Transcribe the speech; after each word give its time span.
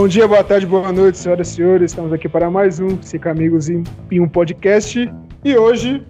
Bom 0.00 0.08
dia, 0.08 0.26
boa 0.26 0.42
tarde, 0.42 0.64
boa 0.64 0.90
noite, 0.90 1.18
senhoras 1.18 1.48
e 1.48 1.56
senhores. 1.56 1.90
Estamos 1.90 2.10
aqui 2.10 2.26
para 2.26 2.50
mais 2.50 2.80
um 2.80 3.02
Cinco 3.02 3.28
Amigos 3.28 3.68
em, 3.68 3.84
em 4.10 4.18
um 4.18 4.26
podcast. 4.26 5.12
E 5.44 5.56
hoje 5.58 6.02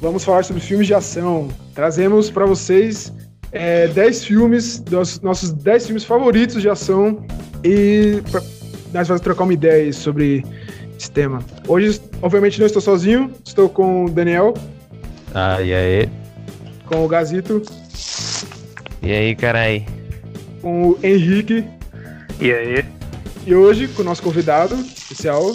vamos 0.00 0.24
falar 0.24 0.42
sobre 0.44 0.62
filmes 0.62 0.86
de 0.86 0.94
ação. 0.94 1.48
Trazemos 1.74 2.30
para 2.30 2.46
vocês 2.46 3.12
é, 3.52 3.86
10 3.88 4.24
filmes, 4.24 4.80
dos 4.80 5.20
nossos 5.20 5.52
10 5.52 5.84
filmes 5.88 6.04
favoritos 6.04 6.62
de 6.62 6.70
ação. 6.70 7.22
E 7.62 8.22
pra, 8.30 8.40
nós 8.94 9.06
vamos 9.06 9.20
trocar 9.20 9.44
uma 9.44 9.52
ideia 9.52 9.92
sobre 9.92 10.42
esse 10.98 11.10
tema. 11.10 11.40
Hoje, 11.68 12.00
obviamente, 12.22 12.58
não 12.58 12.66
estou 12.66 12.80
sozinho, 12.80 13.30
estou 13.44 13.68
com 13.68 14.06
o 14.06 14.10
Daniel. 14.10 14.54
Ah, 15.34 15.60
e 15.60 15.74
aí? 15.74 16.08
Com 16.86 17.04
o 17.04 17.06
Gazito. 17.08 17.60
E 19.02 19.12
aí, 19.12 19.36
carai? 19.36 19.84
Com 20.62 20.92
o 20.92 20.98
Henrique. 21.02 21.62
E 22.40 22.50
aí? 22.50 22.97
E 23.48 23.54
hoje, 23.54 23.88
com 23.88 24.02
o 24.02 24.04
nosso 24.04 24.22
convidado 24.22 24.74
especial, 24.74 25.52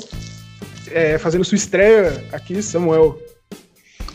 é, 0.90 1.16
fazendo 1.20 1.46
sua 1.46 1.58
estreia 1.58 2.26
aqui, 2.32 2.60
Samuel. 2.60 3.20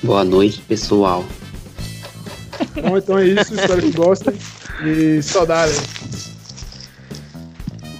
Boa 0.02 0.24
noite, 0.24 0.60
pessoal. 0.62 1.24
Bom, 2.82 2.98
então 2.98 3.16
é 3.16 3.26
isso, 3.26 3.54
espero 3.54 3.80
que 3.80 3.92
gostem. 3.92 4.34
E 4.84 5.22
saudade. 5.22 5.74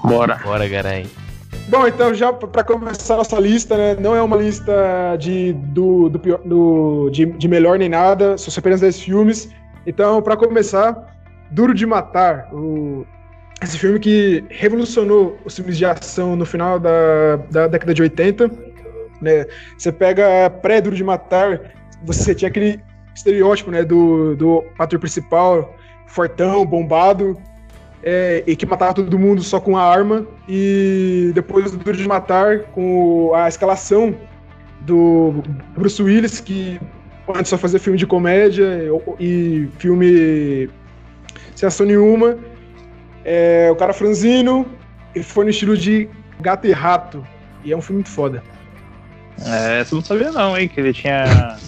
Bora. 0.02 0.40
Bora, 0.42 0.68
carai. 0.68 1.06
Bom, 1.68 1.86
então 1.86 2.12
já 2.12 2.32
para 2.32 2.64
começar 2.64 3.16
nossa 3.16 3.38
lista, 3.38 3.76
né? 3.76 3.96
Não 4.00 4.16
é 4.16 4.20
uma 4.20 4.36
lista 4.36 5.14
de, 5.16 5.52
do, 5.52 6.08
do, 6.08 6.18
do 6.18 7.10
de, 7.10 7.24
de, 7.24 7.46
melhor 7.46 7.78
nem 7.78 7.88
nada, 7.88 8.36
são 8.36 8.52
apenas 8.58 8.80
10 8.80 8.98
filmes. 8.98 9.48
Então, 9.86 10.20
para 10.22 10.36
começar, 10.36 11.16
Duro 11.52 11.72
de 11.72 11.86
Matar, 11.86 12.52
o, 12.52 13.06
esse 13.60 13.78
filme 13.78 13.98
que 13.98 14.44
revolucionou 14.48 15.38
os 15.44 15.56
filmes 15.56 15.76
de 15.76 15.84
ação 15.84 16.36
no 16.36 16.46
final 16.46 16.78
da, 16.78 17.36
da 17.50 17.66
década 17.66 17.92
de 17.92 18.02
80. 18.02 18.50
Né? 19.20 19.46
Você 19.76 19.90
pega 19.90 20.48
pré-Duro 20.62 20.94
de 20.94 21.02
Matar, 21.02 21.72
você 22.04 22.34
tinha 22.34 22.48
aquele 22.48 22.80
estereótipo 23.14 23.70
né, 23.70 23.84
do, 23.84 24.36
do 24.36 24.64
ator 24.78 24.98
principal, 25.00 25.74
fortão, 26.06 26.64
bombado, 26.64 27.36
é, 28.02 28.44
e 28.46 28.54
que 28.54 28.64
matava 28.64 28.94
todo 28.94 29.18
mundo 29.18 29.42
só 29.42 29.58
com 29.58 29.76
a 29.76 29.82
arma. 29.82 30.26
E 30.48 31.32
depois 31.34 31.72
do 31.72 31.78
Duro 31.78 31.96
de 31.96 32.06
Matar, 32.06 32.60
com 32.72 33.32
a 33.34 33.48
escalação 33.48 34.14
do 34.82 35.42
Bruce 35.74 36.00
Willis, 36.00 36.38
que 36.40 36.80
antes 37.34 37.48
só 37.48 37.58
fazia 37.58 37.80
filme 37.80 37.98
de 37.98 38.06
comédia 38.06 38.64
e 39.18 39.68
filme 39.78 40.70
sem 41.56 41.66
ação 41.66 41.84
nenhuma. 41.84 42.38
É, 43.30 43.68
o 43.70 43.76
cara 43.76 43.92
franzino, 43.92 44.66
ele 45.14 45.22
foi 45.22 45.44
no 45.44 45.50
estilo 45.50 45.76
de 45.76 46.08
gato 46.40 46.66
e 46.66 46.72
rato. 46.72 47.22
E 47.62 47.70
é 47.70 47.76
um 47.76 47.82
filme 47.82 47.98
muito 47.98 48.08
foda. 48.08 48.42
É, 49.44 49.84
você 49.84 49.94
não 49.94 50.02
sabia 50.02 50.32
não, 50.32 50.56
hein? 50.56 50.66
Que 50.66 50.80
ele 50.80 50.94
tinha. 50.94 51.58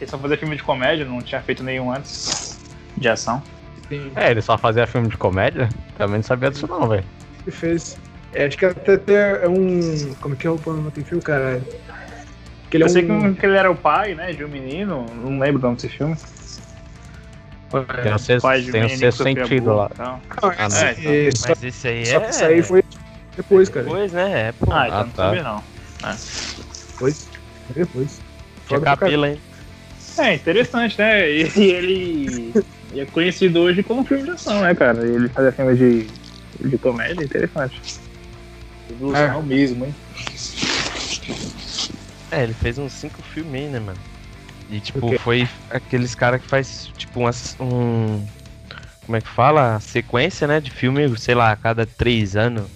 Ele 0.00 0.10
só 0.10 0.16
fazia 0.16 0.38
filme 0.38 0.56
de 0.56 0.62
comédia, 0.62 1.04
não 1.04 1.20
tinha 1.20 1.42
feito 1.42 1.62
nenhum 1.62 1.92
antes 1.92 2.58
de 2.96 3.06
ação. 3.06 3.42
Sim. 3.90 4.10
É, 4.16 4.30
ele 4.30 4.40
só 4.40 4.56
fazia 4.56 4.86
filme 4.86 5.08
de 5.08 5.18
comédia? 5.18 5.68
Também 5.98 6.16
não 6.16 6.22
sabia 6.22 6.50
disso 6.50 6.66
não, 6.66 6.88
velho. 6.88 7.04
Ele 7.42 7.54
fez. 7.54 7.98
É, 8.32 8.46
acho 8.46 8.56
que 8.56 8.64
até, 8.64 8.94
até 8.94 9.44
é 9.44 9.48
um. 9.48 10.14
Como 10.22 10.34
é 10.34 10.38
que 10.38 10.46
é 10.46 10.50
o 10.50 10.58
não 10.66 10.90
tem 10.90 11.04
filme, 11.04 11.22
cara? 11.22 11.60
Que 12.70 12.78
ele 12.78 12.84
é 12.84 12.86
Eu 12.86 12.90
sei 12.90 13.10
um... 13.10 13.34
que 13.34 13.44
ele 13.44 13.56
era 13.56 13.70
o 13.70 13.76
pai, 13.76 14.14
né, 14.14 14.32
de 14.32 14.42
um 14.42 14.48
menino, 14.48 15.04
não 15.22 15.38
lembro 15.38 15.60
o 15.60 15.62
nome 15.62 15.76
desse 15.76 15.90
filme. 15.90 16.16
Tem 18.02 18.14
o 18.14 18.18
sexto, 18.18 18.48
tem 18.72 18.84
o 18.84 18.88
sexto 18.88 19.22
sentido 19.22 19.74
lá. 19.74 19.90
Não, 19.98 20.20
ah, 20.42 20.66
esse, 20.66 21.06
é, 21.06 21.28
então. 21.28 21.40
Mas 21.48 21.62
esse 21.62 21.88
aí 21.88 22.02
é. 22.02 22.32
Só 22.32 22.46
aí 22.46 22.62
foi 22.62 22.82
depois, 23.36 23.68
cara. 23.68 23.84
Depois, 23.84 24.12
né? 24.12 24.48
É, 24.48 24.52
pô. 24.52 24.72
Ah, 24.72 24.86
então 24.86 25.00
ah, 25.00 25.04
não 25.04 25.10
tá. 25.10 25.24
sabia 25.24 25.42
não. 25.42 25.62
É. 26.04 26.16
Depois. 26.92 27.28
Depois. 27.74 28.20
Tinha 28.66 28.80
cabelo, 28.80 29.26
hein? 29.26 29.40
É, 30.18 30.34
interessante, 30.34 30.98
né? 30.98 31.30
E, 31.30 31.52
e 31.56 31.62
ele 31.70 32.52
é 32.96 33.04
conhecido 33.06 33.60
hoje 33.60 33.82
como 33.82 34.04
filme 34.04 34.24
de 34.24 34.30
ação, 34.30 34.62
né, 34.62 34.74
cara? 34.74 35.06
Ele 35.06 35.28
fazia 35.28 35.52
filme 35.52 35.76
de, 35.76 36.68
de 36.68 36.78
comédia, 36.78 37.22
interessante. 37.22 37.80
Evolução 38.90 39.40
é. 39.40 39.42
mesmo, 39.42 39.84
hein? 39.84 39.94
É, 42.30 42.42
ele 42.42 42.54
fez 42.54 42.78
uns 42.78 42.92
cinco 42.92 43.22
filmes, 43.22 43.70
né, 43.70 43.78
mano? 43.78 43.98
E, 44.70 44.80
tipo, 44.80 45.18
foi 45.18 45.48
aqueles 45.70 46.14
caras 46.14 46.42
que 46.42 46.46
faz, 46.46 46.90
tipo, 46.96 47.20
umas, 47.20 47.56
um. 47.58 48.24
Como 49.06 49.16
é 49.16 49.20
que 49.20 49.28
fala? 49.28 49.80
Sequência, 49.80 50.46
né? 50.46 50.60
De 50.60 50.70
filme, 50.70 51.16
sei 51.18 51.34
lá, 51.34 51.52
a 51.52 51.56
cada 51.56 51.86
três 51.86 52.36
anos. 52.36 52.66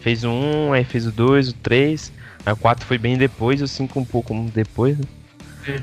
Fez 0.00 0.22
o 0.24 0.30
um, 0.30 0.72
aí 0.72 0.84
fez 0.84 1.06
o 1.06 1.12
dois, 1.12 1.48
o 1.48 1.52
três. 1.54 2.12
Aí 2.46 2.52
o 2.52 2.56
quatro 2.56 2.86
foi 2.86 2.96
bem 2.96 3.18
depois, 3.18 3.60
o 3.60 3.68
cinco 3.68 3.98
um 3.98 4.04
pouco 4.04 4.32
depois, 4.54 4.96
né? 4.96 5.04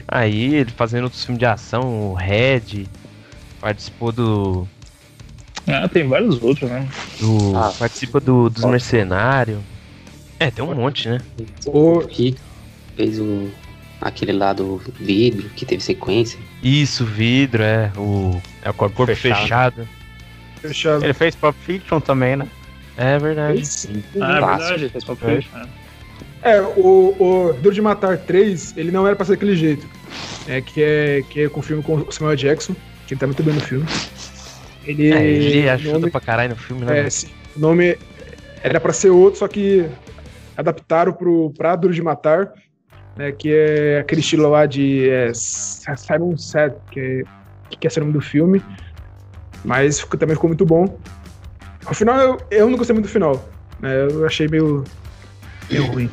Aí 0.07 0.55
ele 0.55 0.71
fazendo 0.71 1.03
outros 1.03 1.23
filmes 1.23 1.39
de 1.39 1.45
ação, 1.45 2.11
o 2.11 2.13
Red, 2.13 2.87
participou 3.59 4.11
do. 4.11 4.67
Ah, 5.67 5.87
tem 5.87 6.07
vários 6.07 6.41
outros, 6.41 6.69
né? 6.69 6.87
Do, 7.19 7.55
ah, 7.55 7.73
participa 7.77 8.19
do, 8.19 8.49
dos 8.49 8.63
Mercenários. 8.63 9.59
É, 10.39 10.49
tem 10.49 10.63
um 10.63 10.73
monte, 10.73 11.09
né? 11.09 11.21
O 11.65 11.99
Rick 11.99 12.37
fez 12.95 13.19
o 13.19 13.51
aquele 14.01 14.31
lá 14.31 14.53
do 14.53 14.81
vidro 14.99 15.49
que 15.49 15.65
teve 15.65 15.83
sequência. 15.83 16.39
Isso, 16.61 17.05
vidro, 17.05 17.63
é. 17.63 17.91
O, 17.97 18.41
é 18.61 18.69
o 18.69 18.73
corpo, 18.73 18.95
corpo 18.95 19.15
fechado. 19.15 19.87
fechado. 20.61 21.03
Ele 21.03 21.13
fez 21.13 21.35
Pop 21.35 21.57
Fiction 21.65 21.99
também, 21.99 22.35
né? 22.35 22.47
É 22.97 23.17
verdade. 23.17 23.63
Ah, 24.19 24.37
é 24.37 24.41
verdade, 24.41 24.73
ele 24.73 24.89
fez 24.89 25.03
Pop 25.03 25.19
Fiction. 25.19 25.59
É, 26.41 26.57
é 26.57 26.61
o, 26.61 27.15
o 27.19 27.53
Duro 27.61 27.75
de 27.75 27.81
Matar 27.81 28.17
3, 28.17 28.75
ele 28.77 28.91
não 28.91 29.05
era 29.05 29.15
pra 29.15 29.25
ser 29.25 29.33
daquele 29.33 29.55
jeito. 29.55 29.87
É 30.47 30.61
que 30.61 30.81
é, 30.81 31.23
que 31.29 31.41
é 31.41 31.49
com 31.49 31.59
o 31.59 31.63
filme 31.63 31.83
com 31.83 31.95
o 31.95 32.11
Samuel 32.11 32.35
Jackson, 32.35 32.75
que 33.05 33.13
ele 33.13 33.19
tá 33.19 33.27
muito 33.27 33.43
bem 33.43 33.53
no 33.53 33.61
filme. 33.61 33.85
Ele, 34.85 35.11
é, 35.11 35.25
ele 35.25 35.69
ajuda 35.69 35.99
nome, 35.99 36.11
pra 36.11 36.21
caralho 36.21 36.51
no 36.51 36.55
filme, 36.55 36.85
né? 36.85 36.99
É, 36.99 37.09
sim, 37.09 37.27
o 37.55 37.59
nome 37.59 37.97
era 38.63 38.79
pra 38.79 38.93
ser 38.93 39.09
outro, 39.09 39.39
só 39.39 39.47
que 39.47 39.85
adaptaram 40.55 41.11
pro, 41.11 41.51
pra 41.57 41.75
Duro 41.75 41.93
de 41.93 42.01
Matar 42.01 42.53
né, 43.17 43.31
que 43.31 43.53
é 43.53 43.99
aquele 43.99 44.21
estilo 44.21 44.49
lá 44.49 44.65
de 44.65 45.09
é, 45.09 45.31
Simon 45.33 46.37
Said, 46.37 46.73
que, 46.91 47.23
é, 47.71 47.75
que 47.75 47.87
é 47.87 47.91
o 47.97 47.99
nome 48.01 48.13
do 48.13 48.21
filme, 48.21 48.63
mas 49.65 49.99
também 50.19 50.35
ficou 50.35 50.49
muito 50.49 50.65
bom. 50.65 50.97
Ao 51.85 51.93
final, 51.93 52.19
eu, 52.19 52.37
eu 52.51 52.69
não 52.69 52.77
gostei 52.77 52.93
muito 52.93 53.07
do 53.07 53.11
final, 53.11 53.43
né, 53.79 54.07
eu 54.09 54.25
achei 54.25 54.47
meio, 54.47 54.83
meio 55.69 55.85
ruim. 55.87 56.11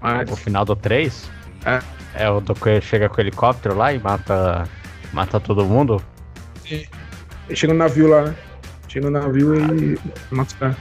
Mas... 0.00 0.30
O 0.30 0.36
final 0.36 0.64
do 0.64 0.74
3? 0.74 1.30
É. 1.64 1.80
É 2.14 2.28
o 2.28 2.40
do 2.40 2.54
que 2.54 2.80
chega 2.80 3.08
com 3.08 3.18
o 3.18 3.20
helicóptero 3.20 3.74
lá 3.74 3.92
e 3.92 3.98
mata, 3.98 4.68
mata 5.12 5.40
todo 5.40 5.64
mundo? 5.64 6.02
Sim. 6.66 6.84
Ele 7.48 7.56
chega 7.56 7.72
no 7.72 7.78
navio 7.78 8.08
lá, 8.08 8.22
né? 8.26 8.34
Chega 8.88 9.10
no 9.10 9.18
navio 9.18 9.54
e 9.54 9.98
mata 10.30 10.50
os 10.50 10.58
caras. 10.58 10.76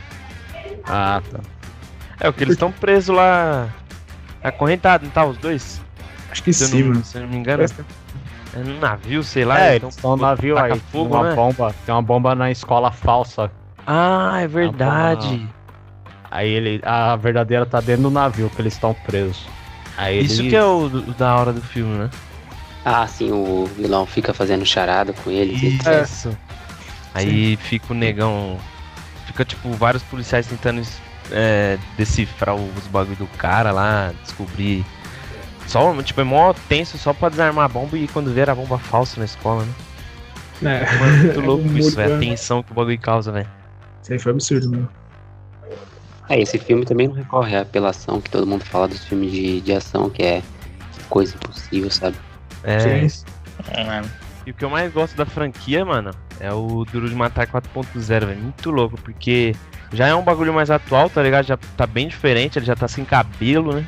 Ah, 0.84 1.22
tá. 1.32 1.40
É, 2.20 2.28
o 2.28 2.34
que 2.34 2.44
eles 2.44 2.54
estão 2.54 2.72
presos 2.72 3.16
lá 3.16 3.70
Acorrentado, 4.44 5.06
não 5.06 5.12
tá 5.12 5.26
os 5.26 5.38
dois? 5.38 5.82
Acho 6.32 6.44
que 6.44 6.54
se 6.54 6.68
sim, 6.68 6.84
não, 6.84 7.04
Se 7.04 7.18
eu 7.18 7.22
não 7.22 7.30
me 7.30 7.38
engano. 7.38 7.64
É 8.54 8.60
num 8.60 8.80
navio, 8.80 9.24
sei 9.24 9.46
lá. 9.46 9.60
É, 9.60 9.76
então, 9.78 9.88
eles 9.88 9.96
estão 9.96 10.16
no 10.16 10.22
navio 10.22 10.58
aí. 10.58 10.78
Fogo, 10.92 11.16
uma 11.16 11.30
né? 11.30 11.36
bomba. 11.36 11.76
Tem 11.86 11.96
uma 11.96 12.02
bomba 12.02 12.36
na 12.36 12.52
escola 12.52 12.92
falsa. 12.92 13.52
Ah, 13.86 14.40
é 14.42 14.48
verdade. 14.48 15.48
Aí 16.30 16.50
ele. 16.50 16.82
A 16.84 17.16
verdadeira 17.16 17.66
tá 17.66 17.80
dentro 17.80 18.04
do 18.04 18.12
navio 18.12 18.50
que 18.50 18.62
eles 18.62 18.74
estão 18.74 18.94
presos. 18.94 19.48
Aí 19.98 20.24
Isso 20.24 20.42
que 20.44 20.56
é 20.56 20.64
o, 20.64 20.86
o, 20.86 21.02
da 21.14 21.36
hora 21.36 21.54
do 21.54 21.62
filme, 21.62 21.98
né? 21.98 22.10
Ah, 22.84 23.06
sim, 23.06 23.32
o 23.32 23.66
vilão 23.78 24.06
fica 24.06 24.34
fazendo 24.34 24.66
charada 24.66 25.14
com 25.14 25.30
eles. 25.30 25.62
Isso. 25.62 26.30
É. 26.30 26.36
Aí 27.14 27.52
sim. 27.52 27.56
fica 27.58 27.94
o 27.94 27.96
negão. 27.96 28.58
Fica 29.28 29.46
tipo 29.46 29.70
vários 29.74 30.04
policiais 30.04 30.48
tentando 30.48 30.82
é, 31.32 31.78
decifrar 31.98 32.56
os 32.56 32.88
bagulho 32.88 33.16
do 33.16 33.28
cara 33.38 33.72
lá, 33.72 34.14
descobrir. 34.24 34.86
Só, 35.68 36.02
tipo, 36.04 36.22
é 36.22 36.24
mó 36.24 36.54
tenso 36.68 36.98
só 36.98 37.14
pra 37.14 37.30
desarmar 37.30 37.66
a 37.66 37.68
bomba 37.68 37.98
e 37.98 38.08
quando 38.08 38.34
ver 38.34 38.50
a 38.50 38.56
bomba 38.56 38.78
falsa 38.78 39.20
na 39.20 39.26
escola, 39.26 39.66
né? 40.62 40.82
É. 40.82 40.98
Mano, 40.98 41.18
muito 41.24 41.40
louco 41.42 41.68
é 41.68 41.80
isso, 41.80 41.96
velho. 41.96 42.16
A 42.16 42.20
tensão 42.20 42.64
que 42.64 42.72
o 42.72 42.76
bagulho 42.76 43.00
causa, 43.00 43.32
velho. 43.32 43.50
Isso 44.02 44.14
aí 44.14 44.20
foi 44.20 44.32
absurdo, 44.32 44.70
mano. 44.70 44.90
É, 46.30 46.40
esse 46.40 46.58
filme 46.58 46.86
também 46.86 47.08
não 47.08 47.16
recorre 47.16 47.56
à 47.56 47.62
apelação 47.62 48.22
que 48.22 48.30
todo 48.30 48.48
mundo 48.48 48.64
fala 48.64 48.88
dos 48.88 49.04
filmes 49.04 49.32
de, 49.32 49.62
de 49.62 49.74
ação, 49.74 50.10
que 50.10 50.24
é 50.24 50.42
coisa 51.10 51.36
impossível, 51.36 51.92
sabe? 51.92 52.16
É. 52.64 53.08
Sim. 53.08 53.26
É, 53.70 54.02
e 54.46 54.52
o 54.52 54.54
que 54.54 54.64
eu 54.64 54.70
mais 54.70 54.92
gosto 54.92 55.16
da 55.16 55.26
franquia, 55.26 55.86
mano, 55.86 56.12
é 56.40 56.52
o 56.52 56.86
Duro 56.86 57.08
de 57.08 57.16
Matar 57.16 57.48
4.0, 57.48 58.26
velho. 58.26 58.42
Muito 58.42 58.72
louco, 58.72 59.00
porque 59.02 59.54
já 59.94 60.08
é 60.08 60.16
um 60.16 60.24
bagulho 60.24 60.54
mais 60.54 60.70
atual, 60.70 61.10
tá 61.10 61.22
ligado? 61.22 61.46
Já 61.46 61.58
tá 61.76 61.86
bem 61.86 62.08
diferente, 62.08 62.58
ele 62.58 62.66
já 62.66 62.76
tá 62.76 62.88
sem 62.88 63.04
cabelo, 63.04 63.74
né? 63.74 63.86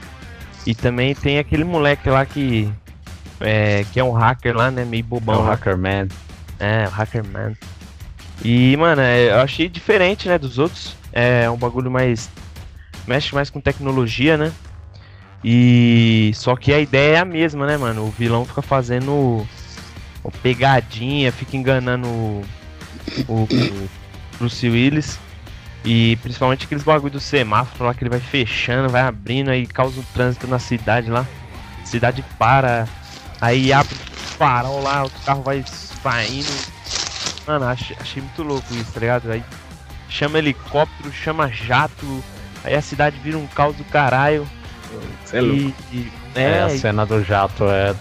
E 0.65 0.73
também 0.73 1.13
tem 1.13 1.39
aquele 1.39 1.63
moleque 1.63 2.09
lá 2.09 2.25
que. 2.25 2.71
É, 3.39 3.85
que 3.91 3.99
é 3.99 4.03
um 4.03 4.11
hacker 4.11 4.55
lá, 4.55 4.71
né? 4.71 4.85
Meio 4.85 5.03
bobão. 5.03 5.35
É 5.35 5.37
o 5.39 5.43
Hacker 5.43 5.77
Man. 5.77 6.07
É, 6.59 6.85
o 6.87 6.89
Hacker 6.89 7.23
Man. 7.25 7.53
E, 8.43 8.75
mano, 8.77 9.01
é, 9.01 9.31
eu 9.31 9.39
achei 9.39 9.67
diferente, 9.67 10.27
né, 10.27 10.37
dos 10.37 10.57
outros. 10.57 10.95
É 11.11 11.49
um 11.49 11.57
bagulho 11.57 11.91
mais 11.91 12.29
mexe 13.07 13.33
mais 13.35 13.49
com 13.49 13.59
tecnologia, 13.59 14.37
né? 14.37 14.51
E 15.43 16.31
só 16.35 16.55
que 16.55 16.73
a 16.73 16.79
ideia 16.79 17.17
é 17.17 17.19
a 17.19 17.25
mesma, 17.25 17.65
né, 17.65 17.77
mano? 17.77 18.05
O 18.05 18.11
vilão 18.11 18.45
fica 18.45 18.61
fazendo 18.61 19.45
pegadinha, 20.41 21.31
fica 21.31 21.57
enganando 21.57 22.07
o, 22.07 22.45
o, 23.27 23.43
o 23.43 23.89
Bruce 24.39 24.69
Willis. 24.69 25.19
E 25.85 26.15
principalmente 26.17 26.65
aqueles 26.65 26.83
bagulho 26.83 27.11
do 27.11 27.19
semáforo 27.19 27.85
lá 27.85 27.93
que 27.93 28.03
ele 28.03 28.09
vai 28.09 28.19
fechando, 28.19 28.89
vai 28.89 29.01
abrindo, 29.01 29.49
aí 29.49 29.67
causa 29.67 29.99
um 29.99 30.03
trânsito 30.13 30.47
na 30.47 30.59
cidade 30.59 31.09
lá. 31.09 31.25
Cidade 31.83 32.23
para, 32.39 32.87
aí 33.41 33.73
abre 33.73 33.93
o 33.93 34.15
farol 34.37 34.81
lá, 34.81 35.03
o 35.03 35.09
carro 35.25 35.43
vai 35.43 35.63
saindo. 35.67 36.47
Mano, 37.45 37.65
achei, 37.65 37.97
achei 37.99 38.21
muito 38.21 38.41
louco 38.43 38.73
isso, 38.73 38.91
tá 38.93 38.99
ligado? 39.01 39.29
Aí 39.31 39.43
chama 40.07 40.37
helicóptero, 40.37 41.11
chama 41.11 41.49
jato, 41.49 42.23
aí 42.63 42.73
a 42.75 42.81
cidade 42.81 43.17
vira 43.21 43.37
um 43.37 43.47
caos 43.47 43.75
do 43.75 43.83
caralho. 43.83 44.47
Você 45.25 45.37
é 45.37 45.41
louco. 45.41 45.73
E, 45.91 45.97
e- 45.97 46.11
É, 46.35 46.41
é, 46.43 46.63
a 46.63 46.69
cena 46.69 47.05
do 47.05 47.21
jato 47.23 47.65
é, 47.65 47.93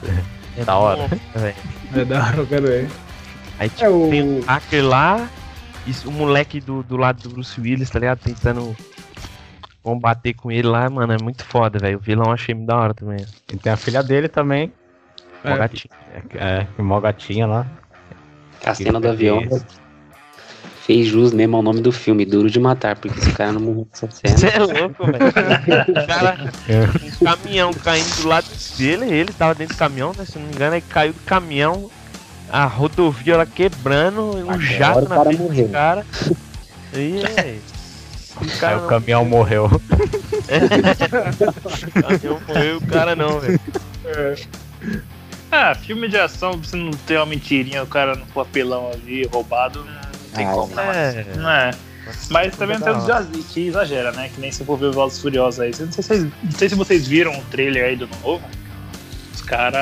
é 0.57 0.65
da 0.65 0.77
hora. 0.77 1.09
velho. 1.35 1.55
É 1.97 2.05
da 2.05 2.23
hora, 2.25 2.43
ver. 2.45 2.89
Aí 3.59 3.69
tipo, 3.69 3.85
É 3.85 3.89
o. 3.91 4.09
tem 4.09 4.23
um 4.23 4.41
hacker 4.47 4.85
lá, 4.85 5.29
e 5.87 6.07
o 6.07 6.11
moleque 6.13 6.61
do, 6.61 6.83
do 6.83 6.97
lado 6.97 7.23
do 7.23 7.31
Bruce 7.31 7.61
Willis, 7.61 7.91
tá 7.91 7.99
ligado? 7.99 8.19
Tentando 8.21 8.77
combater 9.83 10.33
com 10.35 10.51
ele 10.51 10.69
lá, 10.69 10.89
mano, 10.89 11.13
é 11.13 11.19
muito 11.21 11.45
foda, 11.45 11.79
velho. 11.79 11.99
O 11.99 12.01
vilão 12.01 12.27
eu 12.27 12.33
achei 12.33 12.55
muito 12.55 12.69
da 12.69 12.77
hora 12.77 12.95
também. 12.95 13.25
E 13.53 13.57
tem 13.57 13.73
a 13.73 13.77
filha 13.77 14.03
dele 14.03 14.29
também. 14.29 14.73
Mó 15.45 15.51
É. 15.51 15.59
gatinho. 15.59 15.95
É, 16.35 16.67
é 16.79 16.83
mó 16.83 17.01
gatinha 17.01 17.47
lá. 17.47 17.67
A 18.65 18.75
cena 18.75 19.01
do 19.01 19.09
avião 19.09 19.43
fez 20.87 21.07
jus 21.09 21.33
mesmo 21.33 21.57
ao 21.57 21.63
nome 21.63 21.81
do 21.81 21.91
filme, 21.91 22.25
Duro 22.25 22.49
de 22.49 22.61
Matar, 22.61 22.97
porque 22.97 23.19
esse 23.19 23.33
cara 23.33 23.51
não 23.53 23.61
morreu 23.61 23.89
nessa 23.91 24.09
cena. 24.11 24.37
Você 24.37 24.47
é 24.47 24.59
louco, 24.61 25.05
velho. 25.05 25.27
O 25.89 26.07
cara, 26.07 26.39
um 27.21 27.25
caminhão 27.25 27.73
caindo 27.73 28.23
do 28.23 28.29
lado 28.29 28.47
dele, 28.79 29.13
ele 29.13 29.33
tava 29.33 29.55
dentro 29.55 29.75
do 29.75 29.79
caminhão, 29.79 30.13
né? 30.17 30.25
Se 30.25 30.39
não 30.39 30.47
me 30.47 30.55
engano, 30.55 30.75
aí 30.75 30.81
caiu 30.81 31.13
do 31.13 31.21
caminhão, 31.21 31.91
a 32.53 32.67
rodovia 32.67 33.39
lá 33.39 33.47
quebrando, 33.47 34.37
um 34.37 34.41
Agora 34.51 34.61
jato 34.61 34.99
o 35.01 35.09
na 35.09 35.17
cara 35.17 35.25
frente 35.31 35.43
morreu. 35.43 35.67
do 35.67 35.73
cara. 35.73 36.07
E 36.95 37.23
aí, 37.39 37.59
o 38.37 38.45
Aí 38.45 38.51
cara 38.61 38.77
o 38.77 38.81
não- 38.83 38.89
caminhão 38.89 39.25
morreu. 39.25 39.65
o 39.65 39.81
caminhão 42.03 42.39
morreu, 42.47 42.77
o 42.77 42.87
cara 42.87 43.17
não, 43.17 43.41
velho. 43.41 43.59
Ah, 45.51 45.75
filme 45.75 46.09
de 46.09 46.19
ação, 46.19 46.53
você 46.53 46.77
não 46.77 46.91
ter 46.91 47.17
uma 47.17 47.27
mentirinha, 47.27 47.83
o 47.83 47.87
cara 47.87 48.15
no 48.15 48.27
papelão 48.27 48.91
ali 48.93 49.27
roubado, 49.27 49.85
não 49.85 50.33
tem 50.35 50.47
Ah, 50.47 50.53
como, 50.53 50.75
né? 50.75 51.27
É. 51.33 51.37
Não 51.37 51.51
é. 51.51 51.71
Mas 52.31 52.57
também 52.57 52.79
tem 52.81 52.93
uns 52.93 53.09
hora. 53.09 53.25
que 53.53 53.69
exagera, 53.69 54.11
né? 54.13 54.29
Que 54.35 54.41
nem 54.41 54.51
se 54.51 54.65
for 54.65 54.77
ver 54.77 54.91
Velozes 54.91 55.19
e 55.19 55.23
Furiosos 55.23 55.61
aí. 55.61 55.71
Não 55.79 55.93
sei, 55.93 56.03
se 56.03 56.03
vocês, 56.03 56.25
não 56.43 56.51
sei 56.53 56.69
se 56.69 56.75
vocês 56.75 57.07
viram 57.07 57.39
o 57.39 57.43
trailer 57.45 57.85
aí 57.85 57.97
do 57.97 58.09
novo. 58.23 58.43
Os 59.43 59.49
caras, 59.49 59.81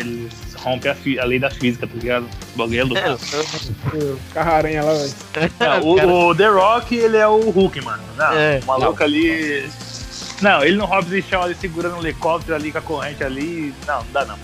eles 0.00 0.32
rompem 0.56 0.90
a, 0.90 1.22
a 1.22 1.24
lei 1.24 1.38
da 1.38 1.48
física, 1.48 1.86
tá 1.86 1.94
ligado? 1.94 2.28
O 2.54 2.58
bagulho 2.58 2.80
é 2.80 2.84
louco. 2.84 3.00
O 3.94 4.18
Carro-aranha 4.34 4.82
lá, 4.82 4.92
velho. 4.92 5.12
Não, 5.60 5.82
o, 5.82 6.28
o 6.30 6.34
The 6.34 6.48
Rock, 6.48 6.94
ele 6.96 7.16
é 7.16 7.26
o 7.26 7.50
Hulk, 7.50 7.80
mano. 7.82 8.02
Não, 8.16 8.32
É. 8.32 8.58
o 8.62 8.66
maluco 8.66 9.02
ali. 9.02 9.68
Não, 10.42 10.64
ele 10.64 10.76
no 10.76 10.86
Hobbs 10.86 11.12
e 11.12 11.22
Shaw 11.22 11.44
ali 11.44 11.54
segurando 11.54 11.96
um 11.96 12.00
helicóptero 12.00 12.56
ali 12.56 12.72
com 12.72 12.78
a 12.78 12.82
corrente 12.82 13.22
ali. 13.22 13.72
Não, 13.86 13.98
não 14.02 14.12
dá 14.12 14.24
não. 14.24 14.38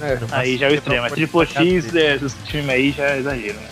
É. 0.00 0.18
Aí 0.32 0.56
já 0.56 0.66
é 0.66 0.70
o 0.70 0.74
extremo. 0.74 1.10
Triple 1.10 1.46
X, 1.46 1.94
é, 1.94 2.14
esse 2.16 2.36
time 2.44 2.70
aí 2.72 2.90
já 2.90 3.04
é 3.10 3.18
exagero, 3.18 3.58
né? 3.58 3.68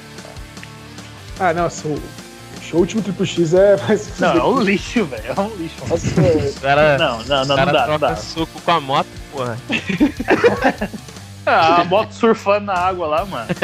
Ah, 1.41 1.53
nossa, 1.53 1.89
o 1.89 2.01
o 2.75 2.79
último 2.79 3.03
Triple 3.03 3.27
X 3.27 3.55
é. 3.55 3.77
Mas, 3.89 4.19
Não, 4.21 4.37
é 4.37 4.45
um 4.45 4.61
lixo, 4.61 5.05
velho. 5.05 5.23
É 5.37 5.41
um 5.41 5.57
lixo. 5.57 5.77
mano. 5.81 5.91
Nossa, 5.91 6.21
é, 6.21 6.53
cara, 6.61 6.99
Não, 6.99 7.19
não, 7.25 7.45
não, 7.45 7.57
cara 7.57 7.67
não 7.67 7.73
dá, 7.73 7.87
não 7.87 7.99
troca 7.99 8.15
dá. 8.15 8.17
soco 8.17 8.61
com 8.63 8.71
a 8.71 8.81
moto, 8.81 9.09
porra. 9.33 9.59
Ah, 11.49 11.83
a 11.83 11.85
moto 11.85 12.11
surfando 12.11 12.67
na 12.67 12.75
água 12.75 13.07
lá, 13.07 13.25
mano. 13.25 13.47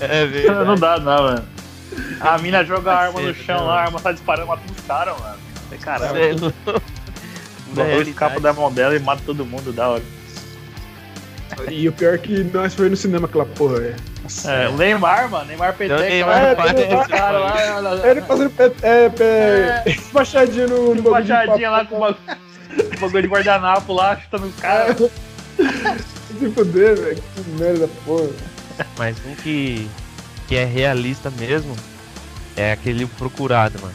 É, 0.00 0.26
Não 0.64 0.74
dá, 0.74 0.98
não, 0.98 1.22
mano. 1.22 1.44
A 2.20 2.36
mina 2.38 2.64
joga 2.64 2.92
a 2.92 2.98
arma 2.98 3.20
no 3.20 3.28
Cacete, 3.28 3.46
chão 3.46 3.58
não. 3.60 3.66
lá, 3.66 3.80
a 3.80 3.84
arma 3.84 4.00
tá 4.00 4.12
disparando, 4.12 4.48
mata 4.48 4.62
os 4.70 4.84
caras, 4.84 5.18
mano. 5.20 5.38
Falei, 5.64 5.78
Caramba, 5.78 6.18
é 6.18 8.00
escapa 8.02 8.40
da 8.40 8.52
mão 8.52 8.72
dela 8.72 8.94
e 8.94 8.98
mata 8.98 9.22
todo 9.24 9.44
mundo, 9.46 9.72
da 9.72 9.88
hora. 9.88 10.02
E 11.70 11.88
o 11.88 11.92
pior 11.92 12.14
é 12.14 12.18
que 12.18 12.44
nós 12.44 12.74
foi 12.74 12.88
no 12.88 12.96
cinema 12.96 13.26
aquela 13.26 13.46
porra, 13.46 13.80
velho. 13.80 13.96
Nossa. 14.22 14.50
É, 14.50 14.68
o 14.68 14.76
Neymar, 14.76 15.30
mano, 15.30 15.46
Neymar 15.46 15.74
Peteca 15.76 16.00
Neymar 16.02 16.50
aparece, 16.52 16.86
todo 16.86 17.08
cara 17.08 17.38
lá, 17.38 17.80
lá, 17.80 17.90
lá, 17.92 18.10
Ele 18.10 18.22
fazendo 18.22 18.50
pé, 18.50 18.72
é, 18.82 19.08
pé, 19.08 19.84
baixadinha 20.12 20.66
no, 20.66 20.94
no 20.94 21.02
Baixadinha 21.02 21.70
lá 21.70 21.84
com 21.84 21.96
o 21.96 22.00
bagulho, 22.00 22.18
o 22.96 23.00
bagulho 23.00 23.22
de 23.22 23.28
guardanapo 23.28 23.92
lá, 23.92 24.16
chutando 24.16 24.46
os 24.46 24.56
caras. 24.56 24.96
Se 26.38 26.50
fuder, 26.50 26.96
velho. 26.96 27.22
Que 27.34 27.50
merda, 27.50 27.88
porra. 28.04 28.28
Mas 28.98 29.16
um 29.24 29.34
que, 29.36 29.88
que 30.48 30.56
é 30.56 30.64
realista 30.64 31.30
mesmo 31.30 31.74
é 32.56 32.72
aquele 32.72 33.04
O 33.04 33.08
procurado, 33.08 33.80
mano. 33.80 33.94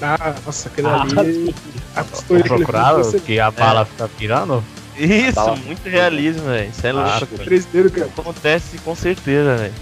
Ah, 0.00 0.34
nossa, 0.44 0.68
aquele 0.68 0.88
Ah, 0.88 1.02
ali. 1.02 1.54
A 1.96 2.04
que 2.04 2.42
Procurado 2.42 3.04
fez, 3.04 3.22
que 3.22 3.40
a 3.40 3.50
bala 3.50 3.86
fica 3.86 4.06
pirando? 4.18 4.62
Isso, 4.98 5.56
muito 5.64 5.88
realismo, 5.88 6.44
velho. 6.44 6.70
Isso 6.70 6.86
é 6.86 6.92
louco. 6.92 7.08
Ah, 7.10 7.44
Três 7.44 7.64
dedos, 7.66 7.92
cara. 7.92 8.06
Acontece 8.06 8.78
com 8.78 8.94
certeza, 8.94 9.56
velho. 9.56 9.74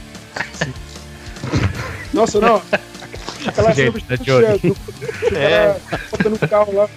Nossa, 2.13 2.41
não. 2.41 2.63
Aquela 3.47 3.75
cena 3.75 3.93
tá 3.93 4.17
do 4.17 4.77
É. 5.37 5.77
o 6.45 6.49
carro 6.49 6.75
lá, 6.75 6.89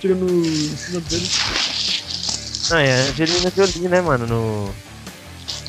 tirando 0.00 0.26
em 0.28 0.76
cima 0.76 1.00
dele. 1.00 1.30
Não, 2.70 2.78
é 2.78 2.92
a 2.92 3.04
Angelina 3.04 3.52
Jolie, 3.54 3.88
né, 3.88 4.00
mano? 4.00 4.26
No, 4.26 4.66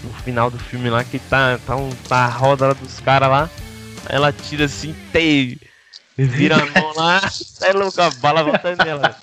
no 0.03 0.13
final 0.23 0.49
do 0.49 0.57
filme 0.57 0.89
lá, 0.89 1.03
que 1.03 1.19
tá, 1.19 1.59
tá, 1.65 1.75
um, 1.75 1.89
tá 2.07 2.25
a 2.25 2.27
roda 2.27 2.67
lá 2.67 2.73
dos 2.73 2.99
caras 2.99 3.29
lá. 3.29 3.49
Aí 4.05 4.15
ela 4.15 4.31
tira 4.31 4.65
assim, 4.65 4.95
tem. 5.11 5.59
Vira 6.17 6.55
a 6.55 6.65
mão 6.65 6.93
lá, 6.95 7.21
sai 7.29 7.73
louco, 7.73 8.01
a 8.01 8.09
bala 8.09 8.43
voltando 8.43 8.83
nela. 8.83 9.15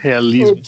Realismo. 0.00 0.60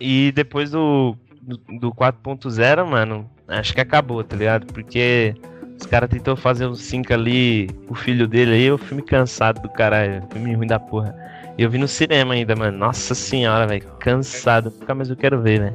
E 0.00 0.32
depois 0.32 0.70
do, 0.70 1.16
do, 1.40 1.56
do 1.78 1.92
4.0, 1.92 2.84
mano, 2.86 3.30
acho 3.48 3.72
que 3.74 3.80
acabou, 3.80 4.22
tá 4.24 4.36
ligado? 4.36 4.66
Porque 4.66 5.34
os 5.78 5.86
caras 5.86 6.10
tentou 6.10 6.34
fazer 6.36 6.66
um 6.66 6.74
5 6.74 7.12
ali, 7.12 7.68
o 7.88 7.94
filho 7.94 8.26
dele 8.26 8.52
aí, 8.52 8.70
o 8.70 8.78
filme 8.78 9.02
cansado 9.02 9.60
do 9.62 9.68
caralho, 9.68 10.22
filme 10.32 10.54
ruim 10.54 10.66
da 10.66 10.78
porra. 10.80 11.14
E 11.56 11.62
eu 11.62 11.70
vi 11.70 11.78
no 11.78 11.86
cinema 11.86 12.34
ainda, 12.34 12.56
mano. 12.56 12.76
Nossa 12.78 13.14
senhora, 13.14 13.66
velho, 13.66 13.84
cansado. 14.00 14.72
Nunca 14.80 14.94
mais 14.94 15.10
eu 15.10 15.16
quero 15.16 15.40
ver, 15.40 15.60
né? 15.60 15.72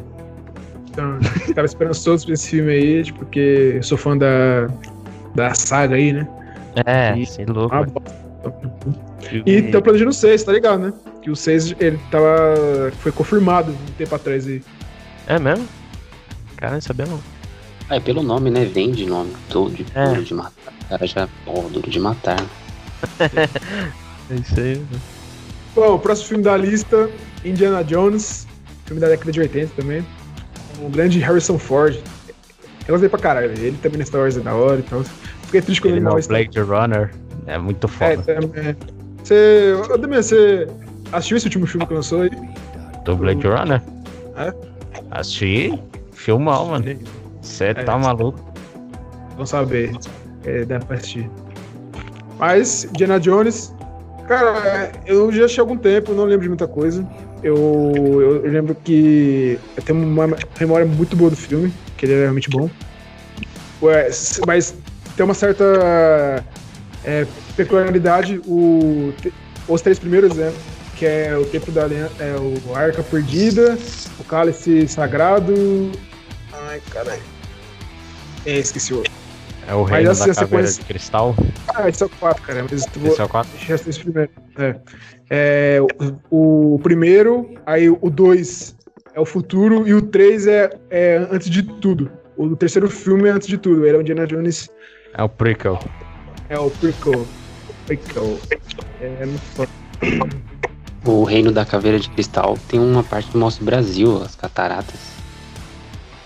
Então, 0.89 1.19
tava 1.53 1.65
esperançoso 1.65 2.25
pra 2.25 2.34
esse 2.34 2.50
filme 2.50 2.72
aí, 2.72 3.03
tipo, 3.03 3.19
porque 3.19 3.74
eu 3.75 3.84
sou 3.84 3.98
fã 3.98 4.17
da, 4.17 4.67
da 5.36 5.53
saga 5.53 5.96
aí, 5.96 6.12
né? 6.12 6.27
É, 6.86 7.15
E- 7.17 7.24
assim, 7.24 7.46
louco. 7.46 7.75
Ah, 7.75 7.81
velho. 7.84 9.43
E 9.46 9.51
estão 9.60 9.81
planejando 9.81 10.10
o 10.10 10.13
6, 10.13 10.43
tá 10.43 10.51
ligado, 10.51 10.79
né? 10.88 10.93
Que 11.27 11.31
o 11.31 11.36
6 11.36 11.75
ele 11.81 12.00
tava. 12.10 12.89
foi 13.01 13.12
confirmado 13.12 13.74
um 13.74 13.91
tempo 13.98 14.15
atrás 14.15 14.48
aí. 14.48 14.63
É 15.27 15.38
mesmo? 15.38 15.67
Cara, 16.55 16.75
não 16.75 16.79
sabia 16.81 17.05
não. 17.05 17.19
Ah, 17.89 17.98
é 17.98 18.00
pelo 18.00 18.24
nome, 18.24 18.50
né? 18.50 18.63
Vende 18.63 19.05
nome. 19.05 19.34
Duro 19.50 19.74
de, 19.74 19.86
É. 19.93 20.05
duro 20.07 20.24
de 20.24 20.34
matar. 20.34 20.74
O 20.86 20.86
cara 20.88 21.05
já. 21.05 21.27
Pô, 21.43 21.63
duro 21.63 21.89
de 21.91 22.00
matar. 22.00 22.41
É 24.29 24.36
isso 24.36 24.57
aí. 24.60 24.81
Bom, 25.75 25.96
o 25.96 26.00
próximo 26.00 26.27
filme 26.29 26.43
da 26.46 26.55
lista, 26.57 27.10
Indiana 27.46 27.81
Jones, 27.84 28.46
filme 28.86 29.00
da 29.01 29.07
década 29.10 29.31
de 29.31 29.39
80 29.41 29.74
também. 29.81 30.05
O 30.81 30.89
grande 30.89 31.19
Harrison 31.19 31.57
Ford. 31.60 31.96
Eu 32.88 32.93
gostei 32.93 33.07
pra 33.10 33.19
caralho, 33.19 33.51
ele 33.51 33.77
também 33.81 34.00
na 34.00 34.05
Star 34.05 34.22
Wars 34.22 34.36
é 34.38 34.39
da 34.41 34.53
hora 34.53 34.79
e 34.79 34.84
tal. 34.84 35.03
Fiquei 35.43 35.62
triste 35.62 35.81
quando 35.81 35.91
Ele 35.91 36.00
ele 36.00 36.05
no 36.05 36.12
morreu. 36.12 36.27
Blade 36.27 36.60
Runner. 36.60 37.13
É 37.48 37.57
muito 37.57 37.86
É, 38.00 38.15
foda. 38.17 38.36
também. 38.36 38.75
Você. 39.24 39.74
Damian, 40.00 40.22
você 40.22 40.67
assistiu 41.11 41.37
esse 41.37 41.45
último 41.47 41.67
filme 41.67 41.85
que 41.85 41.93
lançou 41.93 42.21
aí? 42.21 42.31
Do 43.05 43.15
Blade 43.15 43.47
Runner? 43.47 43.81
É? 44.35 44.53
Assisti. 45.11 45.77
Filmão, 46.13 46.67
mano. 46.67 46.85
Você 47.41 47.65
É. 47.65 47.73
tá 47.73 47.97
maluco? 47.97 48.39
Vamos 49.33 49.49
saber. 49.49 49.95
É, 50.45 50.65
dá 50.65 50.79
pra 50.79 50.97
assistir. 50.97 51.29
Mas, 52.39 52.85
Indiana 52.85 53.19
Jones. 53.19 53.73
Cara, 54.27 54.91
eu 55.05 55.31
já 55.31 55.45
há 55.45 55.61
algum 55.61 55.77
tempo, 55.77 56.13
não 56.13 56.25
lembro 56.25 56.41
de 56.43 56.49
muita 56.49 56.67
coisa. 56.67 57.07
Eu, 57.41 57.55
eu, 57.95 58.45
eu 58.45 58.51
lembro 58.51 58.75
que 58.75 59.57
eu 59.77 59.83
tenho 59.83 59.99
uma 60.03 60.27
memória 60.59 60.85
muito 60.85 61.15
boa 61.15 61.29
do 61.29 61.35
filme, 61.35 61.71
que 61.95 62.05
ele 62.05 62.13
é 62.13 62.21
realmente 62.23 62.49
bom. 62.49 62.69
Ué, 63.81 64.09
mas 64.45 64.75
tem 65.15 65.23
uma 65.23 65.33
certa 65.33 66.43
é, 67.05 67.25
peculiaridade. 67.55 68.41
O, 68.45 69.13
os 69.67 69.81
três 69.81 69.97
primeiros, 69.99 70.35
né? 70.35 70.51
Que 70.98 71.06
é 71.06 71.38
o 71.38 71.46
Tempo 71.46 71.72
da 71.72 71.84
é 71.84 72.36
o 72.39 72.75
Arca 72.75 73.04
Perdida, 73.04 73.77
o 74.20 74.24
Cálice 74.24 74.88
Sagrado. 74.88 75.92
Ai, 76.51 76.82
caralho. 76.89 77.22
É, 78.46 78.58
esqueci 78.58 78.94
o 78.94 78.98
outro. 78.98 79.12
É 79.68 79.74
o 79.75 79.82
Mas 79.84 79.92
reino 79.92 80.12
assim, 80.12 80.27
da 80.30 80.36
caveira 80.36 80.68
sequência- 80.68 80.82
de 80.82 80.88
cristal. 80.88 81.36
Ah, 81.75 81.88
esse 81.89 82.01
é 82.01 82.06
o 82.06 82.10
4, 82.10 82.42
cara. 82.42 82.66
Mas 82.70 82.86
tu. 82.86 83.06
Esse 83.06 83.22
é 83.22 83.24
o 83.24 83.30
4. 83.30 83.51
Deixa 83.51 83.72
eu 83.72 83.75
assistir 83.75 83.89
esse 83.89 84.00
primeiro. 84.00 84.32
É. 84.58 84.75
É, 85.30 85.80
o, 86.32 86.75
o 86.75 86.80
primeiro, 86.80 87.54
aí 87.66 87.89
o 87.89 88.10
2 88.10 88.75
é 89.13 89.20
o 89.20 89.25
futuro 89.25 89.88
e 89.88 89.94
o 89.94 90.01
3 90.01 90.48
é, 90.48 90.70
é 90.89 91.18
antes 91.30 91.50
de 91.50 91.62
tudo. 91.62 92.10
O 92.38 92.56
terceiro 92.56 92.89
filme 92.89 93.27
é 93.27 93.32
antes 93.34 93.48
de 93.48 93.58
tudo. 93.58 93.86
Ele 93.86 93.98
é 93.98 94.00
o 94.00 94.01
Indiana 94.01 94.25
Jones, 94.25 94.70
É 95.13 95.22
o 95.22 95.30
prequel. 95.30 95.77
é 96.50 96.58
o 96.58 96.70
prequel. 96.72 97.27
Prequel. 97.86 98.39
É 99.01 99.25
muito 99.25 99.42
foda. 99.42 99.70
O 101.06 101.24
Reino 101.24 101.51
da 101.51 101.66
Caveira 101.66 102.00
de 102.00 102.10
Cristal 102.10 102.58
tem 102.68 102.80
uma 102.80 103.04
parte 103.04 103.30
que 103.32 103.38
mostra 103.38 103.63
o 103.63 103.66
Brasil, 103.66 104.22
as 104.24 104.36
cataratas. 104.36 105.00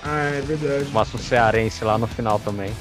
Ah, 0.04 0.30
é 0.34 0.42
verdade. 0.42 0.90
Mostra 0.92 1.18
o 1.18 1.22
cearense 1.22 1.84
lá 1.84 1.98
no 1.98 2.08
final 2.08 2.40
também. 2.40 2.72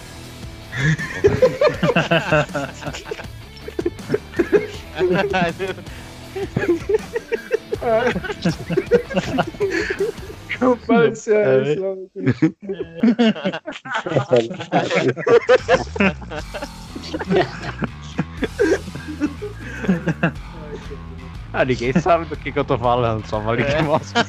Não 10.61 10.77
para 10.77 11.11
de 11.11 11.19
ser 11.19 11.37
É. 11.37 11.63
esse 11.73 11.81
lá. 11.81 11.95
Ah, 21.53 21.65
ninguém 21.65 21.93
sabe 21.93 22.27
do 22.27 22.37
que, 22.37 22.53
que 22.53 22.59
eu 22.59 22.65
tô 22.65 22.79
falando, 22.79 23.27
só 23.27 23.43
falei 23.43 23.65
que 23.65 23.83
mostra. 23.83 24.25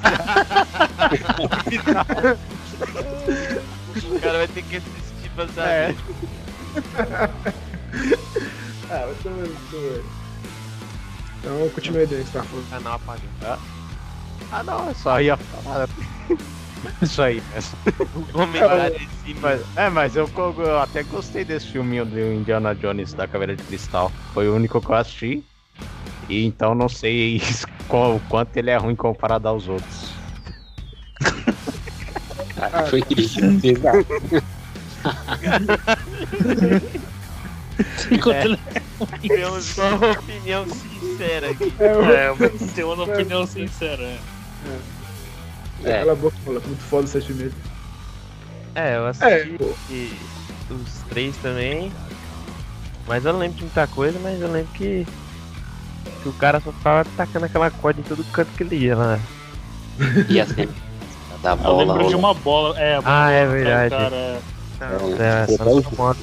O 4.05 4.19
cara 4.19 4.37
vai 4.39 4.47
ter 4.47 4.63
que 4.63 4.77
assistir 4.77 5.29
pra 5.35 5.47
saber. 5.47 5.69
É. 5.69 5.95
Ah, 8.93 9.03
eu 9.07 9.15
vendo, 9.23 9.71
tô 9.71 9.79
vendo. 9.79 10.03
Então, 11.39 11.69
continue 11.69 12.01
aí, 12.01 12.07
que 12.07 12.15
você 12.15 12.31
tá 12.37 12.43
falando. 12.43 12.65
O 12.65 12.69
canal 12.69 12.93
apagou. 12.95 13.29
Ah, 14.51 14.63
não, 14.63 14.89
eu 14.89 14.95
só 14.95 15.21
ia 15.21 15.37
falar. 15.37 15.87
Isso 17.01 17.21
aí. 17.21 17.41
O 18.13 18.33
comentário 18.33 18.95
em 19.01 19.09
cima. 19.23 19.39
Mas, 19.41 19.61
é, 19.77 19.89
mas 19.89 20.15
eu, 20.17 20.29
eu 20.57 20.79
até 20.79 21.03
gostei 21.03 21.45
desse 21.45 21.67
filminho 21.67 22.05
do 22.05 22.19
Indiana 22.19 22.75
Jones 22.75 23.13
da 23.13 23.27
Caveira 23.27 23.55
de 23.55 23.63
Cristal. 23.63 24.11
Foi 24.33 24.49
o 24.49 24.55
único 24.55 24.81
que 24.81 24.89
eu 24.89 24.95
assisti. 24.95 25.43
E 26.31 26.45
então 26.45 26.73
não 26.73 26.87
sei 26.87 27.41
qual, 27.89 28.15
o 28.15 28.19
quanto 28.21 28.55
ele 28.55 28.69
é 28.69 28.77
ruim 28.77 28.95
comparado 28.95 29.49
aos 29.49 29.67
outros. 29.67 30.13
Ah, 32.57 32.85
foi 32.89 33.01
pesado. 33.61 34.05
Enquanto 38.11 38.45
ele- 38.45 38.59
Temos 39.27 39.65
só 39.65 39.87
uma 39.97 40.11
opinião 40.11 40.65
sincera 40.69 41.49
aqui. 41.51 41.73
É, 41.79 41.91
eu... 41.91 42.05
É, 42.05 42.33
mas 42.39 42.71
tem 42.73 42.83
uma 42.85 43.03
opinião 43.03 43.45
sincera. 43.45 44.03
é. 44.03 44.19
É. 45.83 45.99
Cala 45.99 46.11
a 46.11 46.15
boca, 46.15 46.37
moleque. 46.45 46.67
Muito 46.67 46.83
foda 46.83 47.05
esse 47.05 47.21
filme. 47.21 47.51
É, 48.75 48.97
eu 48.97 49.07
É, 49.07 49.09
assisti 49.09 49.57
pô. 49.57 49.73
os 50.75 51.03
três 51.09 51.35
também. 51.37 51.91
Mas 53.07 53.25
eu 53.25 53.33
não 53.33 53.39
lembro 53.39 53.57
de 53.57 53.63
muita 53.63 53.87
coisa, 53.87 54.19
mas 54.19 54.39
eu 54.39 54.51
lembro 54.51 54.71
que, 54.73 55.07
que 56.21 56.29
o 56.29 56.33
cara 56.33 56.59
só 56.59 56.71
ficava 56.71 57.05
tacando 57.17 57.45
aquela 57.45 57.69
corda 57.71 57.99
em 57.99 58.03
todo 58.03 58.23
canto 58.25 58.51
que 58.55 58.63
ele 58.63 58.75
ia 58.77 58.95
lá. 58.95 59.19
E 60.29 60.39
a 60.39 60.45
cena 60.45 60.71
da 61.43 61.51
Eu 61.51 61.57
bola. 61.57 61.83
lembro 61.83 62.07
de 62.09 62.15
uma 62.15 62.33
bola. 62.33 62.79
É, 62.79 62.99
Ah, 63.03 63.29
é 63.31 63.45
verdade. 63.45 63.89
Cara, 63.89 64.15
É, 64.15 64.41
É? 64.83 65.47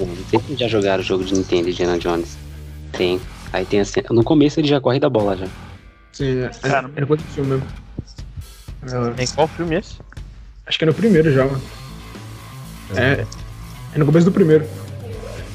Não 0.04 0.16
sei 0.30 0.40
se 0.40 0.56
já 0.56 0.68
jogaram 0.68 1.00
o 1.00 1.06
jogo 1.06 1.25
de 1.25 1.35
Nintendo 1.35 1.68
Indiana 1.70 1.99
Jones. 1.99 2.37
Tem. 2.92 3.20
Aí 3.52 3.64
tem 3.64 3.80
a 3.80 3.85
cena. 3.85 4.08
No 4.11 4.25
começo 4.25 4.58
ele 4.61 4.68
já 4.68 4.80
corre 4.80 4.99
da 4.99 5.08
bola 5.08 5.37
já. 5.37 5.47
Sim, 6.12 6.42
é, 6.42 6.49
Cara, 6.68 6.90
é 6.97 7.00
no 7.00 7.06
outro 7.08 7.26
filme 7.26 7.50
mesmo. 7.50 7.66
É, 9.18 9.23
Em 9.23 9.26
qual 9.28 9.47
filme 9.49 9.76
é 9.76 9.78
esse? 9.78 9.94
acho 10.66 10.78
que 10.78 10.85
é 10.85 10.87
no 10.87 10.94
primeiro 10.94 11.32
já, 11.32 11.44
mano. 11.44 11.62
É, 12.97 13.25
é 13.94 13.99
no 13.99 14.06
começo 14.06 14.25
do 14.26 14.32
primeiro. 14.32 14.66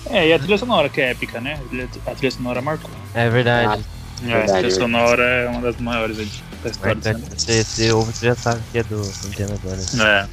É, 0.09 0.27
e 0.27 0.33
a 0.33 0.39
trilha 0.39 0.57
sonora 0.57 0.89
que 0.89 1.01
é 1.01 1.11
épica, 1.11 1.41
né? 1.41 1.59
A 2.05 2.11
trilha 2.11 2.31
sonora 2.31 2.61
marcou. 2.61 2.89
É 3.13 3.29
verdade. 3.29 3.83
É, 4.21 4.43
a 4.43 4.45
trilha 4.45 4.69
sonora 4.71 5.23
é 5.23 5.49
uma 5.49 5.61
das 5.61 5.75
maiores 5.77 6.19
aí 6.19 6.27
da 6.63 6.69
história 6.69 6.95
do 6.95 7.01
Mas 7.03 7.41
você, 7.41 7.63
você 7.63 7.91
ouve, 7.91 8.13
você 8.13 8.25
já 8.27 8.35
sabe 8.35 8.61
que 8.71 8.77
é 8.77 8.83
do 8.83 9.01
Indiana 9.25 9.57
Jones. 9.63 9.99
É. 9.99 10.27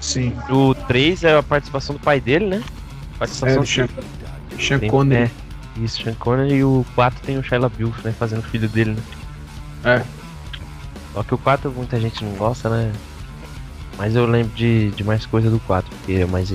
Sim. 0.00 0.36
O 0.48 0.74
3 0.74 1.22
é 1.24 1.36
a 1.36 1.42
participação 1.42 1.94
do 1.94 2.00
pai 2.00 2.20
dele, 2.20 2.46
né? 2.46 2.62
É, 2.62 3.18
Participação 3.18 3.62
do 3.62 3.66
Sean, 3.68 3.88
Sean 4.58 4.80
Connery. 4.88 5.22
É, 5.76 5.80
isso, 5.80 6.02
Sean 6.02 6.14
Connery 6.14 6.54
e 6.54 6.64
o 6.64 6.84
4 6.94 7.22
tem 7.22 7.38
o 7.38 7.42
Shia 7.42 7.58
LaBeouf, 7.60 8.04
né? 8.04 8.12
Fazendo 8.12 8.40
o 8.40 8.48
filho 8.48 8.68
dele, 8.68 8.94
né? 8.94 9.02
É. 9.84 10.02
Só 11.12 11.22
que 11.22 11.34
o 11.34 11.38
4 11.38 11.70
muita 11.70 12.00
gente 12.00 12.24
não 12.24 12.32
gosta, 12.32 12.68
né? 12.70 12.92
Mas 13.98 14.16
eu 14.16 14.24
lembro 14.26 14.52
de, 14.56 14.90
de 14.92 15.04
mais 15.04 15.26
coisa 15.26 15.50
do 15.50 15.60
4, 15.60 15.90
porque 15.92 16.12
é 16.12 16.24
mais, 16.26 16.50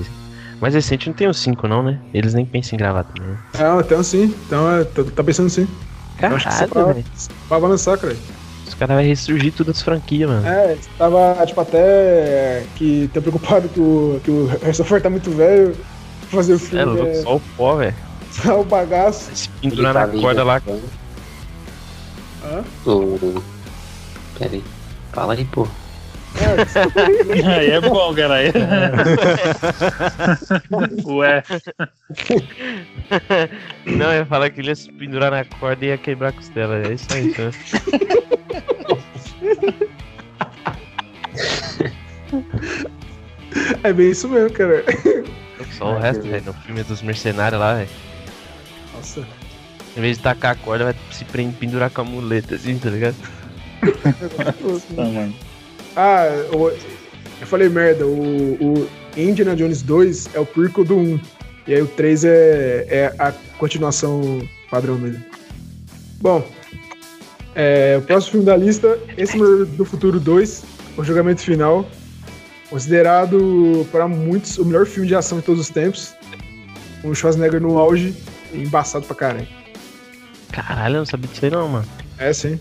mais 0.59 0.73
recente 0.73 1.07
não 1.07 1.13
tem 1.13 1.27
o 1.27 1.33
5 1.33 1.67
não, 1.67 1.83
né? 1.83 1.99
Eles 2.13 2.33
nem 2.33 2.45
pensam 2.45 2.75
em 2.75 2.79
gravar 2.79 3.03
também. 3.03 3.31
né? 3.33 3.37
Ah, 3.53 3.77
então 3.79 4.01
sim. 4.03 4.23
Então, 4.47 4.71
é, 4.71 4.83
tô- 4.83 5.03
tá 5.05 5.23
pensando 5.23 5.49
sim. 5.49 5.67
Caralho, 6.17 6.93
velho. 6.93 7.05
pra 7.47 7.57
lançar, 7.57 7.97
cara. 7.97 8.15
Os 8.67 8.73
caras 8.73 8.95
vão 8.97 9.05
ressurgir 9.05 9.53
todas 9.53 9.77
as 9.77 9.81
franquias, 9.83 10.29
mano. 10.29 10.45
É, 10.47 10.77
tava, 10.97 11.45
tipo, 11.45 11.61
até 11.61 12.63
que 12.75 13.09
tô 13.13 13.21
preocupado 13.21 13.69
que 13.69 13.79
o, 13.79 14.19
que 14.23 14.31
o 14.31 14.47
Harrison 14.61 14.83
Ford 14.83 15.03
tá 15.03 15.09
muito 15.09 15.29
velho 15.31 15.75
pra 16.21 16.29
fazer 16.39 16.53
o 16.53 16.55
É, 16.55 16.59
filme. 16.59 16.85
louco, 16.85 17.05
É, 17.07 17.13
só 17.21 17.35
o 17.35 17.39
pó, 17.55 17.75
velho. 17.75 17.95
só 18.31 18.59
o 18.61 18.65
bagaço. 18.65 19.29
Se 19.35 19.49
pendurar 19.49 19.93
na 19.93 19.99
tava 20.07 20.19
corda 20.19 20.43
lá. 20.43 20.57
inventando. 20.57 20.89
Hã? 22.43 22.63
O... 22.89 23.41
Pera 24.37 24.51
aí. 24.53 24.63
Fala 25.13 25.33
aí, 25.33 25.45
pô. 25.45 25.67
É, 26.37 27.47
Aí 27.59 27.71
é 27.71 27.81
bom, 27.81 28.13
cara. 28.13 28.35
Aí. 28.35 28.51
Ué, 31.05 31.43
Não, 33.85 34.11
eu 34.11 34.19
ia 34.19 34.25
falar 34.25 34.49
que 34.49 34.59
ele 34.59 34.67
ia 34.69 34.75
se 34.75 34.91
pendurar 34.91 35.31
na 35.31 35.45
corda 35.45 35.85
e 35.85 35.89
ia 35.89 35.97
quebrar 35.97 36.29
a 36.29 36.33
costela. 36.33 36.81
É 36.85 36.93
isso 36.93 37.07
aí, 37.11 37.33
né? 37.37 37.51
é 43.83 43.93
bem 43.93 44.11
isso 44.11 44.27
mesmo, 44.27 44.51
cara. 44.51 44.83
Só 45.77 45.95
o 45.95 45.99
resto, 45.99 46.23
velho. 46.23 46.43
No 46.45 46.53
filme 46.53 46.83
dos 46.83 47.01
mercenários 47.01 47.59
lá, 47.59 47.75
velho. 47.75 47.89
Nossa. 48.93 49.25
Em 49.95 50.01
vez 50.01 50.17
de 50.17 50.23
tacar 50.23 50.51
a 50.51 50.55
corda, 50.55 50.83
vai 50.85 50.95
se 51.11 51.23
pendurar 51.23 51.89
com 51.89 52.01
a 52.01 52.03
muleta, 52.03 52.55
assim, 52.55 52.77
tá 52.77 52.89
ligado? 52.89 53.15
tá, 54.95 55.03
mano. 55.03 55.33
Ah, 55.95 56.25
eu 57.39 57.47
falei 57.47 57.69
merda. 57.69 58.05
O, 58.05 58.55
o 58.61 58.89
Indiana 59.17 59.55
Jones 59.55 59.81
2 59.81 60.29
é 60.33 60.39
o 60.39 60.45
prequel 60.45 60.83
do 60.83 60.97
1. 60.97 61.19
E 61.67 61.73
aí 61.73 61.81
o 61.81 61.87
3 61.87 62.25
é, 62.25 62.85
é 62.89 63.15
a 63.17 63.31
continuação 63.57 64.47
padrão 64.69 64.97
mesmo. 64.97 65.23
Bom, 66.21 66.45
é, 67.55 67.95
o 67.97 68.01
próximo 68.01 68.31
filme 68.31 68.45
da 68.45 68.57
lista, 68.57 68.99
esse 69.17 69.37
do 69.37 69.85
Futuro 69.85 70.19
2, 70.19 70.63
o 70.97 71.03
julgamento 71.03 71.41
final. 71.41 71.85
Considerado 72.69 73.87
para 73.91 74.07
muitos 74.07 74.57
o 74.57 74.65
melhor 74.65 74.85
filme 74.85 75.07
de 75.07 75.15
ação 75.15 75.39
de 75.39 75.45
todos 75.45 75.61
os 75.61 75.69
tempos. 75.69 76.13
Com 77.01 77.09
o 77.09 77.15
Schwarzenegger 77.15 77.61
no 77.61 77.77
auge 77.77 78.15
embaçado 78.53 79.05
pra 79.05 79.15
caralho. 79.15 79.47
Caralho, 80.51 80.95
eu 80.95 80.99
não 80.99 81.05
sabia 81.05 81.29
disso 81.29 81.45
aí 81.45 81.51
não, 81.51 81.67
mano. 81.67 81.87
É, 82.17 82.33
sim. 82.33 82.59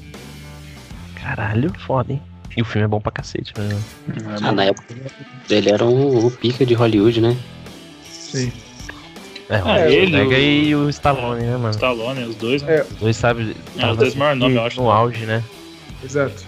Caralho, 1.21 1.73
foda, 1.87 2.13
hein? 2.13 2.23
E 2.57 2.63
o 2.63 2.65
filme 2.65 2.85
é 2.85 2.89
bom 2.89 3.01
pra 3.01 3.11
cacete, 3.13 3.53
mano. 3.57 3.79
Ah, 4.43 4.53
na 4.53 4.65
época 4.65 4.95
ele 5.51 5.71
era 5.71 5.85
o, 5.85 6.27
o 6.27 6.31
pica 6.31 6.65
de 6.65 6.75
Hollywood, 6.75 7.21
né? 7.21 7.37
Sim. 8.09 8.53
É, 9.49 9.57
Ah, 9.57 9.75
o 9.75 9.89
ele, 9.91 10.21
o- 10.23 10.33
e 10.33 10.75
o 10.77 10.89
Stallone, 10.89 11.43
né, 11.43 11.57
mano? 11.57 11.71
Stallone, 11.71 12.25
os 12.25 12.37
dois, 12.37 12.63
né? 12.63 12.77
É, 12.79 12.83
Os 12.83 12.89
dois, 12.99 13.17
sabe? 13.17 13.57
É, 13.79 13.91
os 13.91 13.97
dois 13.97 14.15
maiores 14.15 14.41
nomes, 14.41 14.57
eu 14.57 14.63
acho. 14.65 14.81
No 14.81 14.91
auge, 14.91 15.27
né? 15.27 15.43
Exato. 16.03 16.45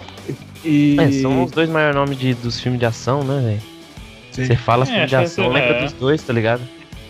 E. 0.63 0.97
É, 0.99 1.11
são 1.11 1.43
os 1.43 1.51
dois 1.51 1.69
maiores 1.69 1.95
nomes 1.95 2.17
de, 2.17 2.33
dos 2.35 2.59
filmes 2.59 2.79
de 2.79 2.85
ação, 2.85 3.23
né, 3.23 3.41
velho? 3.41 3.61
Sim. 4.31 4.45
Você 4.45 4.55
fala 4.55 4.83
É, 4.83 4.87
filme 4.87 5.07
de 5.07 5.15
ação, 5.15 5.49
lembra 5.51 5.73
é. 5.73 5.83
dos 5.83 5.93
dois, 5.93 6.21
tá 6.23 6.31
ligado? 6.33 6.61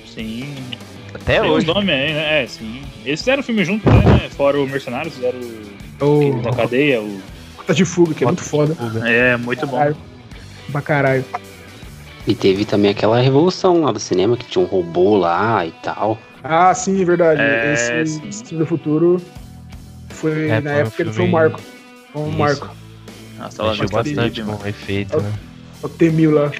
Sim. 0.05 0.55
Até 1.13 1.39
Tem 1.41 1.49
os 1.49 1.55
hoje. 1.57 1.67
nomes 1.67 1.89
aí, 1.89 2.13
né? 2.13 2.43
É, 2.43 2.47
sim. 2.47 2.81
Eles 3.05 3.19
fizeram 3.21 3.41
filme 3.43 3.63
junto, 3.63 3.89
né? 3.89 4.29
Fora 4.31 4.59
o 4.59 4.67
Mercenários, 4.67 5.13
fizeram 5.15 5.39
o 6.01 6.05
O 6.39 6.41
da 6.41 6.51
cadeia, 6.51 7.01
o. 7.01 7.21
Rota 7.67 7.73
de 7.73 7.83
Fuga, 7.83 8.13
que 8.13 8.23
é 8.23 8.27
muito 8.27 8.43
foda. 8.43 8.75
É, 9.05 9.35
muito 9.35 9.67
bom. 9.67 9.77
Caralho. 9.77 9.97
Pra 10.71 10.81
caralho. 10.81 11.25
E 12.25 12.33
teve 12.33 12.63
também 12.63 12.91
aquela 12.91 13.19
revolução 13.19 13.81
lá 13.81 13.91
do 13.91 13.99
cinema, 13.99 14.37
que 14.37 14.45
tinha 14.45 14.63
um 14.63 14.67
robô 14.67 15.17
lá 15.17 15.65
e 15.65 15.71
tal. 15.83 16.17
Ah, 16.43 16.73
sim, 16.73 17.01
é 17.01 17.05
verdade. 17.05 17.41
É, 17.41 18.01
esse, 18.01 18.43
filme 18.45 18.63
do 18.63 18.65
futuro 18.65 19.21
foi, 20.09 20.49
É, 20.49 20.61
na 20.61 20.71
foi 20.71 20.79
época, 20.81 21.01
ele 21.01 21.13
foi 21.13 21.25
um 21.25 21.29
marco. 21.29 21.59
Foi 22.13 22.21
um 22.21 22.29
Isso. 22.29 22.37
marco. 22.37 22.69
Nossa, 23.37 23.61
ela 23.61 23.71
Mexeu 23.71 23.89
bastante 23.89 24.43
com 24.43 24.51
o 24.51 24.67
efeito, 24.67 25.21
né? 25.21 25.33
O 25.83 25.89
T-1000 25.89 26.31
lá. 26.31 26.51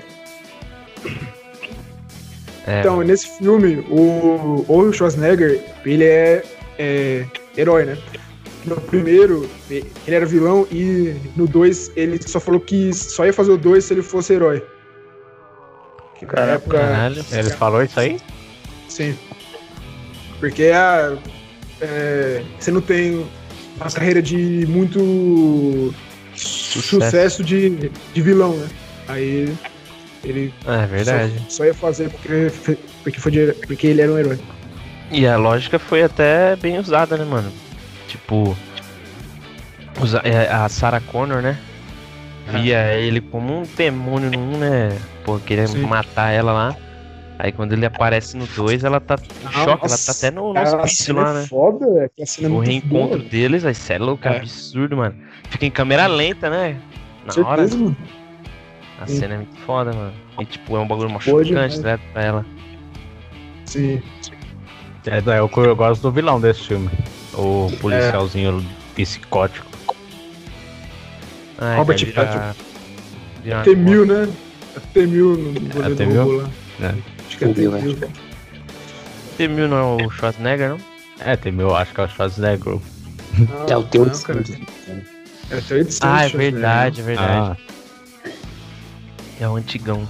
É, 2.68 2.80
Então, 2.80 3.02
nesse 3.02 3.38
filme, 3.38 3.78
o, 3.90 4.66
o 4.68 4.94
Schwarzenegger, 4.94 5.62
ele 5.86 6.04
é, 6.04 6.44
é 6.78 7.26
herói, 7.56 7.86
né? 7.86 7.98
No 8.68 8.76
primeiro, 8.82 9.50
ele 9.70 9.86
era 10.06 10.26
vilão 10.26 10.68
e 10.70 11.16
no 11.38 11.48
2 11.48 11.94
ele 11.96 12.20
só 12.22 12.38
falou 12.40 12.60
que 12.60 12.94
só 12.94 13.26
ia 13.26 13.32
fazer 13.32 13.52
o 13.52 13.58
2 13.58 13.82
se 13.84 13.94
ele 13.94 14.02
fosse 14.02 14.34
herói. 14.34 14.62
Que 16.20 16.26
na 16.26 16.32
Caraca, 16.34 16.54
época. 16.56 16.78
caralho. 16.78 17.26
Ele 17.32 17.50
falou 17.52 17.82
isso 17.82 17.98
aí? 18.00 18.20
Sim. 18.90 19.18
Porque 20.40 20.66
a, 20.66 21.18
é, 21.80 22.44
você 22.60 22.70
não 22.72 22.82
tem 22.82 23.26
uma 23.80 23.90
carreira 23.92 24.22
de 24.22 24.66
muito 24.68 25.94
sucesso, 26.36 27.44
de, 27.44 27.90
de 28.14 28.22
vilão, 28.22 28.58
né? 28.58 28.68
Aí 29.08 29.54
ele 30.24 30.54
É 30.66 30.86
verdade. 30.88 31.34
só, 31.48 31.50
só 31.58 31.66
ia 31.66 31.74
fazer 31.74 32.10
porque, 32.10 32.52
porque, 33.04 33.20
foi 33.20 33.32
de- 33.32 33.54
porque 33.66 33.88
ele 33.88 34.02
era 34.02 34.12
um 34.12 34.18
herói. 34.18 34.38
E 35.10 35.26
a 35.26 35.38
lógica 35.38 35.80
foi 35.80 36.04
até 36.04 36.56
bem 36.58 36.78
usada, 36.80 37.16
né, 37.16 37.24
mano? 37.24 37.50
Tipo, 38.08 38.56
é, 40.24 40.48
a 40.52 40.68
Sarah 40.70 41.02
Connor, 41.02 41.42
né? 41.42 41.58
Via 42.50 42.94
ele 42.94 43.20
como 43.20 43.60
um 43.60 43.64
demônio 43.76 44.32
no 44.32 44.40
1, 44.40 44.58
né? 44.58 44.98
Pô, 45.26 45.38
querendo 45.40 45.72
Sim. 45.72 45.82
matar 45.82 46.32
ela 46.32 46.54
lá. 46.54 46.76
Aí 47.40 47.52
quando 47.52 47.74
ele 47.74 47.86
aparece 47.86 48.36
no 48.38 48.48
2, 48.48 48.84
ela 48.84 49.00
tá 49.00 49.16
em 49.16 49.52
choque, 49.52 49.86
ela 49.86 49.98
tá 49.98 50.12
até 50.12 50.32
no, 50.32 50.54
no 50.54 50.60
hospício 50.60 51.14
lá, 51.14 51.30
é 51.32 51.34
né? 51.36 51.46
foda, 51.48 51.86
velho. 51.94 52.12
É 52.18 52.48
O 52.48 52.60
reencontro 52.60 53.18
boa. 53.20 53.30
deles, 53.30 53.64
aí 53.66 53.76
cê 53.76 53.94
é 53.94 53.98
louco, 54.00 54.28
É. 54.28 54.38
absurdo, 54.38 54.98
mano. 54.98 55.16
Fica 55.50 55.66
em 55.66 55.70
câmera 55.72 56.08
lenta, 56.08 56.50
né? 56.50 56.80
Na 57.26 57.34
Com 57.34 57.42
hora. 57.44 57.68
certeza, 57.68 57.78
mano. 57.84 57.98
A 59.00 59.06
Sim. 59.06 59.20
cena 59.20 59.34
é 59.36 59.38
muito 59.38 59.56
foda, 59.58 59.94
mano. 59.94 60.14
E 60.40 60.46
tipo, 60.46 60.76
é 60.76 60.80
um 60.80 60.88
bagulho 60.88 61.10
demais. 61.44 61.80
né? 61.82 62.00
Pra 62.14 62.24
ela. 62.24 62.46
Sim. 63.66 64.02
É, 65.06 65.38
é 65.38 65.42
o 65.42 65.48
que 65.50 65.60
eu 65.60 65.76
gosto 65.76 66.02
do 66.02 66.12
vilão 66.12 66.40
desse 66.42 66.62
filme. 66.68 66.90
O 67.38 67.72
policialzinho 67.80 68.66
psicótico. 68.96 69.68
Ai, 71.60 71.78
Robert 71.78 71.98
virar 72.06 72.54
uma 73.46 73.64
T-1000, 73.64 74.06
né? 74.06 74.34
É 74.76 74.80
T-1000 74.94 75.38
no 75.38 75.96
T-1000? 75.96 76.18
robô 76.18 76.32
lá. 76.38 76.50
É. 76.82 76.94
Acho 77.28 77.38
que 77.38 77.46
é 77.46 77.48
T-1000, 77.48 77.96
T-1000. 78.00 78.10
T-1000 79.38 79.68
não 79.68 79.78
é 79.78 80.04
o 80.06 80.10
Schwarzenegger, 80.10 80.70
não? 80.70 80.78
É, 81.20 81.36
tem 81.36 81.52
meu, 81.52 81.76
acho 81.76 81.94
que 81.94 82.02
é 82.02 82.04
o 82.04 82.08
Schwarzenegger. 82.10 82.74
Não, 83.38 83.68
É 83.68 83.78
o 83.78 83.84
teu 83.84 84.06
não, 84.06 84.20
cara. 84.20 84.44
É 85.50 85.56
o 85.58 85.62
teu 85.62 85.78
edição. 85.80 86.10
Ah, 86.12 86.26
é 86.26 86.30
verdade, 86.30 87.02
é 87.02 87.04
verdade. 87.04 87.58
Ah, 88.26 88.32
É 89.40 89.48
o 89.48 89.56
antigão. 89.56 90.08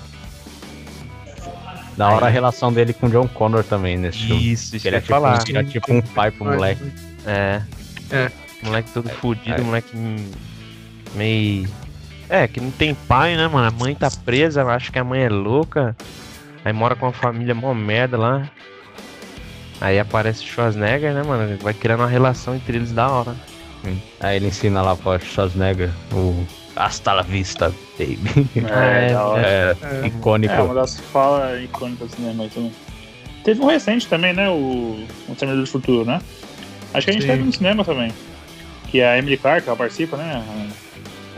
da 1.97 2.09
hora 2.09 2.27
a 2.27 2.29
relação 2.29 2.71
dele 2.71 2.93
com 2.93 3.07
o 3.07 3.09
John 3.09 3.27
Connor 3.27 3.63
também 3.63 3.97
nesse 3.97 4.19
filme. 4.19 4.51
Isso, 4.51 4.75
isso 4.75 4.83
que 4.83 4.87
Ele 4.87 4.97
é 4.97 5.01
tipo, 5.01 5.13
falar. 5.13 5.39
um, 5.39 5.49
ele 5.49 5.57
é 5.57 5.63
tipo 5.63 5.93
um 5.93 6.01
pai 6.01 6.31
pro 6.31 6.45
moleque. 6.45 6.83
É. 7.27 7.61
É. 8.11 8.31
Moleque 8.63 8.91
todo 8.91 9.09
fudido, 9.09 9.61
é. 9.61 9.63
moleque 9.63 9.95
hum, 9.95 10.15
meio. 11.13 11.69
É, 12.29 12.47
que 12.47 12.59
não 12.59 12.71
tem 12.71 12.93
pai, 12.93 13.35
né, 13.35 13.47
mano? 13.47 13.67
A 13.67 13.71
mãe 13.71 13.93
tá 13.93 14.09
presa, 14.25 14.65
acho 14.65 14.91
que 14.91 14.99
a 14.99 15.03
mãe 15.03 15.21
é 15.21 15.29
louca. 15.29 15.95
Aí 16.65 16.73
mora 16.73 16.95
com 16.95 17.05
uma 17.05 17.13
família 17.13 17.53
mó 17.53 17.73
merda 17.73 18.17
lá. 18.17 18.49
Aí 19.79 19.99
aparece 19.99 20.43
o 20.43 20.47
Schwarzenegger, 20.47 21.13
né, 21.13 21.23
mano? 21.23 21.57
Vai 21.61 21.73
criando 21.73 22.01
uma 22.01 22.09
relação 22.09 22.55
entre 22.55 22.77
eles 22.77 22.91
da 22.91 23.09
hora. 23.09 23.35
Aí 24.19 24.37
ele 24.37 24.47
ensina 24.47 24.81
lá 24.81 24.95
pro 24.95 25.19
Schwarzenegger 25.19 25.91
o 26.11 26.45
Hasta 26.75 27.13
la 27.13 27.23
vista, 27.23 27.73
baby. 27.97 28.47
É, 28.69 29.15
hora. 29.17 29.41
É, 29.41 29.75
É. 29.81 30.07
icônico. 30.07 30.53
É, 30.53 30.61
uma 30.61 30.73
das 30.75 30.99
falas 30.99 31.63
icônicas 31.63 32.09
do 32.09 32.15
cinema 32.15 32.47
também. 32.53 32.71
Teve 33.43 33.61
um 33.61 33.65
recente 33.65 34.07
também, 34.07 34.33
né? 34.33 34.49
O, 34.49 35.05
o 35.27 35.35
Terminador 35.35 35.65
do 35.65 35.71
Futuro, 35.71 36.05
né? 36.05 36.19
Acho 36.97 37.05
que 37.05 37.11
a 37.11 37.13
gente 37.13 37.23
Sim. 37.23 37.27
teve 37.29 37.43
no 37.43 37.53
cinema 37.53 37.83
também. 37.85 38.11
Que 38.89 38.99
é 39.01 39.07
a 39.09 39.17
Emily 39.17 39.37
Clark, 39.37 39.67
ela 39.67 39.77
participa, 39.77 40.17
né? 40.17 40.43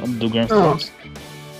a- 0.01 0.05
Do 0.07 0.29
Grand 0.29 0.47
Não. 0.49 0.77
Theft. 0.77 0.89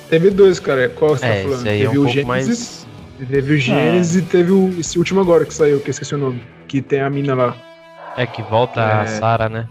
Teve 0.10 0.30
dois, 0.32 0.60
cara. 0.60 0.90
Qual 0.90 1.16
você 1.16 1.26
É, 1.26 1.36
tá 1.36 1.42
falando? 1.44 1.60
esse 1.60 1.70
aí 1.70 1.82
é 1.82 1.86
teve 1.86 1.98
um 1.98 2.02
o 2.02 2.06
pouco 2.06 2.14
Gênesis, 2.14 2.88
mais. 3.20 3.28
teve 3.30 3.54
o 3.54 3.58
Gênesis 3.58 4.16
e 4.16 4.22
teve 4.26 4.52
o, 4.52 4.80
esse 4.80 4.98
último 4.98 5.20
agora 5.22 5.46
que 5.46 5.54
saiu, 5.54 5.80
que 5.80 5.90
eu 5.90 5.92
esqueci 5.92 6.16
o 6.16 6.18
nome. 6.18 6.42
Que 6.68 6.82
tem 6.82 7.02
a 7.02 7.10
mina 7.10 7.34
lá. 7.36 7.56
É 8.18 8.26
que 8.26 8.42
volta 8.44 8.82
a 9.02 9.04
É. 9.04 9.08
Sarah, 9.08 9.50
né? 9.50 9.68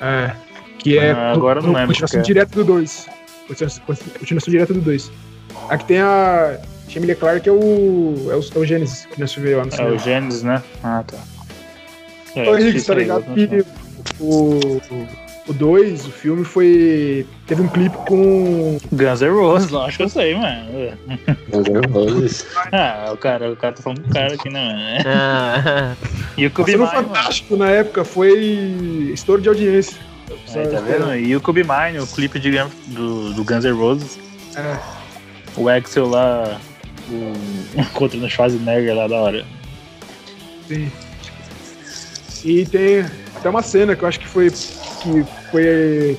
É. 0.00 0.32
Que 0.78 0.98
é. 0.98 1.12
Ah, 1.12 1.32
agora 1.32 1.60
eu 1.60 1.62
não 1.64 1.72
lembro 1.72 1.88
Continuação 1.88 2.20
é. 2.20 2.22
direta 2.22 2.54
do 2.56 2.64
2. 2.64 3.08
Continuação, 3.48 4.50
direta 4.50 4.74
do 4.74 4.80
2. 4.80 5.10
Aqui 5.68 5.84
tem 5.84 6.00
a. 6.00 6.58
Emily 6.94 7.14
Clark 7.14 7.48
é 7.48 7.52
o. 7.52 8.28
É 8.30 8.34
o, 8.36 8.40
é 8.54 8.58
o 8.58 8.64
Gênesis, 8.64 9.06
que 9.06 9.20
nós 9.20 9.32
vimos 9.34 9.52
lá 9.52 9.62
no 9.64 9.68
É 9.68 9.76
cinema. 9.76 9.94
o 9.94 9.98
Gênesis, 9.98 10.42
né? 10.42 10.62
Ah, 10.82 11.04
tá. 11.06 11.16
É, 12.36 12.50
Ô, 12.50 12.58
Henrique, 12.58 12.82
tá 12.82 12.94
ligado 12.94 13.24
que 13.34 13.64
o. 14.20 14.80
O 15.48 15.52
2, 15.54 16.06
o 16.06 16.10
filme 16.10 16.44
foi. 16.44 17.26
Teve 17.46 17.62
um 17.62 17.68
clipe 17.68 17.96
com. 18.06 18.78
Guns 18.92 19.22
N' 19.22 19.30
Roses, 19.30 19.70
lógico 19.70 19.96
que 19.96 20.02
eu 20.02 20.08
sei, 20.10 20.34
mano. 20.34 20.68
Guns 21.48 21.66
N' 21.66 21.90
Roses. 21.90 22.46
Ah, 22.70 23.10
o 23.14 23.16
cara, 23.16 23.50
o 23.50 23.56
cara 23.56 23.72
tá 23.74 23.82
falando 23.82 24.02
do 24.02 24.12
cara 24.12 24.34
aqui, 24.34 24.50
né, 24.50 24.62
mano? 24.62 25.04
Ah, 25.06 25.96
E 26.36 26.44
o 26.46 26.50
Kobe 26.50 26.72
no 26.76 26.84
Mine, 26.84 26.92
mano. 26.96 27.08
Fantástico 27.08 27.56
na 27.56 27.70
época, 27.70 28.04
foi 28.04 29.10
estouro 29.14 29.40
de 29.40 29.48
audiência. 29.48 29.96
Aí, 30.54 30.68
tá 30.68 30.80
vendo? 30.80 31.16
E 31.16 31.34
o 31.34 31.40
Kobe 31.40 31.64
Mine, 31.64 31.98
o 31.98 32.06
clipe 32.06 32.38
de, 32.38 32.50
do, 32.88 33.32
do 33.32 33.42
Guns 33.42 33.64
N' 33.64 33.72
Roses. 33.72 34.18
É. 34.54 34.76
O 35.56 35.66
Axel 35.66 36.06
lá, 36.08 36.60
o, 37.08 37.84
contra 37.94 38.18
o 38.20 38.28
Schwarzenegger 38.28 38.94
lá 38.94 39.08
da 39.08 39.16
hora. 39.16 39.46
Sim. 40.68 40.92
E 42.44 42.64
tem 42.66 43.00
até 43.36 43.48
uma 43.48 43.62
cena 43.62 43.94
que 43.96 44.02
eu 44.04 44.08
acho 44.08 44.20
que 44.20 44.28
foi. 44.28 44.50
que 44.50 45.24
foi. 45.50 46.18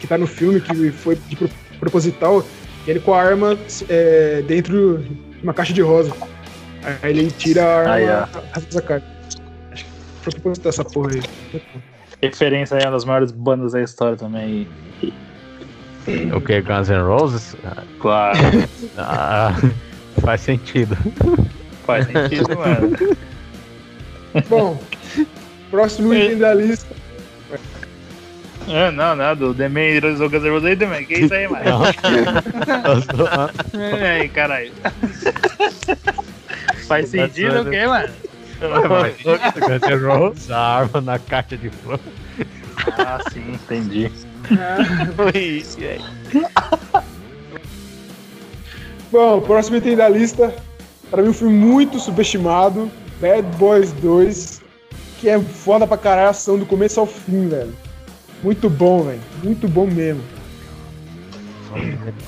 que 0.00 0.06
tá 0.06 0.16
no 0.18 0.26
filme, 0.26 0.60
que 0.60 0.90
foi 0.92 1.16
de 1.16 1.36
pro- 1.36 1.48
proposital, 1.80 2.44
ele 2.86 3.00
com 3.00 3.12
a 3.14 3.20
arma 3.22 3.58
é, 3.88 4.42
dentro 4.42 4.98
de 4.98 5.42
uma 5.42 5.52
caixa 5.54 5.72
de 5.72 5.82
rosa. 5.82 6.12
Aí 7.02 7.10
ele 7.10 7.30
tira 7.30 7.62
a 7.64 7.78
arma 7.78 7.92
Ah, 7.92 7.98
e 8.00 8.02
yeah. 8.04 8.28
rasga 8.52 8.78
a 8.78 8.82
cara. 8.82 9.02
Acho 9.72 9.84
que 9.84 9.90
foi 10.22 10.32
proposital 10.34 10.70
essa 10.70 10.84
porra 10.84 11.10
aí. 11.12 11.22
Referência 12.22 12.76
aí 12.76 12.82
a 12.84 12.86
uma 12.86 12.92
das 12.92 13.04
maiores 13.04 13.30
bandas 13.30 13.72
da 13.72 13.82
história 13.82 14.16
também. 14.16 14.66
O 16.34 16.40
que? 16.40 16.60
Guns 16.62 16.88
N' 16.88 17.02
Roses? 17.02 17.54
Claro, 18.00 18.38
Ah, 18.96 19.54
faz 20.22 20.40
sentido. 20.40 20.96
faz 21.84 22.06
sentido, 22.06 22.48
mano. 22.56 22.96
Bom, 24.48 24.80
próximo 25.70 26.14
item 26.14 26.38
da 26.38 26.54
lista. 26.54 26.94
Ah, 28.70 28.90
não, 28.90 29.16
não, 29.16 29.34
do 29.34 29.54
The 29.54 29.68
Man 29.68 29.80
ironizou 29.80 30.28
Guns 30.28 30.42
N' 30.42 30.50
Roses 30.50 30.66
aí, 30.66 30.76
The 30.76 30.86
Man. 30.86 31.04
Que 31.04 31.14
isso 31.14 31.32
aí, 31.32 31.48
mano? 31.48 31.64
É 33.74 34.10
aí, 34.20 34.28
caralho. 34.28 34.72
Faz 36.86 37.08
sentido 37.08 37.62
o 37.62 37.70
quê, 37.70 37.86
mano? 37.86 38.12
Guns 38.60 39.82
N' 39.82 40.06
Roses, 40.06 40.50
a 40.50 40.58
arma 40.58 41.00
na 41.00 41.18
caixa 41.18 41.56
de 41.56 41.70
flor. 41.70 41.98
Ah, 42.98 43.20
sim, 43.32 43.52
entendi. 43.52 44.10
Bom, 49.10 49.40
próximo 49.40 49.76
item 49.78 49.96
da 49.96 50.08
lista. 50.08 50.54
Pra 51.10 51.22
mim, 51.22 51.30
um 51.30 51.34
filme 51.34 51.54
muito 51.54 51.98
subestimado: 51.98 52.90
Bad 53.20 53.42
Boys 53.56 53.92
2. 53.92 54.62
Que 55.20 55.28
é 55.28 55.40
foda 55.40 55.86
pra 55.86 55.96
caralho, 55.98 56.28
a 56.28 56.30
ação 56.30 56.56
do 56.58 56.64
começo 56.64 57.00
ao 57.00 57.06
fim, 57.06 57.48
velho. 57.48 57.74
Muito 58.42 58.70
bom, 58.70 59.02
velho. 59.02 59.20
Muito 59.42 59.66
bom 59.66 59.86
mesmo. 59.86 60.22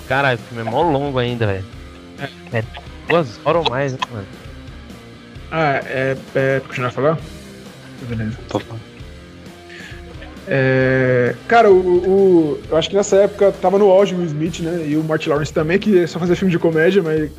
Caralho, 0.08 0.38
o 0.38 0.42
filme 0.42 0.68
é 0.68 0.70
mó 0.70 0.82
longo 0.82 1.18
ainda, 1.18 1.46
velho. 1.46 1.64
É 2.52 2.62
duas 3.08 3.38
horas 3.44 3.64
ou 3.64 3.70
mais, 3.70 3.92
né, 3.92 3.98
mano? 4.12 4.26
Ah, 5.52 5.80
é. 5.84 6.16
é 6.34 6.60
continuar 6.66 6.88
a 6.88 6.92
falar? 6.92 7.18
Beleza. 8.08 8.36
É, 10.48 11.34
cara, 11.46 11.70
o, 11.70 11.76
o- 11.78 12.60
eu 12.70 12.76
acho 12.76 12.90
que 12.90 12.96
nessa 12.96 13.16
época 13.16 13.52
tava 13.52 13.78
no 13.78 13.88
auge 13.90 14.14
o 14.14 14.18
Will 14.18 14.26
Smith, 14.26 14.60
né? 14.60 14.84
E 14.88 14.96
o 14.96 15.04
Martin 15.04 15.28
Lawrence 15.28 15.52
também, 15.52 15.78
que 15.78 16.06
só 16.06 16.18
fazia 16.18 16.34
filme 16.34 16.50
de 16.50 16.58
comédia, 16.58 17.02
mas 17.02 17.30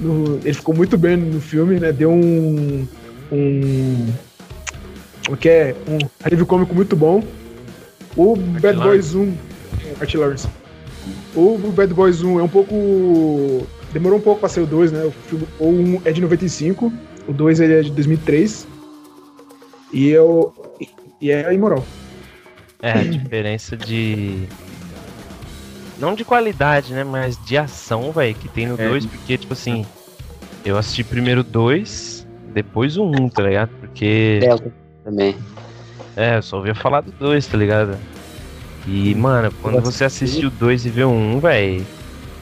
no- 0.00 0.38
ele 0.44 0.54
ficou 0.54 0.74
muito 0.74 0.96
bem 0.96 1.16
no 1.16 1.40
filme, 1.40 1.78
né? 1.80 1.92
Deu 1.92 2.10
um. 2.10 2.86
um 3.32 4.06
o 5.30 5.36
que 5.36 5.48
é? 5.48 5.74
Um 5.86 5.98
alívio 6.24 6.46
cômico 6.46 6.74
muito 6.74 6.96
bom. 6.96 7.22
O 8.16 8.34
Bad 8.36 8.78
Boys 8.78 9.14
1. 9.14 9.22
é, 9.24 9.94
Martin 9.98 10.16
Lawrence. 10.16 10.48
O 11.34 11.58
Bad 11.74 11.92
Boys 11.94 12.22
1 12.22 12.40
é 12.40 12.42
um 12.42 12.48
pouco. 12.48 13.66
Demorou 13.92 14.18
um 14.18 14.22
pouco 14.22 14.40
pra 14.40 14.48
ser 14.48 14.60
o 14.60 14.66
2, 14.66 14.92
né? 14.92 15.04
O, 15.04 15.10
filme, 15.10 15.46
o 15.58 15.66
1 15.68 16.02
é 16.04 16.12
de 16.12 16.20
95, 16.20 16.92
o 17.26 17.32
2 17.32 17.60
ele 17.60 17.74
é 17.74 17.82
de 17.82 17.90
2003. 17.92 18.66
E 19.92 20.08
eu. 20.08 20.52
E 21.20 21.30
é 21.30 21.52
imoral. 21.52 21.84
É, 22.82 22.92
a 22.92 23.02
diferença 23.02 23.76
de. 23.76 24.44
Não 25.98 26.14
de 26.14 26.24
qualidade, 26.24 26.92
né? 26.92 27.04
Mas 27.04 27.38
de 27.44 27.56
ação, 27.56 28.12
velho, 28.12 28.34
que 28.34 28.48
tem 28.48 28.66
no 28.66 28.80
É. 28.80 28.88
2, 28.88 29.06
porque, 29.06 29.36
tipo 29.36 29.52
assim. 29.52 29.84
Eu 30.64 30.76
assisti 30.76 31.02
primeiro 31.02 31.42
dois, 31.42 32.26
depois 32.52 32.96
o 32.96 33.04
um, 33.04 33.28
tá 33.28 33.42
ligado? 33.42 33.70
Porque. 33.80 34.38
Delta 34.40 34.72
também. 35.04 35.36
É, 36.16 36.36
eu 36.36 36.42
só 36.42 36.56
ouvia 36.56 36.74
falar 36.74 37.00
do 37.00 37.12
dois, 37.12 37.46
tá 37.46 37.56
ligado? 37.56 37.96
E, 38.86 39.14
mano, 39.14 39.52
quando 39.60 39.80
você 39.80 40.04
assiste 40.04 40.46
o 40.46 40.50
2 40.50 40.86
e 40.86 40.88
vê 40.88 41.04
o 41.04 41.10
1, 41.10 41.36
um, 41.36 41.40
velho, 41.40 41.86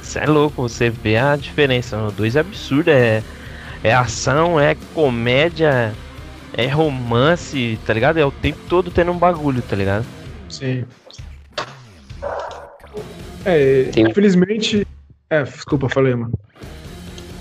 você 0.00 0.20
é 0.20 0.26
louco, 0.26 0.62
você 0.62 0.88
vê 0.88 1.16
a 1.16 1.34
diferença. 1.34 1.98
O 1.98 2.12
2 2.12 2.36
é 2.36 2.40
absurdo, 2.40 2.88
é, 2.88 3.22
é 3.82 3.92
ação, 3.92 4.58
é 4.60 4.76
comédia, 4.94 5.92
é 6.52 6.66
romance, 6.68 7.78
tá 7.84 7.92
ligado? 7.92 8.18
É 8.18 8.24
o 8.24 8.30
tempo 8.30 8.58
todo 8.68 8.90
tendo 8.90 9.10
um 9.10 9.18
bagulho, 9.18 9.60
tá 9.60 9.74
ligado? 9.74 10.06
Sim. 10.48 10.84
É, 13.46 13.84
Tem- 13.92 14.08
infelizmente. 14.10 14.86
É, 15.30 15.42
desculpa, 15.42 15.88
falei, 15.88 16.14
mano. 16.14 16.32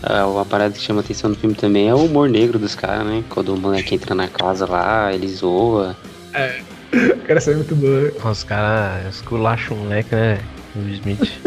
Ah, 0.04 0.28
uma 0.28 0.46
parada 0.46 0.74
que 0.74 0.80
chama 0.80 1.02
atenção 1.02 1.32
no 1.32 1.36
filme 1.36 1.56
também 1.56 1.90
é 1.90 1.94
o 1.96 2.06
humor 2.06 2.30
negro 2.30 2.60
dos 2.60 2.76
caras, 2.76 3.06
né? 3.08 3.24
Quando 3.30 3.54
o 3.56 3.58
moleque 3.58 3.96
entra 3.96 4.14
na 4.14 4.28
casa 4.28 4.66
lá, 4.68 5.12
ele 5.12 5.28
zoa. 5.28 5.98
Cara, 6.32 7.38
essa 7.40 7.52
é 7.52 7.56
muito 7.56 7.76
boa. 7.76 8.02
né? 8.02 8.12
Os 8.24 8.44
caras 8.44 9.16
esculacham 9.16 9.76
o 9.76 9.80
moleque, 9.82 10.14
né? 10.14 10.40
O 10.76 10.88
Smith. 10.90 11.42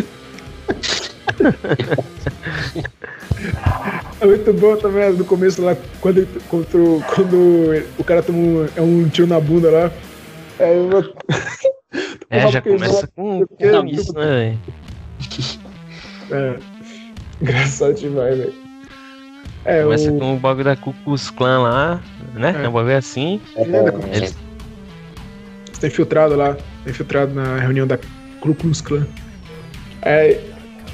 É 4.20 4.26
muito 4.26 4.52
boa 4.54 4.76
também 4.76 5.12
no 5.12 5.24
começo 5.24 5.62
lá, 5.62 5.76
quando, 6.00 6.18
ele- 6.18 6.40
contra 6.48 6.78
o- 6.80 7.02
quando 7.14 7.84
o 7.96 8.04
cara 8.04 8.22
toma 8.22 8.38
um, 8.38 8.68
é 8.76 8.80
um 8.82 9.08
tiro 9.08 9.28
na 9.28 9.38
bunda 9.38 9.70
lá. 9.70 9.92
É, 10.58 10.76
eu, 10.76 11.14
É, 12.30 12.48
já 12.48 12.60
começa 12.60 13.06
com, 13.16 13.46
porque- 13.46 13.70
com 13.70 13.86
isso, 13.86 14.12
né, 14.14 14.26
velho? 14.26 14.58
é, 16.30 16.58
engraçado 17.40 17.94
demais, 17.94 18.36
velho. 18.38 18.54
É, 19.64 19.82
Começa 19.82 20.10
o, 20.12 20.18
com 20.18 20.34
o 20.34 20.38
bagulho 20.38 20.64
da 20.64 20.76
Ku 20.76 20.94
Klux 21.04 21.30
Klan 21.30 21.60
lá, 21.62 22.00
né? 22.34 22.54
É. 22.60 22.64
É 22.64 22.68
um 22.68 22.72
bagulho 22.72 22.96
assim. 22.96 23.40
É, 23.56 23.64
como 23.90 24.06
Eles- 24.14 24.36
Você 25.72 25.80
tá 25.80 25.86
infiltrado 25.86 26.36
lá, 26.36 26.54
tá 26.54 26.90
infiltrado 26.90 27.34
na 27.34 27.58
reunião 27.58 27.86
da 27.86 27.98
Ku 28.40 28.54
Klux 28.54 28.80
Klan. 28.80 29.06
É, 30.02 30.40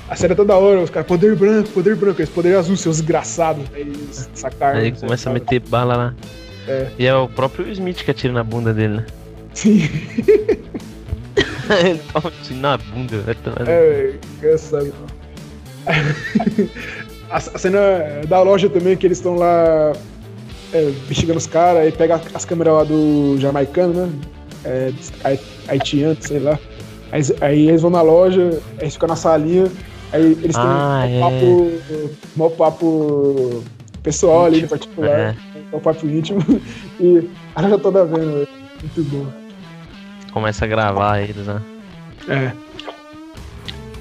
a 0.09 0.17
série 0.17 0.33
é 0.33 0.37
toda 0.37 0.57
hora, 0.57 0.81
os 0.81 0.91
caras, 0.91 1.07
poder 1.07 1.37
branco, 1.37 1.69
poder 1.71 1.95
branco, 1.97 2.21
esse 2.23 2.33
poder 2.33 2.57
azul, 2.57 2.77
seus 2.77 2.97
desgraçados. 2.99 3.65
Aí 3.75 3.83
eles 3.83 4.29
sacaram. 4.35 4.79
Aí 4.81 4.93
começa 4.93 5.31
a 5.31 5.33
meter 5.33 5.61
bala 5.61 5.97
lá. 5.97 6.15
É. 6.67 6.89
E 6.99 7.07
é 7.07 7.15
o 7.15 7.29
próprio 7.29 7.69
Smith 7.71 8.03
que 8.03 8.11
atira 8.11 8.33
na 8.33 8.43
bunda 8.43 8.73
dele, 8.73 8.97
né? 8.99 9.07
Sim, 9.55 9.81
Ele 11.81 11.99
toma 12.13 12.29
um 12.29 12.43
tiro 12.43 12.61
na 12.61 12.77
bunda, 12.77 13.19
vai 13.21 13.35
tomar. 13.37 13.69
é, 13.69 13.89
velho, 13.89 14.21
engraçado. 14.39 14.93
a, 17.31 17.41
cena 17.41 17.81
da 18.29 18.43
loja 18.43 18.69
também, 18.69 18.97
que 18.97 19.07
eles 19.07 19.19
estão 19.19 19.35
lá 19.37 19.93
é, 20.73 20.83
investigando 20.83 21.39
os 21.39 21.47
caras, 21.47 21.83
aí 21.83 21.93
pega 21.93 22.21
as 22.35 22.45
câmeras 22.45 22.75
lá 22.75 22.85
do 22.85 23.37
jamaicano, 23.39 24.07
né? 24.07 24.13
É, 24.65 24.93
hai- 25.23 25.41
haitiano, 25.69 26.17
sei 26.21 26.39
lá. 26.41 26.59
Aí, 27.13 27.23
aí 27.41 27.69
eles 27.69 27.83
vão 27.83 27.91
na 27.91 28.03
loja, 28.03 28.61
aí 28.77 28.83
eles 28.83 28.95
ficam 28.95 29.09
na 29.09 29.17
salinha, 29.17 29.71
aí 30.13 30.33
eles 30.43 30.57
têm 30.57 30.65
Ah, 30.65 31.05
um 31.07 31.11
é. 31.11 31.21
papo, 31.21 31.81
mó 32.37 32.49
papo 32.51 33.63
pessoal 34.03 34.47
ali, 34.47 34.63
no 34.63 34.69
particular, 34.69 35.35
É, 35.55 35.77
um 35.77 35.81
papo 35.81 36.07
íntimo, 36.07 36.41
e 37.01 37.23
a 37.55 37.69
já 37.69 37.79
toda 37.79 38.05
vendo, 38.05 38.33
velho. 38.35 38.49
muito 38.83 39.05
bom. 39.05 39.44
Começa 40.35 40.65
a 40.65 40.69
gravar 40.69 41.21
eles, 41.21 41.47
né? 41.47 41.63
É. 42.29 42.53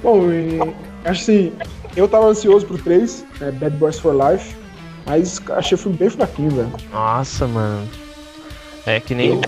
Bom, 0.02 0.30
e, 0.32 0.60
acho 1.06 1.22
assim, 1.22 1.54
eu 1.96 2.08
tava 2.08 2.26
ansioso 2.26 2.66
pro 2.66 2.78
3, 2.78 3.26
né, 3.40 3.52
Bad 3.52 3.78
Boys 3.78 4.00
for 4.00 4.14
Life, 4.14 4.56
mas 5.06 5.42
achei 5.52 5.76
o 5.76 5.78
filme 5.78 5.96
bem 5.98 6.10
fraquinho, 6.10 6.50
velho. 6.52 6.72
Nossa, 6.92 7.48
mano. 7.48 7.88
É 8.86 9.00
que 9.00 9.16
nem. 9.16 9.30
Eu- 9.30 9.42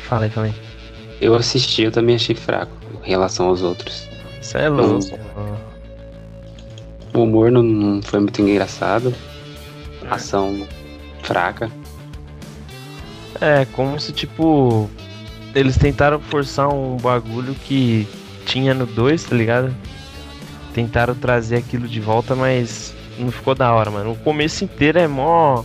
Falei, 0.00 0.30
falei. 0.30 0.54
Eu 1.20 1.34
assisti, 1.34 1.82
eu 1.82 1.90
também 1.90 2.14
achei 2.14 2.36
fraco 2.36 2.70
em 3.04 3.08
relação 3.08 3.48
aos 3.48 3.62
outros. 3.62 4.06
Isso 4.40 4.56
é 4.56 4.68
louco. 4.68 5.04
O 7.12 7.22
humor 7.22 7.50
não, 7.50 7.62
não 7.62 8.02
foi 8.02 8.20
muito 8.20 8.40
engraçado. 8.40 9.12
Ação 10.08 10.64
fraca. 11.22 11.68
É, 13.40 13.64
como 13.72 13.98
se 13.98 14.12
tipo. 14.12 14.88
Eles 15.56 15.78
tentaram 15.78 16.20
forçar 16.20 16.68
um 16.68 16.98
bagulho 16.98 17.54
que 17.54 18.06
tinha 18.44 18.74
no 18.74 18.84
2, 18.84 19.24
tá 19.24 19.34
ligado? 19.34 19.74
Tentaram 20.74 21.14
trazer 21.14 21.56
aquilo 21.56 21.88
de 21.88 21.98
volta, 21.98 22.36
mas 22.36 22.94
não 23.18 23.30
ficou 23.30 23.54
da 23.54 23.72
hora, 23.72 23.90
mano. 23.90 24.12
O 24.12 24.16
começo 24.16 24.64
inteiro 24.64 24.98
é 24.98 25.08
mó. 25.08 25.64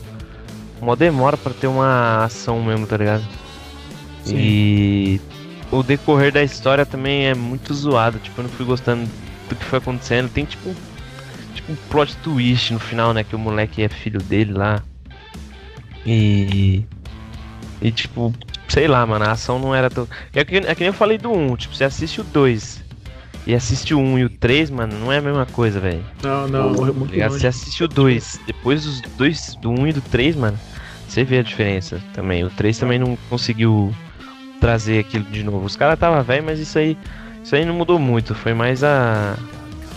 mó 0.79 0.95
demora 0.95 1.35
pra 1.35 1.51
ter 1.51 1.67
uma 1.67 2.23
ação 2.23 2.63
mesmo, 2.63 2.87
tá 2.87 2.95
ligado? 2.95 3.23
Sim. 4.23 4.37
E 4.37 5.21
o 5.69 5.83
decorrer 5.83 6.31
da 6.31 6.41
história 6.41 6.85
também 6.85 7.27
é 7.27 7.35
muito 7.35 7.73
zoado. 7.73 8.17
Tipo, 8.19 8.39
eu 8.39 8.43
não 8.43 8.51
fui 8.51 8.65
gostando 8.65 9.05
do 9.49 9.55
que 9.57 9.65
foi 9.65 9.79
acontecendo. 9.79 10.31
Tem 10.31 10.45
tipo, 10.45 10.73
tipo 11.53 11.69
um 11.69 11.75
plot 11.89 12.15
twist 12.23 12.71
no 12.71 12.79
final, 12.79 13.13
né? 13.13 13.25
Que 13.25 13.35
o 13.35 13.39
moleque 13.39 13.83
é 13.83 13.89
filho 13.89 14.21
dele 14.21 14.53
lá. 14.53 14.81
E. 16.05 16.85
E 17.81 17.91
tipo, 17.91 18.33
sei 18.71 18.87
lá, 18.87 19.05
mano, 19.05 19.25
a 19.25 19.31
ação 19.31 19.59
não 19.59 19.75
era 19.75 19.89
tão. 19.89 20.07
É 20.33 20.43
que, 20.45 20.57
é 20.57 20.73
que 20.75 20.79
nem 20.81 20.87
eu 20.87 20.93
falei 20.93 21.17
do 21.17 21.31
1, 21.31 21.55
tipo, 21.57 21.75
você 21.75 21.83
assiste 21.83 22.21
o 22.21 22.23
2 22.23 22.83
e 23.45 23.53
assiste 23.55 23.93
o 23.93 23.99
1 23.99 24.19
e 24.19 24.25
o 24.25 24.29
3, 24.29 24.69
mano, 24.69 24.97
não 24.99 25.11
é 25.11 25.17
a 25.17 25.21
mesma 25.21 25.45
coisa, 25.45 25.79
velho. 25.79 26.03
Não, 26.23 26.47
não, 26.47 26.71
morreu 26.71 26.93
muito 26.93 27.17
Tá 27.17 27.27
longe. 27.27 27.39
Você 27.39 27.47
assiste 27.47 27.83
o 27.83 27.87
2, 27.87 28.39
depois 28.47 28.83
dos 28.85 29.01
dois, 29.01 29.55
do 29.61 29.71
1 29.71 29.87
e 29.87 29.93
do 29.93 30.01
3, 30.01 30.35
mano, 30.35 30.57
você 31.07 31.23
vê 31.23 31.39
a 31.39 31.43
diferença 31.43 32.01
também. 32.13 32.43
O 32.43 32.49
3 32.49 32.77
também 32.77 32.97
não 32.99 33.17
conseguiu 33.29 33.93
trazer 34.59 34.99
aquilo 34.99 35.25
de 35.25 35.43
novo. 35.43 35.65
Os 35.65 35.75
caras 35.75 35.99
tava 35.99 36.21
velho, 36.23 36.43
mas 36.45 36.59
isso 36.59 36.77
aí, 36.77 36.97
isso 37.43 37.55
aí 37.55 37.65
não 37.65 37.73
mudou 37.73 37.99
muito. 37.99 38.33
Foi 38.35 38.53
mais 38.53 38.83
a 38.83 39.35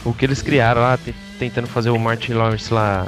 o 0.04 0.12
que 0.12 0.24
eles 0.24 0.42
criaram 0.42 0.80
lá, 0.82 0.98
te- 0.98 1.14
tentando 1.38 1.66
fazer 1.66 1.90
o 1.90 1.98
Martin 1.98 2.32
Lawrence 2.34 2.72
lá 2.72 3.06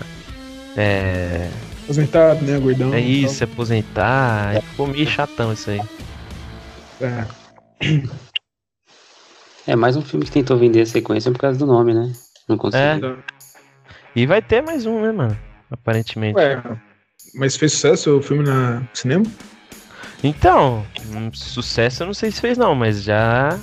é, 0.77 1.49
Aposentado, 1.87 2.45
né, 2.45 2.59
gordão. 2.59 2.93
é 2.93 3.01
isso, 3.01 3.37
se 3.37 3.45
aposentar. 3.45 4.49
Aí 4.49 4.61
Ficou 4.61 4.89
meio 4.89 5.07
chatão 5.07 5.53
isso 5.53 5.71
aí. 5.71 5.81
É. 7.01 7.25
É 9.69 9.77
mais 9.77 9.97
um 9.97 10.03
filme 10.03 10.25
que 10.25 10.33
tentou 10.33 10.57
vender 10.57 10.81
a 10.81 10.87
sequência 10.87 11.31
por 11.31 11.39
causa 11.39 11.57
do 11.59 11.65
nome, 11.67 11.95
né? 11.95 12.13
Não 12.49 12.59
conseguiu. 12.59 13.19
E 14.17 14.27
vai 14.27 14.43
ter 14.43 14.63
mais 14.63 14.85
um, 14.85 15.01
né, 15.01 15.13
mano? 15.13 15.39
Aparentemente. 15.71 16.37
Ué, 16.37 16.61
mas 17.35 17.57
fez 17.57 17.73
sucesso 17.73 18.19
o 18.19 18.23
filme 18.23 18.43
na 18.43 18.81
no 18.81 18.89
cinema? 18.93 19.25
Então, 20.25 20.85
um 21.15 21.33
sucesso 21.33 22.03
eu 22.03 22.07
não 22.07 22.15
sei 22.15 22.33
se 22.33 22.41
fez 22.41 22.59
não, 22.59 22.75
mas 22.75 23.03
já 23.03 23.59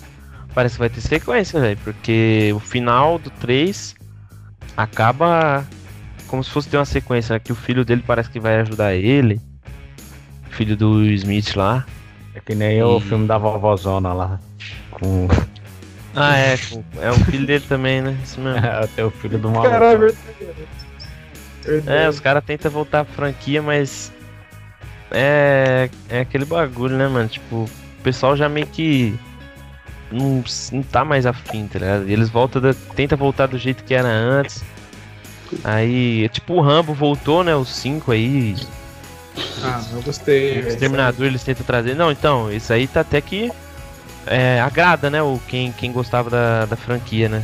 parece 0.53 0.75
que 0.75 0.79
vai 0.79 0.89
ter 0.89 1.01
sequência, 1.01 1.59
velho. 1.59 1.79
Porque 1.83 2.51
o 2.55 2.59
final 2.59 3.19
do 3.19 3.29
3 3.29 3.95
acaba 4.77 5.65
como 6.33 6.43
se 6.43 6.49
fosse 6.49 6.67
ter 6.67 6.77
uma 6.77 6.85
sequência, 6.85 7.33
né, 7.33 7.39
que 7.39 7.51
o 7.51 7.55
filho 7.55 7.85
dele 7.85 8.03
parece 8.07 8.27
que 8.27 8.39
vai 8.39 8.59
ajudar 8.61 8.95
ele. 8.95 9.39
Filho 10.49 10.75
do 10.75 11.03
Smith 11.11 11.55
lá. 11.55 11.85
É 12.33 12.39
que 12.39 12.55
nem 12.55 12.81
o 12.81 12.97
E- 12.97 13.01
filme 13.01 13.27
da 13.27 13.37
vovozona 13.37 14.11
lá. 14.13 14.39
Com 14.89 15.27
Ah, 16.15 16.35
é, 16.35 16.55
é 17.01 17.11
o 17.11 17.13
filho 17.25 17.45
dele 17.45 17.63
também, 17.69 18.01
né? 18.01 18.17
Isso 18.23 18.41
mesmo. 18.41 18.57
até 18.65 19.05
o 19.05 19.11
filho 19.11 19.37
do 19.37 19.47
maluco. 19.47 19.69
Caralho, 19.69 20.05
é 20.07 20.11
verdade. 21.67 21.87
É, 21.87 22.09
os 22.09 22.19
caras 22.19 22.43
tentam 22.43 22.71
voltar 22.71 23.01
à 23.01 23.05
franquia, 23.05 23.61
mas. 23.61 24.11
É. 25.11 25.87
É 26.09 26.21
aquele 26.21 26.45
bagulho, 26.45 26.97
né, 26.97 27.07
mano? 27.07 27.29
Tipo, 27.29 27.57
o 27.57 27.69
pessoal 28.03 28.35
já 28.35 28.49
meio 28.49 28.65
que. 28.65 29.13
Não, 30.11 30.43
não 30.71 30.81
tá 30.81 31.05
mais 31.05 31.27
afim, 31.27 31.67
tá 31.67 31.77
ligado? 31.77 32.09
Eles 32.09 32.29
voltam 32.31 32.59
da, 32.59 32.73
tenta 32.95 33.15
voltar 33.15 33.45
do 33.45 33.57
jeito 33.59 33.83
que 33.83 33.93
era 33.93 34.07
antes. 34.09 34.63
Aí, 35.63 36.29
tipo, 36.29 36.53
o 36.53 36.61
Rambo 36.61 36.93
voltou, 36.93 37.43
né? 37.43 37.55
Os 37.55 37.69
5 37.69 38.11
aí. 38.11 38.55
Ah, 39.61 39.83
eu 39.91 40.01
gostei. 40.01 40.61
O. 40.61 40.67
Exterminador 40.67 41.25
eles 41.25 41.43
tentam 41.43 41.65
trazer. 41.65 41.95
Não, 41.95 42.11
então, 42.11 42.51
isso 42.51 42.71
aí 42.71 42.87
tá 42.87 43.01
até 43.01 43.19
que. 43.21 43.51
É, 44.25 44.61
agrada, 44.61 45.09
né? 45.09 45.21
O, 45.21 45.39
quem, 45.47 45.71
quem 45.73 45.91
gostava 45.91 46.29
da, 46.29 46.65
da 46.65 46.75
franquia, 46.75 47.27
né? 47.27 47.43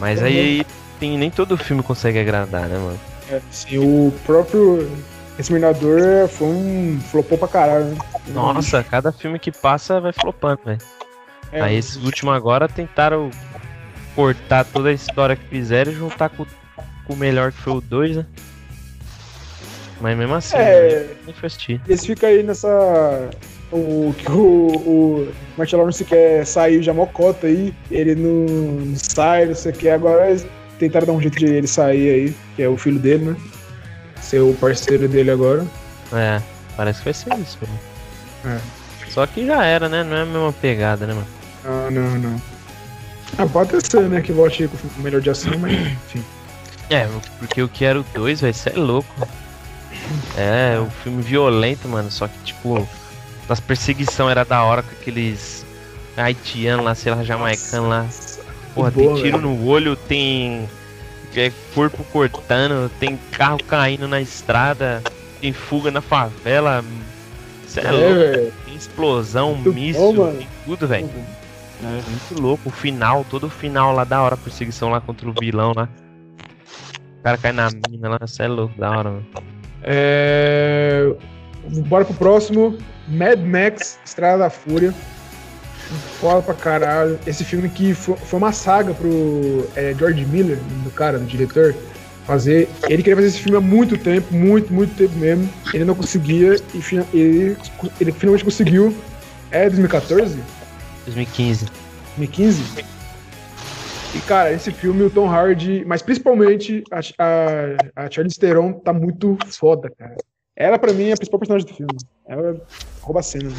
Mas 0.00 0.22
aí 0.22 0.64
tem, 0.98 1.16
nem 1.16 1.30
todo 1.30 1.56
filme 1.56 1.82
consegue 1.82 2.18
agradar, 2.18 2.68
né, 2.68 2.78
mano? 2.78 3.00
É, 3.30 3.40
sim, 3.50 3.78
o 3.78 4.12
próprio 4.24 4.90
Exterminador 5.38 6.28
foi 6.28 6.48
um 6.48 7.00
flopou 7.00 7.38
pra 7.38 7.46
caralho, 7.46 7.84
né? 7.84 7.98
Nossa, 8.28 8.82
cada 8.82 9.12
filme 9.12 9.38
que 9.38 9.52
passa 9.52 10.00
vai 10.00 10.12
flopando, 10.12 10.60
velho. 10.64 10.80
É, 11.52 11.60
Aí 11.60 11.76
esses 11.76 11.96
últimos 11.96 12.34
agora 12.34 12.68
tentaram 12.68 13.30
cortar 14.14 14.64
toda 14.64 14.88
a 14.88 14.92
história 14.92 15.36
que 15.36 15.46
fizeram 15.46 15.92
e 15.92 15.94
juntar 15.94 16.28
com, 16.28 16.44
o 17.08 17.16
melhor 17.16 17.52
que 17.52 17.58
foi 17.58 17.72
o 17.74 17.80
2, 17.80 18.16
né? 18.16 18.26
Mas 20.00 20.16
mesmo 20.16 20.34
assim, 20.34 20.56
É. 20.56 20.90
né, 21.08 21.14
nem 21.26 21.34
foi 21.34 21.46
assistir. 21.48 21.80
Eles 21.88 22.06
ficam 22.06 22.28
aí 22.28 22.42
nessa. 22.42 23.30
O 23.70 24.14
que 24.16 24.30
o, 24.30 24.66
o 24.86 25.28
Martin 25.56 25.76
Lawrence 25.76 26.04
quer 26.04 26.46
sair 26.46 26.82
já 26.82 26.94
mocota 26.94 27.46
aí, 27.48 27.74
ele 27.90 28.14
não, 28.14 28.94
sai, 28.96 29.46
não 29.46 29.54
sei 29.54 29.72
o 29.72 29.74
que. 29.74 29.88
Agora 29.88 30.30
eles 30.30 30.46
tentaram 30.78 31.06
dar 31.06 31.12
um 31.12 31.20
jeito 31.20 31.38
de 31.38 31.46
ele 31.46 31.66
sair 31.66 32.10
aí, 32.10 32.36
que 32.56 32.62
é 32.62 32.68
o 32.68 32.76
filho 32.78 32.98
dele, 32.98 33.24
né? 33.26 33.36
Ser 34.22 34.40
o 34.40 34.54
parceiro 34.54 35.06
dele 35.08 35.30
agora. 35.30 35.66
É, 36.12 36.40
parece 36.76 37.00
que 37.00 37.04
vai 37.06 37.14
ser 37.14 37.34
isso, 37.42 37.58
mano. 37.60 38.56
É. 38.56 38.60
Só 39.10 39.26
que 39.26 39.44
já 39.44 39.64
era, 39.64 39.88
né? 39.88 40.02
Não 40.04 40.16
é 40.16 40.22
a 40.22 40.26
mesma 40.26 40.52
pegada, 40.52 41.06
né, 41.06 41.12
mano? 41.14 41.26
Ah, 41.64 41.90
não, 41.90 42.18
não. 42.18 42.42
Ah, 43.36 43.46
pode 43.46 43.72
ser, 43.86 44.02
né? 44.08 44.20
Que 44.22 44.32
volte 44.32 44.62
aí 44.62 44.68
com 44.68 44.76
o 45.00 45.02
melhor 45.02 45.20
de 45.20 45.28
ação, 45.28 45.52
mas 45.58 45.72
enfim. 45.72 46.24
É, 46.90 47.06
porque 47.38 47.60
eu 47.60 47.68
quero 47.68 48.04
dois, 48.14 48.40
vai 48.40 48.52
ser 48.52 48.76
louco. 48.76 49.28
É, 50.36 50.78
o 50.78 50.90
filme 50.90 51.22
violento, 51.22 51.88
mano. 51.88 52.10
Só 52.10 52.26
que, 52.28 52.38
tipo, 52.44 52.86
as 53.48 53.60
perseguição 53.60 54.28
era 54.30 54.44
da 54.44 54.62
hora 54.62 54.82
com 54.82 54.92
aqueles 54.92 55.64
haitianos 56.16 56.84
lá, 56.84 56.94
sei 56.94 57.14
lá, 57.14 57.22
jamaicano 57.22 57.88
lá. 57.88 58.06
Porra, 58.74 58.90
boa, 58.90 59.14
tem 59.14 59.22
tiro 59.22 59.38
velho. 59.38 59.50
no 59.50 59.66
olho, 59.66 59.96
tem 59.96 60.68
é, 61.34 61.52
corpo 61.74 62.04
cortando, 62.04 62.90
tem 62.98 63.18
carro 63.32 63.62
caindo 63.64 64.08
na 64.08 64.20
estrada, 64.20 65.02
tem 65.40 65.52
fuga 65.52 65.90
na 65.90 66.00
favela. 66.00 66.84
Cê 67.66 67.80
é, 67.80 67.84
É, 67.84 67.90
louco, 67.92 68.26
velho. 68.30 68.52
tem 68.64 68.74
explosão, 68.76 69.54
Muito 69.54 69.72
míssil, 69.72 70.12
bom, 70.12 70.32
tem 70.36 70.48
tudo, 70.64 70.86
velho. 70.86 71.10
É 71.82 71.86
muito 71.86 72.40
louco. 72.40 72.68
O 72.68 72.72
final, 72.72 73.24
todo 73.28 73.46
o 73.46 73.50
final 73.50 73.94
lá 73.94 74.04
da 74.04 74.20
hora, 74.22 74.36
perseguição 74.36 74.90
lá 74.90 75.00
contra 75.00 75.28
o 75.28 75.32
vilão 75.38 75.72
lá. 75.76 75.88
O 77.18 77.22
cara 77.22 77.36
cai 77.38 77.52
na 77.52 77.68
mina 77.90 78.08
lá, 78.10 78.18
cê 78.26 78.44
é 78.44 78.48
louco, 78.48 78.78
da 78.78 78.90
hora, 78.90 79.10
mano. 79.10 79.26
É... 79.82 81.12
Bora 81.86 82.04
pro 82.04 82.14
próximo. 82.14 82.78
Mad 83.08 83.40
Max, 83.40 83.98
Estrada 84.04 84.38
da 84.44 84.50
Fúria. 84.50 84.92
Foda 86.20 86.42
pra 86.42 86.54
caralho. 86.54 87.18
Esse 87.26 87.44
filme 87.44 87.68
que 87.68 87.94
fo- 87.94 88.16
foi 88.16 88.38
uma 88.38 88.52
saga 88.52 88.92
pro 88.94 89.66
é, 89.74 89.94
George 89.98 90.24
Miller, 90.26 90.58
do 90.84 90.90
cara, 90.90 91.18
do 91.18 91.24
diretor, 91.24 91.74
fazer. 92.26 92.68
Ele 92.88 93.02
queria 93.02 93.16
fazer 93.16 93.28
esse 93.28 93.40
filme 93.40 93.56
há 93.56 93.60
muito 93.60 93.96
tempo, 93.96 94.34
muito, 94.34 94.72
muito 94.72 94.94
tempo 94.94 95.14
mesmo. 95.16 95.48
Ele 95.72 95.84
não 95.84 95.94
conseguia 95.94 96.56
e 96.74 96.82
fina- 96.82 97.06
ele, 97.12 97.56
ele 98.00 98.12
finalmente 98.12 98.44
conseguiu. 98.44 98.94
É 99.50 99.62
2014? 99.68 100.36
2015. 101.06 101.66
2015? 102.18 102.62
E, 104.14 104.20
cara, 104.20 104.52
esse 104.52 104.70
filme, 104.72 105.02
o 105.02 105.10
Tom 105.10 105.28
Hardy, 105.28 105.84
mas 105.84 106.00
principalmente 106.00 106.82
a, 106.90 107.00
a, 107.18 108.04
a 108.04 108.10
Charlize 108.10 108.38
Theron 108.38 108.72
tá 108.72 108.92
muito 108.92 109.36
foda, 109.46 109.90
cara. 109.98 110.16
Ela, 110.56 110.78
pra 110.78 110.92
mim, 110.92 111.08
é 111.08 111.12
a 111.12 111.16
principal 111.16 111.38
personagem 111.38 111.68
do 111.68 111.74
filme. 111.74 111.92
Ela 112.26 112.60
rouba 113.02 113.20
a 113.20 113.22
cena, 113.22 113.50
né? 113.50 113.56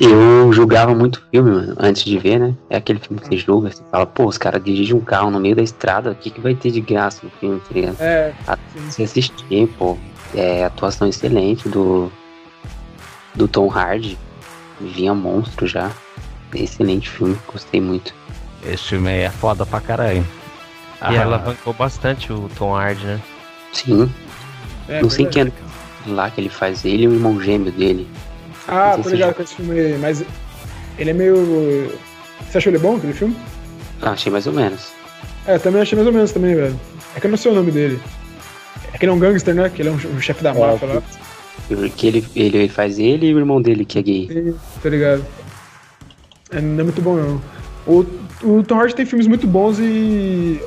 Eu 0.00 0.52
julgava 0.52 0.94
muito 0.94 1.24
filme, 1.30 1.50
mano, 1.52 1.76
antes 1.78 2.02
de 2.02 2.18
ver, 2.18 2.40
né? 2.40 2.56
É 2.68 2.76
aquele 2.76 2.98
filme 2.98 3.20
que 3.20 3.28
você 3.28 3.36
julga, 3.36 3.70
você 3.70 3.82
fala, 3.88 4.04
pô, 4.04 4.26
os 4.26 4.36
caras 4.36 4.62
dirigem 4.62 4.96
um 4.96 5.00
carro 5.00 5.30
no 5.30 5.38
meio 5.38 5.54
da 5.54 5.62
estrada, 5.62 6.10
o 6.10 6.14
que, 6.14 6.28
que 6.28 6.40
vai 6.40 6.56
ter 6.56 6.72
de 6.72 6.80
graça 6.80 7.20
no 7.22 7.30
filme, 7.30 7.60
tá 7.60 7.72
ligado? 7.72 8.00
É, 8.00 8.34
Você 8.90 9.04
assistir, 9.04 9.68
pô, 9.78 9.96
é 10.34 10.64
atuação 10.64 11.06
excelente 11.06 11.68
do, 11.68 12.10
do 13.34 13.46
Tom 13.46 13.68
Hardy, 13.68 14.18
vinha 14.80 15.14
monstro 15.14 15.68
já. 15.68 15.92
Excelente 16.54 17.08
filme, 17.08 17.36
gostei 17.50 17.80
muito. 17.80 18.14
Esse 18.64 18.84
filme 18.90 19.08
aí 19.10 19.20
é 19.22 19.30
foda 19.30 19.64
pra 19.66 19.80
caralho. 19.80 20.20
E 20.20 20.24
Ah, 21.00 21.12
ela 21.14 21.24
alavancou 21.36 21.72
bastante 21.72 22.32
o 22.32 22.48
Tom 22.56 22.76
Hardy, 22.76 23.04
né? 23.04 23.20
Sim, 23.72 24.12
é 24.88 25.00
não 25.02 25.10
sei 25.10 25.26
quem 25.26 25.42
é 25.44 25.52
lá 26.10 26.30
que 26.30 26.40
ele 26.40 26.48
faz, 26.48 26.84
ele 26.84 27.04
e 27.04 27.08
o 27.08 27.12
irmão 27.14 27.40
gêmeo 27.40 27.72
dele. 27.72 28.06
Ah, 28.68 28.96
tô 29.02 29.08
ligado 29.08 29.34
com 29.34 29.42
esse 29.42 29.54
filme 29.56 29.78
aí, 29.78 29.98
mas 29.98 30.22
ele 30.98 31.10
é 31.10 31.12
meio. 31.12 31.92
Você 32.48 32.58
achou 32.58 32.70
ele 32.70 32.78
bom, 32.78 32.96
aquele 32.96 33.12
filme? 33.14 33.36
Ah, 34.00 34.10
achei 34.10 34.30
mais 34.30 34.46
ou 34.46 34.52
menos. 34.52 34.92
É, 35.46 35.58
também 35.58 35.82
achei 35.82 35.96
mais 35.96 36.06
ou 36.06 36.12
menos 36.12 36.30
também, 36.32 36.54
velho. 36.54 36.78
É 37.16 37.20
que 37.20 37.26
eu 37.26 37.30
não 37.30 37.38
sei 37.38 37.50
o 37.50 37.54
nome 37.54 37.70
dele. 37.72 38.00
É 38.92 38.98
que 38.98 39.04
ele 39.04 39.10
é 39.12 39.14
um 39.14 39.18
gangster, 39.18 39.54
né? 39.54 39.68
Que 39.68 39.82
ele 39.82 39.88
é 39.88 39.92
um, 39.92 39.96
um 39.96 40.20
chefe 40.20 40.42
da 40.42 40.54
máfia 40.54 40.86
lá. 40.86 41.02
Que 41.96 42.06
ele, 42.06 42.24
ele, 42.36 42.56
ele 42.58 42.68
faz 42.68 42.98
ele 42.98 43.26
e 43.26 43.34
o 43.34 43.38
irmão 43.38 43.60
dele, 43.60 43.84
que 43.84 43.98
é 43.98 44.02
gay. 44.02 44.28
Sim, 44.30 44.54
Tá 44.82 44.88
ligado? 44.88 45.24
É, 46.52 46.60
não 46.60 46.80
é 46.80 46.82
muito 46.84 47.00
bom, 47.02 47.16
não. 47.16 47.40
O, 47.86 48.04
o 48.42 48.62
Tom 48.62 48.76
Hardy 48.78 48.94
tem 48.94 49.06
filmes 49.06 49.26
muito 49.26 49.46
bons 49.46 49.78
e 49.78 50.60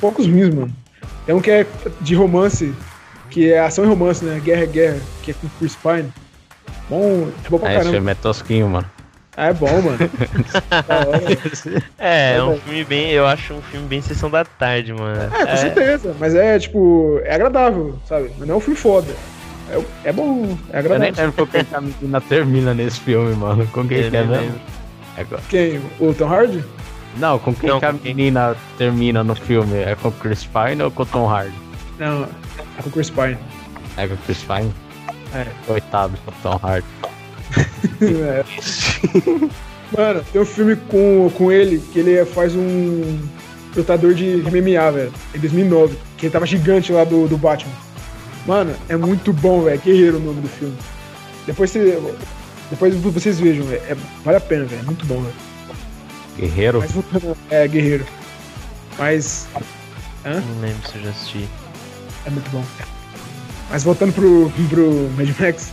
poucos 0.00 0.26
ruins, 0.26 0.52
mano. 0.54 0.70
Tem 1.24 1.34
um 1.34 1.40
que 1.40 1.50
é 1.50 1.66
de 2.00 2.14
romance, 2.14 2.74
que 3.30 3.52
é 3.52 3.60
ação 3.60 3.84
e 3.84 3.88
romance, 3.88 4.24
né? 4.24 4.40
Guerra 4.42 4.62
é 4.62 4.66
Guerra, 4.66 5.00
que 5.22 5.30
é 5.30 5.34
com 5.34 5.48
Chris 5.58 5.76
Pine. 5.76 6.12
Bom, 6.88 7.28
é 7.44 7.48
bom 7.50 7.58
pra 7.58 7.68
esse 7.68 7.76
caramba. 7.78 7.90
filme 7.92 8.10
é 8.10 8.14
tosquinho, 8.14 8.68
mano. 8.68 8.90
Ah, 9.36 9.48
é 9.48 9.52
bom, 9.52 9.70
mano. 9.82 9.98
Hora. 10.88 11.82
É, 11.98 12.34
é 12.36 12.42
um 12.42 12.58
filme 12.58 12.82
bem. 12.84 13.10
Eu 13.12 13.24
acho 13.26 13.54
um 13.54 13.62
filme 13.62 13.86
bem 13.86 14.02
sessão 14.02 14.28
da 14.28 14.44
tarde, 14.44 14.92
mano. 14.92 15.32
É, 15.32 15.46
com 15.46 15.56
certeza. 15.56 16.16
Mas 16.18 16.34
é, 16.34 16.58
tipo, 16.58 17.20
é 17.22 17.34
agradável, 17.34 17.96
sabe? 18.08 18.30
Mas 18.36 18.48
não 18.48 18.54
é 18.56 18.58
um 18.58 18.60
filme 18.60 18.76
foda. 18.76 19.12
É, 19.70 20.08
é 20.08 20.12
bom, 20.12 20.56
é 20.72 20.78
Eu 20.80 20.82
nem 20.82 21.08
agradável. 21.08 21.14
lembro 21.26 21.32
com 21.32 21.52
quem 21.52 21.64
que 21.64 21.74
a 21.74 21.80
menina 21.80 22.20
termina 22.20 22.74
nesse 22.74 22.98
filme, 23.00 23.34
mano. 23.36 23.64
Com 23.68 23.86
quem 23.86 23.98
Eu 23.98 24.10
que 24.10 24.16
é 24.16 24.24
mesmo? 24.24 24.54
É 25.18 25.24
co- 25.24 25.38
Quem? 25.48 25.80
O 25.98 26.14
Tom 26.14 26.28
Hardy? 26.28 26.64
Não, 27.16 27.38
com 27.38 27.52
quem 27.54 27.68
Não, 27.70 27.80
que 27.80 27.86
a 27.86 27.92
menina 27.92 28.56
termina 28.76 29.24
no 29.24 29.34
filme? 29.34 29.76
É 29.76 29.96
com 29.96 30.08
o 30.08 30.12
Chris 30.12 30.44
Pine 30.46 30.82
ou 30.82 30.90
com 30.90 31.02
o 31.02 31.06
Tom 31.06 31.26
Hardy? 31.26 31.54
Não, 31.98 32.24
é 32.78 32.82
com 32.82 32.88
o 32.88 32.92
Chris 32.92 33.10
Pine. 33.10 33.36
É 33.96 34.06
com 34.06 34.14
o 34.14 34.18
Chris 34.18 34.38
Pine? 34.44 34.72
É. 35.34 35.46
Coitado 35.66 36.12
do 36.24 36.32
Tom 36.42 36.58
Hardy. 36.62 36.86
É. 38.02 38.44
Mano, 39.96 40.22
tem 40.32 40.40
um 40.40 40.44
filme 40.44 40.76
com, 40.76 41.30
com 41.36 41.50
ele 41.50 41.78
que 41.92 41.98
ele 41.98 42.24
faz 42.26 42.54
um 42.54 43.18
lutador 43.74 44.14
de 44.14 44.36
MMA, 44.36 44.90
velho, 44.92 45.12
em 45.34 45.38
2009, 45.38 45.96
que 46.16 46.26
ele 46.26 46.32
tava 46.32 46.46
gigante 46.46 46.92
lá 46.92 47.04
do, 47.04 47.26
do 47.28 47.36
Batman. 47.36 47.72
Mano, 48.46 48.74
é 48.88 48.96
muito 48.96 49.32
bom, 49.32 49.62
velho. 49.62 49.80
Guerreiro 49.80 50.16
o 50.18 50.20
nome 50.20 50.40
do 50.42 50.48
filme. 50.48 50.76
Depois, 51.46 51.70
você, 51.70 51.98
depois 52.70 52.94
vocês 52.94 53.40
vejam, 53.40 53.64
velho. 53.64 53.82
É, 53.88 53.96
vale 54.24 54.36
a 54.36 54.40
pena, 54.40 54.64
velho. 54.64 54.84
Muito 54.84 55.04
bom, 55.06 55.20
velho. 55.20 55.34
Guerreiro? 56.36 56.80
Mas. 56.80 56.92
É, 57.50 57.66
Guerreiro. 57.66 58.06
Mas. 58.98 59.46
Hã? 60.24 60.40
Não 60.40 60.60
lembro 60.60 60.88
se 60.88 60.96
eu 60.96 61.02
já 61.02 61.10
assisti. 61.10 61.48
É 62.26 62.30
muito 62.30 62.50
bom. 62.50 62.64
Mas 63.70 63.84
voltando 63.84 64.12
pro, 64.12 64.50
pro 64.68 65.10
Mad 65.16 65.28
Max, 65.38 65.72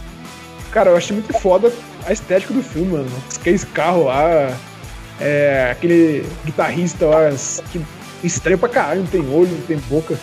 cara, 0.72 0.90
eu 0.90 0.98
achei 0.98 1.16
muito 1.16 1.34
foda 1.40 1.72
a 2.06 2.12
estética 2.12 2.54
do 2.54 2.62
filme, 2.62 2.94
mano. 2.94 3.10
Aqueles 3.34 3.64
carros 3.64 4.06
lá, 4.06 4.58
é, 5.20 5.70
aquele 5.72 6.28
guitarrista 6.46 7.06
lá, 7.06 7.30
que 7.72 7.82
estranho 8.24 8.58
pra 8.58 8.70
caralho, 8.70 9.02
não 9.02 9.08
tem 9.08 9.22
olho, 9.22 9.52
não 9.52 9.62
tem 9.62 9.78
boca, 9.90 10.20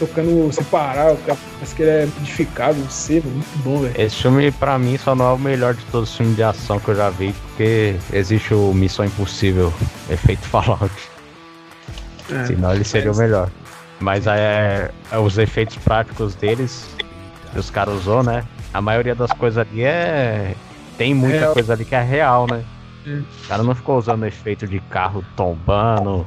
tocando 0.00 0.50
sem 0.52 0.64
parar, 0.64 1.12
o 1.12 1.16
cara 1.18 1.38
parece 1.54 1.74
que 1.74 1.82
ele 1.82 1.90
é 1.90 2.06
modificado, 2.06 2.78
não 2.78 2.90
sei, 2.90 3.20
muito 3.20 3.58
bom, 3.58 3.80
velho. 3.80 3.94
Esse 3.96 4.16
filme, 4.16 4.50
pra 4.50 4.78
mim, 4.78 4.96
só 4.96 5.14
não 5.14 5.30
é 5.30 5.32
o 5.34 5.38
melhor 5.38 5.74
de 5.74 5.84
todos 5.86 6.10
os 6.10 6.16
filmes 6.16 6.34
de 6.34 6.42
ação 6.42 6.80
que 6.80 6.88
eu 6.88 6.96
já 6.96 7.10
vi, 7.10 7.32
porque 7.32 7.94
existe 8.12 8.54
o 8.54 8.72
Missão 8.72 9.04
Impossível, 9.04 9.72
efeito 10.10 10.42
Fallout. 10.48 10.90
É, 12.30 12.46
Senão 12.46 12.74
ele 12.74 12.84
seria 12.84 13.12
o 13.12 13.16
melhor. 13.16 13.50
Mas 14.00 14.26
é, 14.26 14.90
é 15.12 15.18
os 15.18 15.36
efeitos 15.36 15.76
práticos 15.76 16.34
deles, 16.34 16.88
que 17.52 17.58
os 17.58 17.68
caras 17.70 17.94
usou, 17.94 18.22
né? 18.22 18.44
A 18.72 18.80
maioria 18.80 19.14
das 19.14 19.30
coisas 19.32 19.58
ali 19.58 19.82
é. 19.82 20.54
Tem 20.96 21.14
muita 21.14 21.38
Real. 21.38 21.54
coisa 21.54 21.72
ali 21.72 21.84
que 21.84 21.94
é 21.94 22.02
real, 22.02 22.46
né? 22.50 22.64
Hum. 23.06 23.22
O 23.44 23.48
cara 23.48 23.62
não 23.62 23.74
ficou 23.74 23.98
usando 23.98 24.26
efeito 24.26 24.66
de 24.66 24.80
carro 24.80 25.24
tombando, 25.34 26.26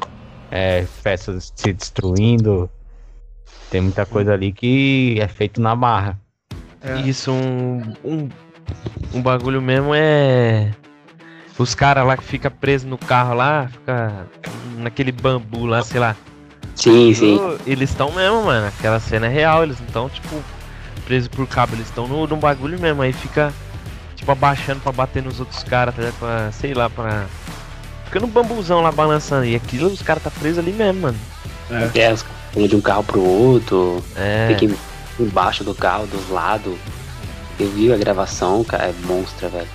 é, 0.51 0.85
peças 1.03 1.51
se 1.55 1.73
destruindo. 1.73 2.69
Tem 3.69 3.81
muita 3.81 4.05
coisa 4.05 4.33
ali 4.33 4.51
que 4.51 5.17
é 5.19 5.27
feito 5.27 5.61
na 5.61 5.75
marra. 5.75 6.19
é. 6.81 7.01
Isso, 7.01 7.31
um, 7.31 7.81
um. 8.03 8.29
Um 9.13 9.21
bagulho 9.21 9.61
mesmo 9.61 9.91
é. 9.93 10.71
Os 11.57 11.75
caras 11.75 12.05
lá 12.05 12.17
que 12.17 12.23
fica 12.23 12.49
preso 12.49 12.87
no 12.87 12.97
carro 12.97 13.35
lá, 13.35 13.67
fica 13.67 14.25
naquele 14.77 15.11
bambu 15.11 15.65
lá, 15.65 15.83
sei 15.83 15.99
lá. 15.99 16.15
Sim, 16.75 17.13
sim. 17.13 17.39
Eles 17.67 17.91
estão 17.91 18.11
mesmo, 18.11 18.43
mano. 18.43 18.67
Aquela 18.67 18.99
cena 18.99 19.27
é 19.27 19.29
real, 19.29 19.61
eles 19.63 19.79
não 19.79 19.85
estão, 19.85 20.09
tipo, 20.09 20.41
presos 21.05 21.27
por 21.27 21.47
cabo, 21.47 21.75
eles 21.75 21.87
estão 21.87 22.07
no, 22.07 22.25
num 22.25 22.37
bagulho 22.39 22.79
mesmo. 22.79 23.01
Aí 23.03 23.13
fica, 23.13 23.53
tipo, 24.15 24.31
abaixando 24.31 24.79
pra 24.81 24.91
bater 24.91 25.21
nos 25.21 25.39
outros 25.39 25.63
caras, 25.63 25.95
tá? 25.95 26.11
Pra, 26.17 26.51
sei 26.51 26.73
lá, 26.73 26.89
pra. 26.89 27.25
Fica 28.05 28.19
no 28.19 28.27
bambuzão 28.27 28.81
lá 28.81 28.91
balançando. 28.91 29.45
E 29.45 29.55
aquilo, 29.55 29.87
os 29.89 30.01
caras 30.01 30.23
tá 30.23 30.31
presos 30.31 30.57
ali 30.57 30.71
mesmo, 30.73 31.01
mano. 31.01 31.17
É, 31.69 32.11
os 32.11 32.25
pulam 32.53 32.67
de 32.67 32.75
um 32.75 32.81
carro 32.81 33.03
pro 33.03 33.21
outro, 33.21 34.03
É. 34.15 34.55
fica 34.57 34.73
embaixo 35.19 35.63
do 35.63 35.73
carro, 35.75 36.05
dos 36.07 36.29
lados. 36.29 36.75
Eu 37.59 37.69
vi 37.71 37.91
a 37.91 37.97
gravação, 37.97 38.63
cara, 38.63 38.85
é 38.85 38.93
monstra, 39.05 39.49
velho. 39.49 39.67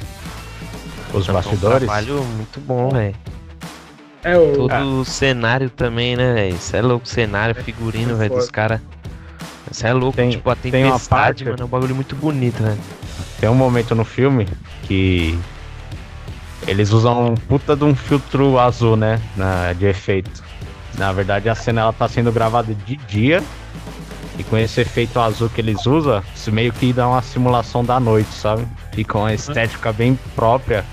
Os 1.13 1.23
Então, 1.23 1.23
foi 1.25 1.31
Um 1.31 1.35
bastidores. 1.35 1.79
trabalho 1.87 2.25
muito 2.25 2.61
bom, 2.61 2.89
velho. 2.91 3.15
É, 4.25 4.37
o, 4.37 4.53
Todo 4.53 4.73
Ah. 4.73 4.85
o 4.85 5.05
cenário 5.05 5.71
também, 5.71 6.17
né, 6.17 6.35
velho? 6.35 6.57
Isso 6.57 6.77
é 6.77 6.83
louco, 6.83 7.07
cenário, 7.07 7.55
figurino, 7.63 8.17
velho, 8.17 8.35
dos 8.35 8.51
caras. 8.51 8.81
Isso 9.71 9.87
é 9.87 9.93
louco, 9.93 10.17
Tem- 10.17 10.31
tipo, 10.31 10.51
a 10.51 10.57
tem 10.57 10.73
uma 10.85 10.93
tempestade, 10.93 11.23
parte- 11.23 11.45
mano, 11.45 11.63
é 11.63 11.65
um 11.65 11.69
bagulho 11.69 11.95
muito 11.95 12.17
bonito, 12.17 12.63
velho. 12.63 12.79
Tem 13.41 13.49
um 13.49 13.55
momento 13.55 13.95
no 13.95 14.05
filme 14.05 14.49
que 14.83 15.39
eles 16.67 16.91
usam 16.91 17.29
um 17.29 17.35
puta 17.35 17.77
de 17.77 17.85
um 17.85 17.95
filtro 17.95 18.59
azul, 18.59 18.97
né? 18.97 19.21
Na, 19.37 19.73
de 19.73 19.87
efeito. 19.87 20.43
Na 20.99 21.13
verdade, 21.13 21.49
a 21.49 21.55
cena 21.55 21.83
ela 21.83 21.93
tá 21.93 22.09
sendo 22.09 22.33
gravada 22.33 22.75
de 22.75 22.97
dia. 22.97 23.43
E 24.37 24.45
com 24.45 24.57
esse 24.57 24.81
efeito 24.81 25.19
azul 25.19 25.49
que 25.49 25.61
eles 25.61 25.85
usam, 25.87 26.23
isso 26.35 26.53
meio 26.53 26.73
que 26.73 26.93
dá 26.93 27.09
uma 27.09 27.23
simulação 27.23 27.85
da 27.85 27.99
noite, 27.99 28.33
sabe? 28.33 28.67
E 28.97 29.05
com 29.05 29.25
a 29.25 29.35
estética 29.35 29.93
bem 29.93 30.19
própria 30.37 30.85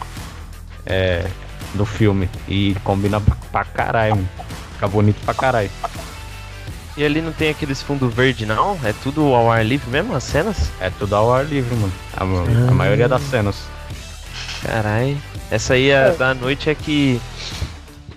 é, 0.86 1.28
do 1.74 1.86
filme. 1.86 2.30
E 2.48 2.76
combina 2.84 3.22
pra, 3.52 3.64
caralho. 3.66 4.16
mano. 4.16 4.30
Fica 4.74 4.88
bonito 4.88 5.24
pra 5.24 5.34
caralho. 5.34 5.70
E 6.98 7.04
ali 7.04 7.22
não 7.22 7.32
tem 7.32 7.50
aqueles 7.50 7.82
fundo 7.82 8.10
verde, 8.10 8.46
não? 8.46 8.80
É 8.84 8.94
tudo 9.04 9.34
ao 9.34 9.52
ar 9.52 9.66
livre 9.66 9.90
mesmo, 9.90 10.16
as 10.16 10.24
cenas? 10.24 10.72
É 10.80 10.90
tudo 10.90 11.16
ao 11.16 11.34
ar 11.34 11.46
livre, 11.46 11.76
mano. 11.76 11.94
A, 12.16 12.24
a 12.72 12.74
maioria 12.74 13.08
das 13.08 13.22
cenas. 13.24 13.58
Carai. 14.64 15.18
Essa 15.52 15.74
aí 15.76 15.94
a 15.94 16.10
da 16.10 16.34
noite 16.34 16.70
é 16.70 16.76
que. 16.76 17.22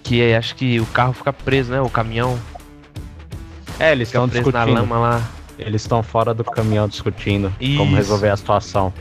Que 0.09 0.23
é, 0.23 0.37
acho 0.38 0.55
que 0.57 0.81
o 0.81 0.87
carro 0.87 1.12
fica 1.12 1.33
preso, 1.33 1.71
né? 1.71 1.81
O 1.83 1.90
caminhão 1.90 2.38
É, 3.79 3.92
eles 3.92 4.09
estão 4.09 4.27
preso 4.27 4.51
na 4.51 4.64
discutindo. 4.64 4.75
lama 4.90 4.99
lá. 4.99 5.23
Eles 5.59 5.83
estão 5.83 6.03
fora 6.03 6.33
do 6.33 6.42
caminhão 6.44 6.88
discutindo 6.88 7.53
Isso. 7.61 7.77
como 7.77 7.94
resolver 7.94 8.31
a 8.31 8.37
situação. 8.37 8.92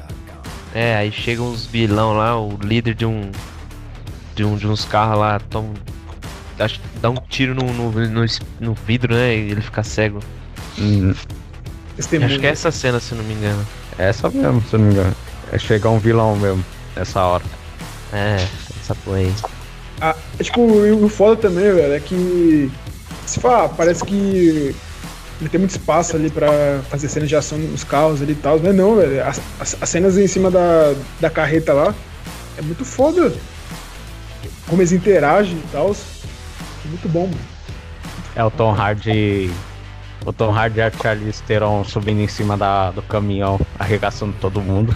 É, 0.74 0.98
aí 0.98 1.12
chegam 1.12 1.48
uns 1.48 1.66
vilão 1.66 2.18
lá, 2.18 2.38
o 2.38 2.58
líder 2.62 2.94
de 2.94 3.06
um. 3.06 3.32
De, 4.36 4.44
um, 4.44 4.56
de 4.58 4.68
uns 4.68 4.84
carros 4.86 5.18
lá, 5.18 5.40
toma, 5.40 5.74
acho 6.60 6.80
dá 7.02 7.10
um 7.10 7.16
tiro 7.16 7.56
no, 7.56 7.74
no, 7.74 7.90
no, 7.92 8.26
no 8.60 8.74
vidro, 8.86 9.16
né? 9.16 9.36
E 9.36 9.52
ele 9.52 9.62
fica 9.62 9.82
cego. 9.82 10.20
Hum. 10.78 11.14
Acho 11.98 12.40
que 12.40 12.46
é 12.46 12.50
essa 12.50 12.70
cena, 12.70 13.00
se 13.00 13.16
não 13.16 13.24
me 13.24 13.34
engano. 13.34 13.66
essa 13.98 14.30
mesmo, 14.30 14.62
se 14.70 14.78
não 14.78 14.86
me 14.86 14.92
engano. 14.94 15.16
É 15.52 15.58
chegar 15.58 15.90
um 15.90 15.98
vilão 15.98 16.36
mesmo 16.36 16.64
nessa 16.96 17.24
hora. 17.24 17.44
É, 18.14 18.46
essa 18.80 18.94
porra 18.94 19.18
aí. 19.18 19.34
Ah, 20.00 20.16
é, 20.40 20.44
tipo, 20.44 20.62
o 20.62 21.10
foda 21.10 21.36
também, 21.42 21.74
velho, 21.74 21.94
é 21.94 22.00
que. 22.00 22.72
Se 23.26 23.40
fala, 23.40 23.68
parece 23.70 24.04
que 24.06 24.76
ele 25.40 25.50
tem 25.50 25.60
muito 25.60 25.72
espaço 25.72 26.16
ali 26.16 26.30
pra 26.30 26.48
fazer 26.90 27.08
cenas 27.10 27.28
de 27.30 27.36
ação 27.36 27.58
nos 27.58 27.84
carros 27.84 28.22
ali 28.22 28.32
e 28.34 28.36
tal. 28.36 28.60
Não 28.60 28.70
é 28.70 28.74
não, 28.74 28.96
velho. 28.96 29.26
As, 29.28 29.42
as- 29.60 29.78
as 29.82 29.90
cenas 29.90 30.18
em 30.18 30.28
cima 30.28 30.50
da, 30.50 30.94
da 31.20 31.30
carreta 31.30 31.74
lá 31.74 31.94
é 32.58 32.62
muito 32.62 32.86
foda. 32.86 33.34
Como 34.68 34.82
eles 34.82 34.92
interagem 34.92 35.58
e 35.58 35.68
tal. 35.72 35.92
É 35.92 36.88
muito 36.88 37.10
bom, 37.10 37.28
mano. 37.28 37.40
É 38.36 38.44
o 38.44 38.52
Tom 38.52 38.72
Hardy. 38.72 39.52
O 40.26 40.34
Tom 40.34 40.52
Hardy 40.52 40.80
e 40.80 40.82
a 40.82 40.92
Charlize 40.92 41.42
Theron 41.44 41.84
subindo 41.84 42.20
em 42.22 42.28
cima 42.28 42.58
da, 42.58 42.92
do 42.92 43.02
caminhão, 43.02 43.60
arregaçando 43.80 44.34
todo 44.42 44.62
mundo. 44.62 44.96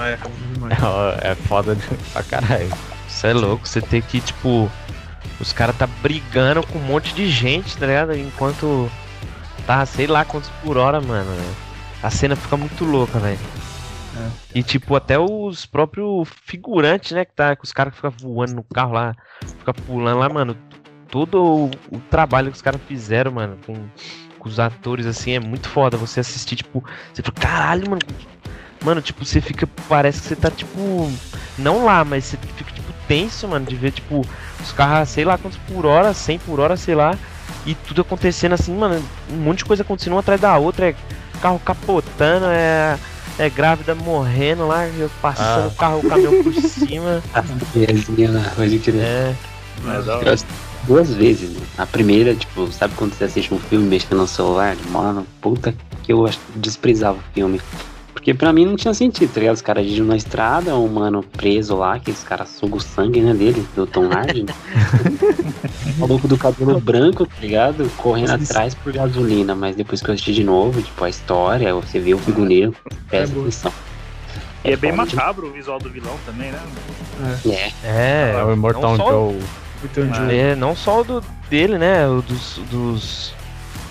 É, 0.00 0.18
É, 1.24 1.32
é 1.32 1.34
foda 1.34 1.74
de, 1.74 1.82
pra 2.12 2.22
caralho. 2.22 2.68
Você 3.22 3.28
é 3.28 3.34
louco, 3.34 3.68
você 3.68 3.80
tem 3.80 4.02
que, 4.02 4.20
tipo. 4.20 4.68
Os 5.38 5.52
caras 5.52 5.76
tá 5.76 5.86
brigando 5.86 6.66
com 6.66 6.76
um 6.76 6.82
monte 6.82 7.14
de 7.14 7.30
gente, 7.30 7.76
tá 7.76 7.86
ligado? 7.86 8.16
Enquanto 8.16 8.90
tá, 9.64 9.86
sei 9.86 10.08
lá 10.08 10.24
quantos 10.24 10.50
por 10.60 10.76
hora, 10.76 11.00
mano. 11.00 11.30
A 12.02 12.10
cena 12.10 12.34
fica 12.34 12.56
muito 12.56 12.84
louca, 12.84 13.20
velho. 13.20 13.38
E 14.52 14.60
tipo, 14.60 14.96
até 14.96 15.20
os 15.20 15.64
próprios 15.64 16.28
figurantes, 16.46 17.12
né? 17.12 17.24
Que 17.24 17.32
tá, 17.32 17.54
que 17.54 17.62
os 17.62 17.72
caras 17.72 17.92
que 17.92 17.96
ficam 17.98 18.10
voando 18.10 18.56
no 18.56 18.64
carro 18.64 18.94
lá, 18.94 19.14
fica 19.40 19.72
pulando 19.72 20.18
lá, 20.18 20.28
mano. 20.28 20.56
Todo 21.08 21.44
o, 21.44 21.70
o 21.92 22.00
trabalho 22.10 22.50
que 22.50 22.56
os 22.56 22.62
caras 22.62 22.80
fizeram, 22.88 23.30
mano, 23.30 23.56
com, 23.64 23.74
com 24.36 24.48
os 24.48 24.58
atores, 24.58 25.06
assim, 25.06 25.30
é 25.30 25.40
muito 25.40 25.68
foda. 25.68 25.96
Você 25.96 26.18
assistir, 26.18 26.56
tipo, 26.56 26.82
você 27.14 27.22
fica, 27.22 27.40
caralho, 27.40 27.88
mano. 27.88 28.02
Mano, 28.84 29.00
tipo, 29.00 29.24
você 29.24 29.40
fica. 29.40 29.64
Parece 29.88 30.22
que 30.22 30.26
você 30.26 30.34
tá, 30.34 30.50
tipo. 30.50 31.08
Não 31.56 31.84
lá, 31.84 32.04
mas 32.04 32.24
você 32.24 32.36
fica, 32.36 32.72
tipo, 32.72 32.91
tenso, 33.08 33.46
mano, 33.48 33.66
de 33.66 33.76
ver, 33.76 33.92
tipo, 33.92 34.26
os 34.62 34.72
carros, 34.72 35.08
sei 35.08 35.24
lá 35.24 35.36
quantos 35.38 35.58
por 35.68 35.86
hora, 35.86 36.12
100 36.14 36.38
por 36.40 36.60
hora, 36.60 36.76
sei 36.76 36.94
lá. 36.94 37.16
E 37.66 37.74
tudo 37.74 38.00
acontecendo 38.02 38.52
assim, 38.54 38.74
mano. 38.76 39.02
Um 39.30 39.36
monte 39.36 39.58
de 39.58 39.64
coisa 39.64 39.82
acontecendo 39.82 40.14
uma 40.14 40.20
atrás 40.20 40.40
da 40.40 40.56
outra. 40.58 40.88
É 40.90 40.94
carro 41.40 41.60
capotando, 41.64 42.46
é. 42.48 42.98
É 43.38 43.48
grávida 43.48 43.94
morrendo 43.94 44.66
lá, 44.66 44.86
passando 45.22 45.64
Ah. 45.64 45.68
o 45.68 45.74
carro, 45.74 46.00
o 46.04 46.08
caminhão 46.08 46.42
por 46.42 46.52
cima. 46.54 47.22
Mulherzinha 47.74 48.30
lá, 48.30 48.52
pode 48.54 48.78
crer. 48.78 49.00
É. 49.02 49.34
Mas, 49.84 50.06
ó, 50.06 50.20
duas 50.84 51.14
vezes, 51.14 51.50
né? 51.50 51.60
A 51.78 51.86
primeira, 51.86 52.34
tipo, 52.34 52.70
sabe 52.70 52.94
quando 52.94 53.14
você 53.14 53.24
assiste 53.24 53.52
um 53.54 53.58
filme 53.58 53.86
mexendo 53.88 54.18
no 54.18 54.26
celular? 54.28 54.76
Mano, 54.90 55.26
puta 55.40 55.74
que 56.02 56.12
eu 56.12 56.26
acho- 56.26 56.38
desprezava 56.56 57.18
o 57.18 57.22
filme. 57.34 57.60
Porque 58.22 58.32
pra 58.34 58.52
mim 58.52 58.64
não 58.64 58.76
tinha 58.76 58.94
sentido, 58.94 59.32
tá 59.34 59.40
ligado? 59.40 59.56
Os 59.56 59.62
caras 59.62 59.82
dirigindo 59.82 60.06
na 60.06 60.14
estrada, 60.16 60.76
um 60.76 60.86
mano 60.86 61.24
preso 61.24 61.74
lá, 61.74 61.98
que 61.98 62.12
os 62.12 62.22
caras 62.22 62.50
sugam 62.50 62.76
o 62.78 62.80
sangue, 62.80 63.20
né, 63.20 63.34
dele, 63.34 63.66
do 63.74 63.84
Tom 63.84 64.12
Hardy. 64.12 64.46
o 65.98 66.00
maluco 66.00 66.28
do 66.28 66.38
cabelo 66.38 66.80
branco, 66.80 67.26
tá 67.26 67.34
ligado? 67.40 67.90
Correndo 67.96 68.40
isso- 68.40 68.52
atrás 68.52 68.76
por 68.76 68.92
gasolina, 68.92 69.56
mas 69.56 69.74
depois 69.74 70.00
que 70.00 70.08
eu 70.08 70.14
assisti 70.14 70.32
de 70.34 70.44
novo, 70.44 70.80
tipo, 70.80 71.02
a 71.04 71.10
história, 71.10 71.74
você 71.74 71.98
vê 71.98 72.14
o 72.14 72.18
figurino, 72.18 72.72
presta 73.10 73.34
boa. 73.34 73.48
atenção. 73.48 73.72
E 74.64 74.70
é 74.70 74.76
bem 74.76 74.92
foda 74.92 75.08
de- 75.08 75.16
macabro 75.16 75.48
o 75.48 75.52
visual 75.52 75.80
do 75.80 75.90
vilão 75.90 76.16
também, 76.24 76.52
né? 76.52 76.60
É, 77.44 77.72
É, 77.82 78.32
É 78.38 78.44
o 78.44 78.52
Immortal 78.52 78.96
Joe. 78.98 79.36
Ah, 80.12 80.32
é, 80.32 80.54
não 80.54 80.76
só 80.76 81.00
o 81.00 81.04
do 81.04 81.24
dele, 81.50 81.76
né? 81.76 82.06
O 82.06 82.22
dos. 82.22 82.60
dos 82.70 83.34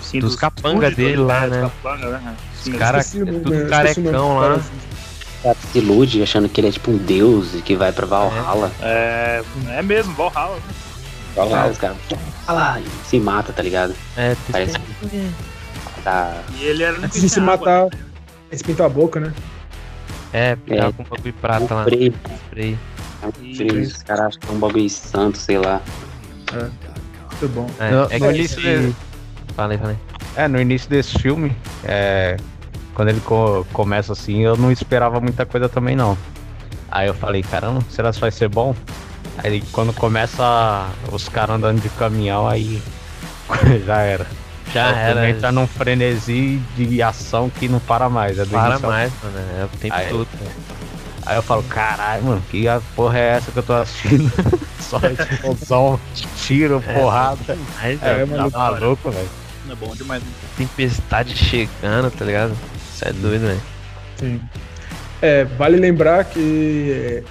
Sim, 0.00 0.20
Dos 0.20 0.36
capanga 0.36 0.90
dele 0.90 1.16
lá, 1.18 1.46
né? 1.46 1.60
capanga, 1.62 2.08
né? 2.18 2.34
Sim, 2.62 2.72
Os 2.72 2.78
cara- 2.78 2.98
esqueci 2.98 3.22
o 3.22 3.28
é 3.28 3.32
tudo 3.32 3.50
né? 3.50 3.68
Carecão 3.68 4.36
lá. 4.38 4.42
cara. 4.48 4.60
o 4.60 5.42
cara 5.42 5.56
se 5.72 5.78
ilude 5.78 6.22
achando 6.22 6.48
que 6.48 6.60
ele 6.60 6.68
é 6.68 6.72
tipo 6.72 6.90
um 6.90 6.96
deus 6.98 7.54
e 7.54 7.62
que 7.62 7.74
vai 7.76 7.92
pra 7.92 8.06
Valhalla. 8.06 8.70
É, 8.80 9.42
é 9.70 9.82
mesmo, 9.82 10.14
Valhalla. 10.14 10.56
né? 10.56 10.62
Valhalla, 11.34 11.70
os 11.72 11.78
caras. 11.78 11.96
Ah 12.46 12.52
lá, 12.52 12.80
e 12.80 12.84
se 13.08 13.18
mata, 13.18 13.52
tá 13.52 13.62
ligado? 13.62 13.94
É, 14.16 14.36
Parece- 14.50 14.78
testemunha. 14.78 15.30
Tá. 16.04 16.36
E 16.58 16.64
ele 16.64 16.82
era 16.82 16.98
Antes 16.98 17.20
de 17.20 17.28
se 17.28 17.40
matar, 17.40 17.88
eles 18.50 18.62
pintam 18.62 18.86
a 18.86 18.88
boca, 18.88 19.18
né? 19.20 19.32
É, 20.32 20.56
porque 20.56 20.74
É. 20.74 20.92
com 20.92 21.02
um 21.02 21.04
bagulho 21.04 21.22
de 21.22 21.32
prata 21.32 21.74
lá. 21.74 21.84
Freio, 21.84 22.14
Spray. 22.46 22.78
um 23.24 23.54
freio, 23.56 23.82
Os 23.82 24.02
caras 24.02 24.26
acham 24.26 24.40
que 24.40 24.48
é 24.48 24.50
um 24.52 24.58
bagulho 24.58 24.90
santo, 24.90 25.38
sei 25.38 25.58
lá. 25.58 25.80
Muito 26.52 27.48
bom. 27.54 27.70
É, 27.78 27.90
No- 27.90 28.02
é 28.10 28.18
no 28.18 28.26
que 28.28 28.34
início 28.38 28.58
esse- 28.58 28.62
dele- 28.62 28.96
Falei, 29.54 29.76
falei. 29.78 29.96
É, 30.36 30.48
no 30.48 30.58
início 30.60 30.88
desse 30.88 31.18
filme, 31.18 31.54
é, 31.84 32.36
quando 32.94 33.08
ele 33.08 33.20
co- 33.20 33.66
começa 33.72 34.12
assim, 34.12 34.40
eu 34.40 34.56
não 34.56 34.70
esperava 34.70 35.20
muita 35.20 35.44
coisa 35.46 35.68
também 35.68 35.96
não. 35.96 36.16
Aí 36.90 37.06
eu 37.08 37.14
falei, 37.14 37.42
caramba, 37.42 37.80
será 37.90 38.12
que 38.12 38.20
vai 38.20 38.30
ser 38.30 38.48
bom? 38.48 38.74
Aí 39.38 39.62
quando 39.72 39.92
começa 39.94 40.86
os 41.10 41.28
caras 41.28 41.56
andando 41.56 41.80
de 41.80 41.88
caminhão, 41.90 42.46
aí 42.48 42.82
já 43.86 44.00
era. 44.00 44.26
Já 44.72 44.86
filme 44.88 45.00
era. 45.02 45.30
Entra 45.30 45.52
num 45.52 45.66
frenesi 45.66 46.60
de 46.76 47.02
ação 47.02 47.50
que 47.50 47.68
não 47.68 47.80
para 47.80 48.08
mais. 48.08 48.38
É 48.38 48.44
Para 48.44 48.78
mais, 48.78 49.12
mano. 49.22 49.38
É 49.60 49.64
o 49.64 49.68
tempo 49.78 49.94
Aí- 49.94 50.08
todo. 50.08 50.28
Aí 51.24 51.36
eu 51.36 51.42
falo, 51.42 51.62
caralho, 51.62 52.24
mano, 52.24 52.42
que 52.50 52.66
a 52.66 52.80
porra 52.96 53.16
é 53.18 53.28
essa 53.36 53.52
que 53.52 53.56
eu 53.58 53.62
tô 53.62 53.74
assistindo? 53.74 54.30
Só 54.80 54.98
explosão, 55.06 56.00
tiro, 56.36 56.82
É. 56.86 56.94
porrada. 57.00 57.56
Mas, 57.80 58.02
É, 58.02 58.22
é, 58.22 58.26
tá 58.26 58.50
maluco, 58.58 59.10
velho. 59.10 59.28
É 59.70 59.74
bom 59.76 59.94
demais. 59.94 60.22
tempestade 60.56 61.36
chegando, 61.36 62.10
tá 62.10 62.24
ligado? 62.24 62.54
Isso 63.02 63.08
é 63.08 63.12
doido, 63.12 63.46
velho. 63.46 63.60
Sim. 64.16 64.40
É, 65.20 65.44
vale 65.44 65.76
lembrar 65.76 66.24
que. 66.24 67.22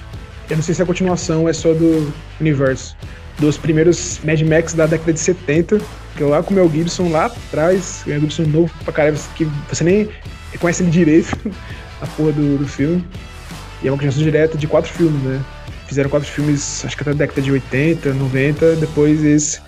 Eu 0.49 0.57
não 0.57 0.63
sei 0.63 0.75
se 0.75 0.81
a 0.81 0.85
continuação 0.85 1.47
é 1.47 1.53
só 1.53 1.73
do 1.73 2.13
universo. 2.39 2.95
Dos 3.39 3.57
primeiros 3.57 4.19
Mad 4.23 4.41
Max 4.41 4.73
da 4.73 4.85
década 4.85 5.13
de 5.13 5.19
70, 5.19 5.79
que 6.15 6.23
é 6.23 6.25
lá 6.25 6.43
com 6.43 6.51
o 6.51 6.53
Mel 6.53 6.69
Gibson 6.69 7.09
lá 7.09 7.25
atrás, 7.25 8.03
o 8.05 8.09
Mel 8.09 8.19
Gibson 8.19 8.43
novo 8.43 8.71
pra 8.83 8.93
caralho, 8.93 9.17
que 9.35 9.45
você 9.69 9.83
nem 9.83 10.09
reconhece 10.51 10.83
ele 10.83 10.91
direito, 10.91 11.35
a 12.01 12.07
porra 12.07 12.33
do, 12.33 12.57
do 12.57 12.67
filme. 12.67 13.03
E 13.81 13.87
é 13.87 13.91
uma 13.91 13.97
continuação 13.97 14.21
direta 14.23 14.57
de 14.57 14.67
quatro 14.67 14.91
filmes, 14.91 15.21
né? 15.23 15.43
Fizeram 15.87 16.09
quatro 16.09 16.27
filmes, 16.27 16.85
acho 16.85 16.95
que 16.95 17.01
até 17.01 17.11
a 17.11 17.15
década 17.15 17.41
de 17.41 17.51
80, 17.51 18.13
90, 18.13 18.75
depois 18.75 19.23
esse. 19.23 19.59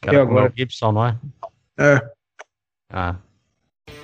Que 0.00 0.08
E 0.08 0.10
com 0.10 0.16
o 0.16 0.20
agora? 0.20 0.42
Mel 0.42 0.52
Gibson, 0.56 0.92
não 0.92 1.06
é? 1.06 1.16
É, 1.78 2.00
Ah, 2.92 3.16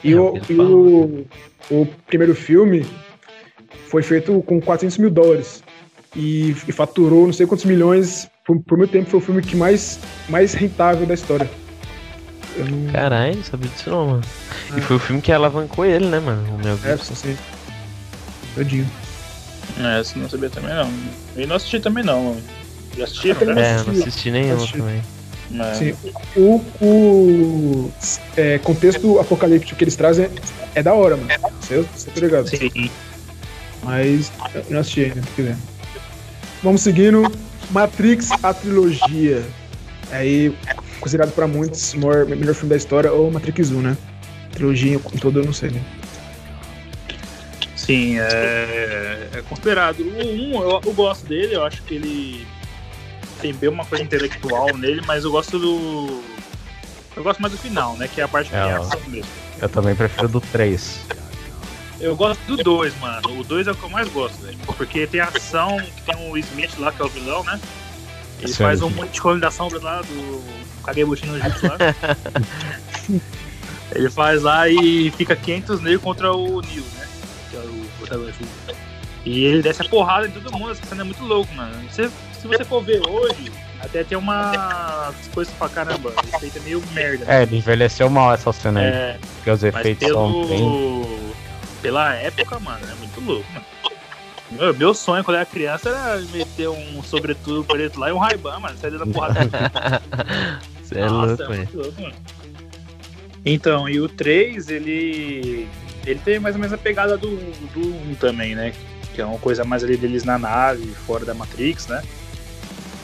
E, 0.04 0.12
É, 0.12 0.16
o, 0.20 0.38
e 0.48 0.54
o, 0.58 1.26
o 1.70 1.86
primeiro 2.06 2.34
filme 2.34 2.86
foi 3.88 4.02
feito 4.02 4.42
com 4.42 4.60
400 4.60 4.98
mil 4.98 5.10
dólares 5.10 5.62
e, 6.16 6.50
e 6.66 6.72
faturou 6.72 7.26
não 7.26 7.32
sei 7.32 7.46
quantos 7.46 7.64
milhões. 7.64 8.28
Por, 8.44 8.60
por 8.62 8.76
muito 8.78 8.90
tempo 8.90 9.08
foi 9.08 9.20
o 9.20 9.22
filme 9.22 9.42
que 9.42 9.54
mais, 9.56 10.00
mais 10.28 10.52
rentável 10.54 11.06
da 11.06 11.14
história. 11.14 11.48
Não. 12.56 12.92
Caralho, 12.92 13.36
não 13.36 13.44
sabia 13.44 13.70
disso 13.70 13.90
não, 13.90 14.06
mano. 14.06 14.22
E 14.74 14.78
É. 14.78 14.82
foi 14.82 14.96
o 14.96 14.98
filme 14.98 15.22
que 15.22 15.32
alavancou 15.32 15.84
ele, 15.84 16.06
né, 16.06 16.18
mano? 16.18 16.54
O 16.54 16.58
meu 16.58 16.78
É, 16.84 16.96
só 16.96 17.14
sei. 17.14 17.36
Todinho. 18.54 18.86
É, 19.78 20.00
essa 20.00 20.18
não 20.18 20.28
sabia 20.28 20.50
também 20.50 20.74
não. 20.74 20.90
E 21.36 21.46
não 21.46 21.56
assisti 21.56 21.80
também 21.80 22.04
não. 22.04 22.36
Já 22.96 23.04
assisti, 23.04 23.28
Eu 23.28 23.36
também 23.36 23.54
né? 23.54 23.62
É, 23.62 23.70
eu 23.70 23.74
não 23.76 23.80
assisti. 23.92 24.08
assisti 24.08 24.30
nenhum 24.30 24.56
Assisti. 24.56 24.78
também. 24.78 25.02
Mas- 25.52 25.76
Sim, 25.78 25.94
o 26.36 26.60
o 26.80 27.92
é, 28.36 28.58
contexto 28.58 29.18
apocalíptico 29.20 29.76
que 29.76 29.84
eles 29.84 29.96
trazem 29.96 30.28
é 30.74 30.82
da 30.82 30.94
hora, 30.94 31.16
mano. 31.16 31.28
Você, 31.60 31.82
você 31.94 32.10
tá 32.10 32.20
ligado? 32.20 32.48
Sim. 32.48 32.90
Mas 33.82 34.32
eu 34.54 34.64
não 34.70 34.80
assisti 34.80 35.02
ainda, 35.04 35.14
tem 35.16 35.22
que 35.36 35.42
ver. 35.42 35.56
Vamos 36.62 36.80
seguindo. 36.82 37.30
Matrix, 37.70 38.30
a 38.42 38.54
trilogia. 38.54 39.42
Aí, 40.10 40.54
considerado 41.00 41.32
pra 41.32 41.46
muitos 41.46 41.92
o 41.94 41.98
maior- 42.00 42.26
melhor 42.26 42.54
filme 42.54 42.70
da 42.70 42.76
história, 42.76 43.12
ou 43.12 43.30
Matrix 43.30 43.70
1, 43.70 43.80
né? 43.80 43.96
Trilogia 44.52 44.98
com 44.98 45.16
todo, 45.16 45.40
eu 45.40 45.44
não 45.44 45.52
sei, 45.52 45.70
né? 45.70 45.82
Sim, 47.76 48.18
é, 48.20 49.28
é 49.34 49.42
considerado. 49.48 50.00
O 50.00 50.06
1, 50.06 50.62
eu, 50.62 50.80
eu 50.84 50.92
gosto 50.92 51.26
dele, 51.26 51.54
eu 51.54 51.64
acho 51.64 51.82
que 51.82 51.94
ele 51.94 52.46
tem 53.42 53.52
bem 53.52 53.68
uma 53.68 53.84
coisa 53.84 54.04
intelectual 54.04 54.74
nele, 54.76 55.02
mas 55.06 55.24
eu 55.24 55.30
gosto 55.32 55.58
do. 55.58 56.22
Eu 57.16 57.22
gosto 57.22 57.40
mais 57.42 57.52
do 57.52 57.58
final, 57.58 57.96
né? 57.96 58.08
Que 58.08 58.20
é 58.20 58.24
a 58.24 58.28
parte 58.28 58.48
que 58.50 58.56
É, 58.56 58.78
ó. 58.78 58.82
ação 58.82 59.00
mesmo. 59.08 59.28
Eu 59.60 59.68
também 59.68 59.94
prefiro 59.94 60.28
do 60.28 60.40
3. 60.40 61.00
Eu 62.00 62.16
gosto 62.16 62.40
do 62.46 62.56
2, 62.56 62.98
mano. 63.00 63.40
O 63.40 63.44
2 63.44 63.66
é 63.66 63.72
o 63.72 63.74
que 63.74 63.82
eu 63.82 63.90
mais 63.90 64.08
gosto, 64.08 64.40
velho. 64.42 64.56
Porque 64.76 65.06
tem 65.06 65.20
ação, 65.20 65.76
tem 66.06 66.30
o 66.30 66.36
Smith 66.38 66.70
lá, 66.78 66.90
que 66.90 67.02
é 67.02 67.04
o 67.04 67.08
vilão, 67.08 67.44
né? 67.44 67.60
Ele 68.40 68.48
Sim, 68.52 68.62
faz 68.64 68.80
um 68.82 68.90
monte 68.90 69.10
de 69.12 69.20
coligação 69.20 69.68
lá 69.80 70.00
do 70.02 70.42
Kagebushi 70.84 71.26
no 71.26 71.38
Jutsu 71.38 71.66
lá. 71.66 71.76
Ele 73.94 74.10
faz 74.10 74.42
lá 74.42 74.68
e 74.68 75.10
fica 75.12 75.36
500 75.36 75.80
nele 75.80 75.98
contra 75.98 76.32
o 76.32 76.60
Neo, 76.62 76.82
né? 76.96 77.06
Que 77.50 77.56
é 77.56 77.60
o 77.60 77.86
protagonista. 77.98 78.44
E 79.24 79.44
ele 79.44 79.62
desce 79.62 79.82
a 79.82 79.88
porrada 79.88 80.26
em 80.26 80.30
todo 80.30 80.50
mundo, 80.50 80.72
essa 80.72 80.84
cena 80.86 81.02
é 81.02 81.04
muito 81.04 81.22
louco, 81.24 81.52
mano. 81.54 81.72
Você- 81.90 82.10
se 82.42 82.48
você 82.48 82.64
for 82.64 82.82
ver 82.82 83.00
hoje, 83.08 83.52
até 83.80 84.02
tem 84.04 84.18
umas 84.18 85.14
coisas 85.32 85.54
pra 85.54 85.68
caramba. 85.68 86.10
O 86.10 86.36
efeito 86.36 86.58
é 86.58 86.60
meio 86.60 86.82
merda. 86.92 87.24
né? 87.24 87.38
É, 87.38 87.42
ele 87.42 87.56
envelheceu 87.58 88.10
mal 88.10 88.34
essa 88.34 88.52
cena 88.52 88.80
aí. 88.80 88.86
É, 88.86 89.18
Porque 89.36 89.50
os 89.50 89.62
efeitos 89.62 90.08
são 90.08 90.46
bem. 90.46 90.58
pelo... 90.58 91.34
pela 91.80 92.14
época, 92.14 92.58
mano, 92.58 92.84
é 92.90 92.94
muito 92.96 93.20
louco, 93.20 93.46
mano. 93.52 93.66
Meu, 94.50 94.74
meu 94.74 94.92
sonho 94.92 95.24
quando 95.24 95.36
eu 95.36 95.40
era 95.40 95.48
criança 95.48 95.88
era 95.88 96.20
meter 96.30 96.68
um 96.68 97.02
sobretudo 97.02 97.64
preto 97.64 97.98
lá 97.98 98.10
e 98.10 98.12
um 98.12 98.18
Ray-Ban, 98.18 98.58
mano. 98.58 98.76
Sair 98.76 98.90
dando 98.90 99.10
porrada. 99.12 99.40
Você 100.82 100.98
é 100.98 101.06
Nossa, 101.06 101.44
louco, 101.46 101.52
é 101.54 101.68
louco, 101.72 102.02
mano. 102.02 102.14
Então, 103.44 103.88
e 103.88 104.00
o 104.00 104.08
3, 104.08 104.68
ele. 104.68 105.68
Ele 106.04 106.20
tem 106.24 106.38
mais 106.38 106.54
ou 106.56 106.60
menos 106.60 106.74
a 106.74 106.78
pegada 106.78 107.16
do, 107.16 107.28
do 107.72 107.80
1 108.10 108.14
também, 108.16 108.54
né? 108.54 108.72
Que 109.14 109.20
é 109.20 109.24
uma 109.24 109.38
coisa 109.38 109.64
mais 109.64 109.82
ali 109.84 109.96
deles 109.96 110.24
na 110.24 110.36
nave, 110.36 110.86
fora 111.06 111.24
da 111.24 111.32
Matrix, 111.32 111.86
né? 111.86 112.02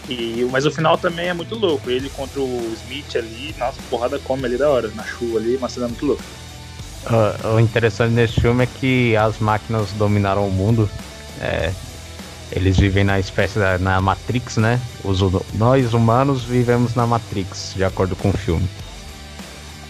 E, 0.09 0.49
mas 0.51 0.65
o 0.65 0.71
final 0.71 0.97
também 0.97 1.29
é 1.29 1.35
muito 1.35 1.55
louco. 1.55 1.91
Ele 1.91 2.09
contra 2.11 2.41
o 2.41 2.73
Smith 2.75 3.15
ali, 3.15 3.55
nossa, 3.59 3.81
porrada 3.91 4.19
come 4.19 4.47
ali 4.47 4.57
da 4.57 4.69
hora, 4.69 4.89
na 4.95 5.05
chuva 5.05 5.39
ali, 5.39 5.57
uma 5.57 5.69
cena 5.69 5.87
muito 5.87 6.07
louca. 6.07 6.25
Ah, 7.07 7.55
O 7.55 7.61
interessante 7.61 8.13
nesse 8.13 8.41
filme 8.41 8.65
é 8.65 8.67
que 8.67 9.17
as 9.17 9.39
máquinas 9.39 9.93
dominaram 9.93 10.47
o 10.47 10.51
mundo. 10.51 10.89
É, 11.41 11.73
eles 12.51 12.79
vivem 12.79 13.05
na 13.05 13.21
espécie 13.21 13.59
da, 13.59 13.79
na 13.79 14.01
Matrix, 14.01 14.57
né? 14.57 14.81
Os, 15.05 15.21
nós 15.55 15.93
humanos 15.93 16.43
vivemos 16.45 16.95
na 16.95 17.07
Matrix, 17.07 17.75
de 17.77 17.85
acordo 17.85 18.17
com 18.17 18.31
o 18.31 18.33
filme. 18.33 18.67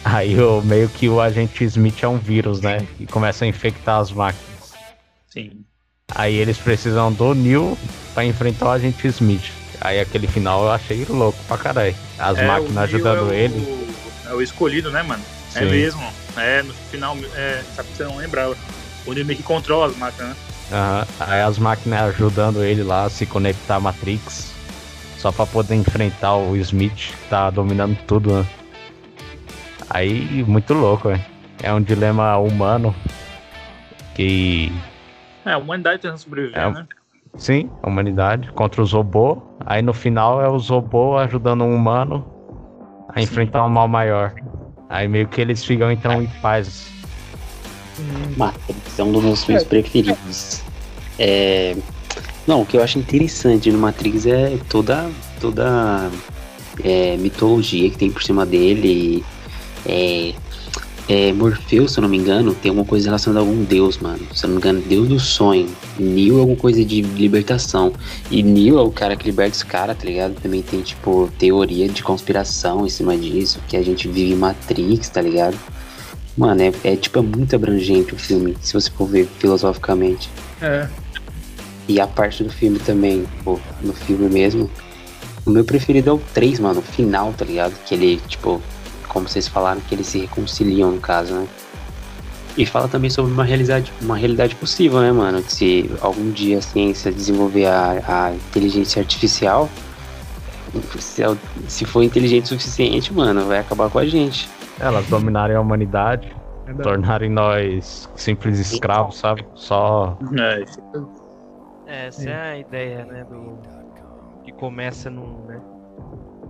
Aí 0.04 0.40
o, 0.40 0.60
meio 0.62 0.88
que 0.88 1.08
o 1.08 1.20
agente 1.20 1.64
Smith 1.64 2.02
é 2.02 2.08
um 2.08 2.18
vírus, 2.18 2.60
né? 2.60 2.86
E 2.98 3.06
começa 3.06 3.44
a 3.44 3.48
infectar 3.48 4.00
as 4.00 4.10
máquinas. 4.10 4.72
Sim. 5.28 5.64
Aí 6.14 6.36
eles 6.36 6.56
precisam 6.58 7.12
do 7.12 7.34
Neo 7.34 7.76
pra 8.14 8.24
enfrentar 8.24 8.66
o 8.66 8.70
agente 8.70 9.06
Smith. 9.08 9.52
Aí 9.80 10.00
aquele 10.00 10.26
final 10.26 10.64
eu 10.64 10.70
achei 10.72 11.04
louco 11.08 11.38
pra 11.46 11.56
caralho. 11.56 11.94
As 12.18 12.36
É, 12.38 12.46
máquinas 12.46 12.84
ajudando 12.84 13.18
é 13.18 13.22
o- 13.22 13.32
ele. 13.32 13.88
É 14.26 14.32
o 14.34 14.42
escolhido, 14.42 14.90
né, 14.90 15.02
mano? 15.02 15.22
É 15.54 15.60
Sim. 15.60 15.70
mesmo. 15.70 16.02
É, 16.36 16.62
no 16.62 16.72
final, 16.74 17.16
é, 17.34 17.62
sabe 17.74 17.88
que 17.90 17.96
você 17.96 18.04
não 18.04 18.16
lembrava. 18.16 18.56
O 19.06 19.12
meio 19.12 19.26
que 19.36 19.42
controla 19.42 19.86
as 19.86 19.96
máquinas, 19.96 20.28
né? 20.30 20.36
Aham. 20.72 21.06
Aí 21.20 21.40
as 21.40 21.58
máquinas 21.58 22.14
ajudando 22.14 22.62
ele 22.62 22.82
lá 22.82 23.04
a 23.04 23.10
se 23.10 23.24
conectar 23.24 23.76
à 23.76 23.80
Matrix. 23.80 24.52
Só 25.16 25.32
pra 25.32 25.46
poder 25.46 25.74
enfrentar 25.74 26.36
o 26.36 26.56
Smith, 26.58 26.92
que 26.94 27.28
tá 27.30 27.50
dominando 27.50 27.96
tudo, 28.06 28.34
né? 28.34 28.46
Aí, 29.90 30.44
muito 30.46 30.74
louco, 30.74 31.08
velho. 31.08 31.24
É 31.62 31.72
um 31.72 31.80
dilema 31.82 32.36
humano. 32.36 32.94
Que. 34.14 34.70
É, 35.44 35.52
a 35.52 35.58
humanidade 35.58 36.00
tentando 36.02 36.18
sobreviver, 36.18 36.60
É, 36.60 36.70
né? 36.70 36.86
Sim, 37.36 37.70
a 37.82 37.88
humanidade 37.88 38.50
contra 38.52 38.82
os 38.82 38.92
robôs. 38.92 39.38
Aí 39.66 39.82
no 39.82 39.92
final 39.92 40.42
é 40.42 40.48
os 40.48 40.68
robôs 40.68 41.20
ajudando 41.22 41.64
um 41.64 41.74
humano 41.74 42.24
a 43.14 43.20
enfrentar 43.20 43.64
um 43.64 43.68
mal 43.68 43.88
maior. 43.88 44.34
Aí 44.88 45.06
meio 45.06 45.28
que 45.28 45.40
eles 45.40 45.64
ficam 45.64 45.90
então 45.90 46.22
em 46.22 46.26
paz. 46.40 46.90
Matrix 48.36 48.98
é 48.98 49.02
um 49.02 49.12
dos 49.12 49.22
meus 49.22 49.44
filmes 49.44 49.64
preferidos. 49.64 50.62
É... 51.18 51.76
Não, 52.46 52.62
o 52.62 52.66
que 52.66 52.76
eu 52.76 52.82
acho 52.82 52.98
interessante 52.98 53.70
no 53.70 53.78
Matrix 53.78 54.24
é 54.24 54.58
toda, 54.70 55.10
toda 55.38 56.10
é, 56.82 57.16
mitologia 57.18 57.90
que 57.90 57.98
tem 57.98 58.10
por 58.10 58.22
cima 58.22 58.46
dele. 58.46 59.22
É, 59.84 60.32
é, 61.09 61.32
Morpheus, 61.32 61.92
se 61.92 61.98
eu 61.98 62.02
não 62.02 62.09
me 62.09 62.18
engano, 62.18 62.54
tem 62.54 62.68
alguma 62.68 62.86
coisa 62.86 63.06
relacionada 63.06 63.42
a 63.42 63.48
algum 63.48 63.64
deus, 63.64 63.96
mano. 63.96 64.20
Se 64.34 64.44
eu 64.44 64.48
não 64.48 64.56
me 64.56 64.61
engano, 64.61 64.82
deus 64.82 65.09
do 65.09 65.18
sonho. 65.18 65.66
Neo 65.98 66.36
é 66.36 66.40
alguma 66.40 66.56
coisa 66.56 66.84
de 66.84 67.00
libertação. 67.00 67.94
E 68.30 68.42
Neo 68.42 68.78
é 68.78 68.82
o 68.82 68.90
cara 68.90 69.16
que 69.16 69.24
liberta 69.24 69.56
os 69.56 69.62
caras, 69.62 69.96
tá 69.96 70.04
ligado? 70.04 70.34
Também 70.34 70.61
tem, 70.61 70.82
tipo, 70.82 71.30
teoria 71.38 71.88
de 71.88 72.02
conspiração 72.02 72.84
em 72.84 72.90
cima 72.90 73.16
disso, 73.16 73.59
que 73.66 73.74
a 73.74 73.82
gente 73.82 74.06
vive 74.06 74.34
em 74.34 74.36
Matrix, 74.36 75.09
tá 75.09 75.22
ligado? 75.22 75.56
Mano, 76.36 76.61
é, 76.61 76.72
é 76.84 76.94
tipo, 76.94 77.18
é 77.18 77.22
muito 77.22 77.56
abrangente 77.56 78.14
o 78.14 78.18
filme, 78.18 78.54
se 78.61 78.74
você 78.74 78.90
for 78.90 79.09
ver 79.09 79.26
filosoficamente. 79.38 80.28
É. 80.61 80.88
E 81.88 81.98
a 81.98 82.06
parte 82.06 82.44
do 82.44 82.50
filme 82.50 82.78
também, 82.78 83.24
pô, 83.42 83.59
no 83.80 83.94
filme 83.94 84.28
mesmo. 84.28 84.70
O 85.46 85.50
meu 85.50 85.64
preferido 85.64 86.11
é 86.11 86.12
o 86.12 86.20
3, 86.34 86.61
mano, 86.61 86.80
o 86.80 86.82
final, 86.82 87.32
tá 87.32 87.46
ligado? 87.46 87.72
Que 87.86 87.94
ele, 87.94 88.20
tipo, 88.28 88.62
como 89.18 89.28
vocês 89.28 89.48
falaram, 89.48 89.80
que 89.80 89.94
eles 89.94 90.06
se 90.06 90.20
reconciliam 90.20 90.92
no 90.92 91.00
caso, 91.00 91.34
né? 91.34 91.48
E 92.56 92.64
fala 92.64 92.88
também 92.88 93.10
sobre 93.10 93.32
uma 93.32 93.44
realidade, 93.44 93.92
uma 94.00 94.16
realidade 94.16 94.54
possível, 94.54 95.00
né, 95.00 95.12
mano? 95.12 95.42
Que 95.42 95.52
se 95.52 95.90
algum 96.00 96.30
dia 96.30 96.58
a 96.58 96.62
ciência 96.62 97.12
desenvolver 97.12 97.66
a, 97.66 98.02
a 98.06 98.34
inteligência 98.34 99.00
artificial, 99.00 99.68
se, 100.98 101.22
se 101.68 101.84
for 101.84 102.02
inteligente 102.02 102.44
o 102.44 102.48
suficiente, 102.48 103.12
mano, 103.12 103.44
vai 103.46 103.58
acabar 103.58 103.90
com 103.90 103.98
a 103.98 104.06
gente. 104.06 104.48
Elas 104.78 105.06
dominarem 105.06 105.56
a 105.56 105.60
humanidade, 105.60 106.34
Verdade. 106.64 106.88
tornarem 106.88 107.30
nós 107.30 108.08
simples 108.14 108.58
escravos, 108.58 109.18
sabe? 109.18 109.44
Só. 109.54 110.16
É, 111.86 112.06
Essa 112.06 112.30
é 112.30 112.50
a 112.52 112.58
ideia, 112.58 113.04
né, 113.04 113.24
do 113.24 113.58
que 114.44 114.52
começa 114.52 115.10
no, 115.10 115.44
né, 115.46 115.60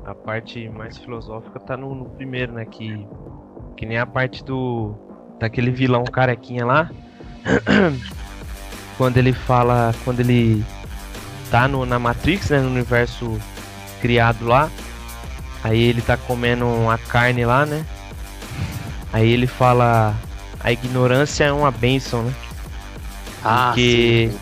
a 0.08 0.14
parte 0.14 0.68
mais 0.70 0.96
filosófica 0.96 1.60
tá 1.60 1.76
no, 1.76 1.94
no 1.94 2.06
primeiro, 2.06 2.52
né, 2.52 2.64
que 2.64 3.06
que 3.76 3.84
nem 3.86 3.98
a 3.98 4.06
parte 4.06 4.42
do 4.42 4.94
daquele 5.38 5.70
vilão 5.70 6.02
carequinha 6.04 6.64
lá, 6.66 6.90
quando 8.96 9.18
ele 9.18 9.32
fala, 9.32 9.94
quando 10.04 10.20
ele 10.20 10.64
tá 11.50 11.68
no, 11.68 11.86
na 11.86 11.98
Matrix, 11.98 12.50
né, 12.50 12.60
no 12.60 12.68
universo 12.70 13.38
criado 14.00 14.44
lá, 14.46 14.68
aí 15.62 15.80
ele 15.80 16.02
tá 16.02 16.16
comendo 16.16 16.66
uma 16.66 16.98
carne 16.98 17.44
lá, 17.44 17.64
né? 17.64 17.84
Aí 19.12 19.30
ele 19.30 19.46
fala 19.46 20.14
a 20.58 20.72
ignorância 20.72 21.44
é 21.44 21.52
uma 21.52 21.70
bênção, 21.70 22.22
né? 22.24 22.34
Ah, 23.44 23.68
Porque- 23.68 24.30
sim. 24.32 24.38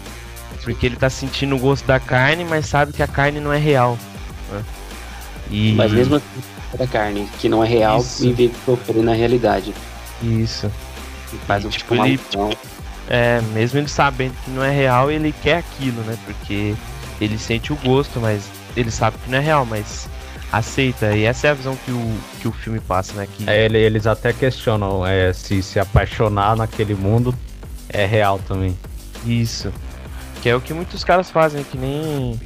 Porque 0.65 0.85
ele 0.87 0.97
tá 0.97 1.09
sentindo 1.09 1.55
o 1.55 1.59
gosto 1.61 1.87
da 1.87 2.01
carne, 2.01 2.45
mas 2.45 2.67
sabe 2.67 2.93
que 2.93 3.01
a 3.01 3.07
carne 3.07 3.39
não 3.39 3.53
é 3.53 3.59
real. 3.59 3.97
E 5.51 5.73
Mas 5.75 5.93
mesmo 5.93 6.17
assim, 6.17 6.27
da 6.79 6.87
carne, 6.87 7.29
que 7.39 7.49
não 7.49 7.63
é 7.65 7.69
real, 7.69 8.01
Isso. 8.01 8.27
em 8.27 8.33
vez 8.33 8.51
de 8.51 8.57
sofrer 8.65 9.03
na 9.03 9.13
realidade. 9.15 9.73
isso. 10.23 10.71
Faz 11.47 11.65
E, 11.65 11.67
um 11.67 11.71
tipo, 11.71 11.95
tipo 11.95 12.05
ele-. 12.07 12.57
É, 13.09 13.41
mesmo 13.53 13.79
ele 13.79 13.89
sabendo 13.89 14.35
que 14.45 14.51
não 14.51 14.63
é 14.65 14.71
real, 14.71 15.11
ele 15.11 15.33
quer 15.43 15.59
aquilo, 15.59 16.03
né? 16.03 16.17
Porque 16.25 16.75
ele 17.21 17.39
sente 17.39 17.73
o 17.73 17.77
gosto, 17.77 18.19
mas 18.21 18.43
ele 18.77 18.91
sabe 18.91 19.17
que 19.25 19.31
não 19.31 19.39
é 19.39 19.41
real, 19.41 19.65
mas 19.65 20.09
aceita. 20.53 21.15
E 21.17 21.25
essa 21.25 21.47
é 21.47 21.51
a 21.51 21.55
visão 21.55 21.77
que 21.85 21.91
o, 21.93 22.19
que 22.41 22.49
o 22.49 22.53
filme 22.53 22.81
passa, 22.81 23.13
né? 23.15 23.29
Que 23.37 23.49
É, 23.49 23.65
ele- 23.65 23.79
eles 23.79 24.07
até 24.07 24.33
questionam 24.33 25.07
é, 25.07 25.33
se 25.33 25.63
se 25.63 25.79
apaixonar 25.79 26.57
naquele 26.57 26.95
mundo 26.95 27.33
é 27.89 28.05
real 28.05 28.41
também. 28.49 28.77
Isso. 29.25 29.73
Que 30.43 30.49
é 30.49 30.57
o 30.57 30.61
que 30.61 30.75
muitos 30.75 31.05
caras 31.05 31.31
fazem, 31.31 31.63
que 31.65 31.79
nem 31.79 32.39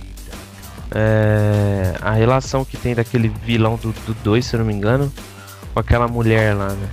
é, 0.95 1.95
a 2.01 2.11
relação 2.13 2.65
que 2.65 2.77
tem 2.77 2.95
daquele 2.95 3.29
vilão 3.29 3.77
do 3.77 3.93
2, 4.23 4.45
se 4.45 4.55
eu 4.55 4.59
não 4.61 4.67
me 4.67 4.73
engano, 4.73 5.13
com 5.73 5.81
aquela 5.81 6.09
mulher 6.09 6.55
lá, 6.55 6.69
né? 6.71 6.89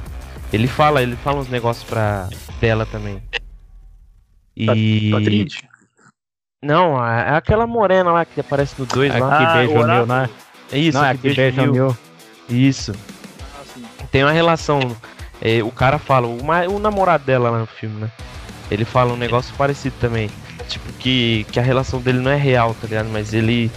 Ele 0.54 0.68
fala, 0.68 1.02
ele 1.02 1.16
fala 1.18 1.40
uns 1.40 1.50
negócios 1.50 1.84
pra 1.84 2.30
dela 2.62 2.86
também. 2.86 3.22
E. 4.56 5.12
Patrícia. 5.12 5.68
Não, 6.64 6.98
a- 7.00 7.20
é 7.22 7.36
aquela 7.36 7.68
morena 7.68 8.12
lá 8.12 8.26
que 8.26 8.40
aparece 8.40 8.76
no 8.80 8.86
2 8.86 9.14
É 9.14 9.20
lá. 9.20 9.38
que 9.38 9.44
Ah, 9.44 9.54
beijo 9.58 9.74
o 9.74 9.78
oráculo. 9.78 10.06
né? 10.08 10.30
É 10.72 10.80
isso, 10.80 10.98
Não, 10.98 11.06
é 11.06 11.14
que 11.14 11.18
que 11.22 11.28
beija 11.28 11.42
beija 11.44 11.62
o 11.62 11.66
o 11.70 11.72
Neo. 11.74 11.86
Neo. 11.86 11.98
Isso. 12.50 12.94
Tem 14.12 14.24
uma 14.24 14.32
relação. 14.32 14.80
é, 15.42 15.62
o 15.62 15.72
cara 15.72 16.00
fala, 16.00 16.28
o, 16.28 16.44
ma- 16.44 16.64
o 16.66 16.80
namorado 16.80 17.24
dela 17.24 17.50
lá 17.52 17.60
no 17.60 17.68
filme, 17.68 18.02
né? 18.02 18.12
Ele 18.72 18.84
fala 18.84 19.14
um 19.14 19.18
negócio 19.18 19.54
parecido 19.56 19.96
também. 20.00 20.30
Tipo, 20.68 20.92
que, 20.94 21.46
que 21.52 21.60
a 21.60 21.64
relação 21.64 22.02
dele 22.02 22.20
não 22.20 22.32
é 22.32 22.36
real, 22.36 22.74
tá 22.74 22.88
ligado? 22.88 23.08
Mas 23.10 23.34
ele. 23.34 23.72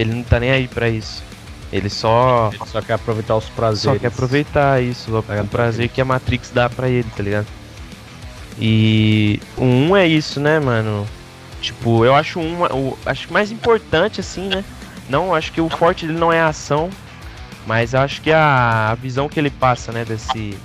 Ele 0.00 0.14
não 0.14 0.22
tá 0.22 0.40
nem 0.40 0.50
aí 0.50 0.66
pra 0.66 0.88
isso. 0.88 1.22
Ele 1.70 1.90
só 1.90 2.50
Só 2.66 2.80
quer 2.80 2.94
aproveitar 2.94 3.36
os 3.36 3.44
prazeres. 3.50 3.82
só 3.82 3.98
quer 3.98 4.06
aproveitar 4.06 4.82
isso, 4.82 5.14
o, 5.16 5.22
Pega 5.22 5.42
o 5.42 5.46
prazer 5.46 5.90
que 5.90 6.00
a 6.00 6.04
Matrix 6.06 6.50
dá 6.50 6.70
pra 6.70 6.88
ele, 6.88 7.06
tá 7.14 7.22
ligado? 7.22 7.46
E 8.58 9.40
o 9.58 9.64
1 9.64 9.96
é 9.96 10.08
isso, 10.08 10.40
né, 10.40 10.58
mano? 10.58 11.06
Tipo, 11.60 12.02
eu 12.04 12.14
acho 12.14 12.40
um, 12.40 12.62
o 12.64 12.98
acho 13.04 13.30
mais 13.30 13.52
importante 13.52 14.20
assim, 14.20 14.48
né? 14.48 14.64
Não, 15.08 15.34
acho 15.34 15.52
que 15.52 15.60
o 15.60 15.68
forte 15.68 16.06
dele 16.06 16.18
não 16.18 16.32
é 16.32 16.40
a 16.40 16.48
ação, 16.48 16.88
mas 17.66 17.94
acho 17.94 18.22
que 18.22 18.32
a, 18.32 18.88
a 18.90 18.94
visão 18.94 19.28
que 19.28 19.38
ele 19.38 19.50
passa, 19.50 19.92
né, 19.92 20.04
desse 20.04 20.56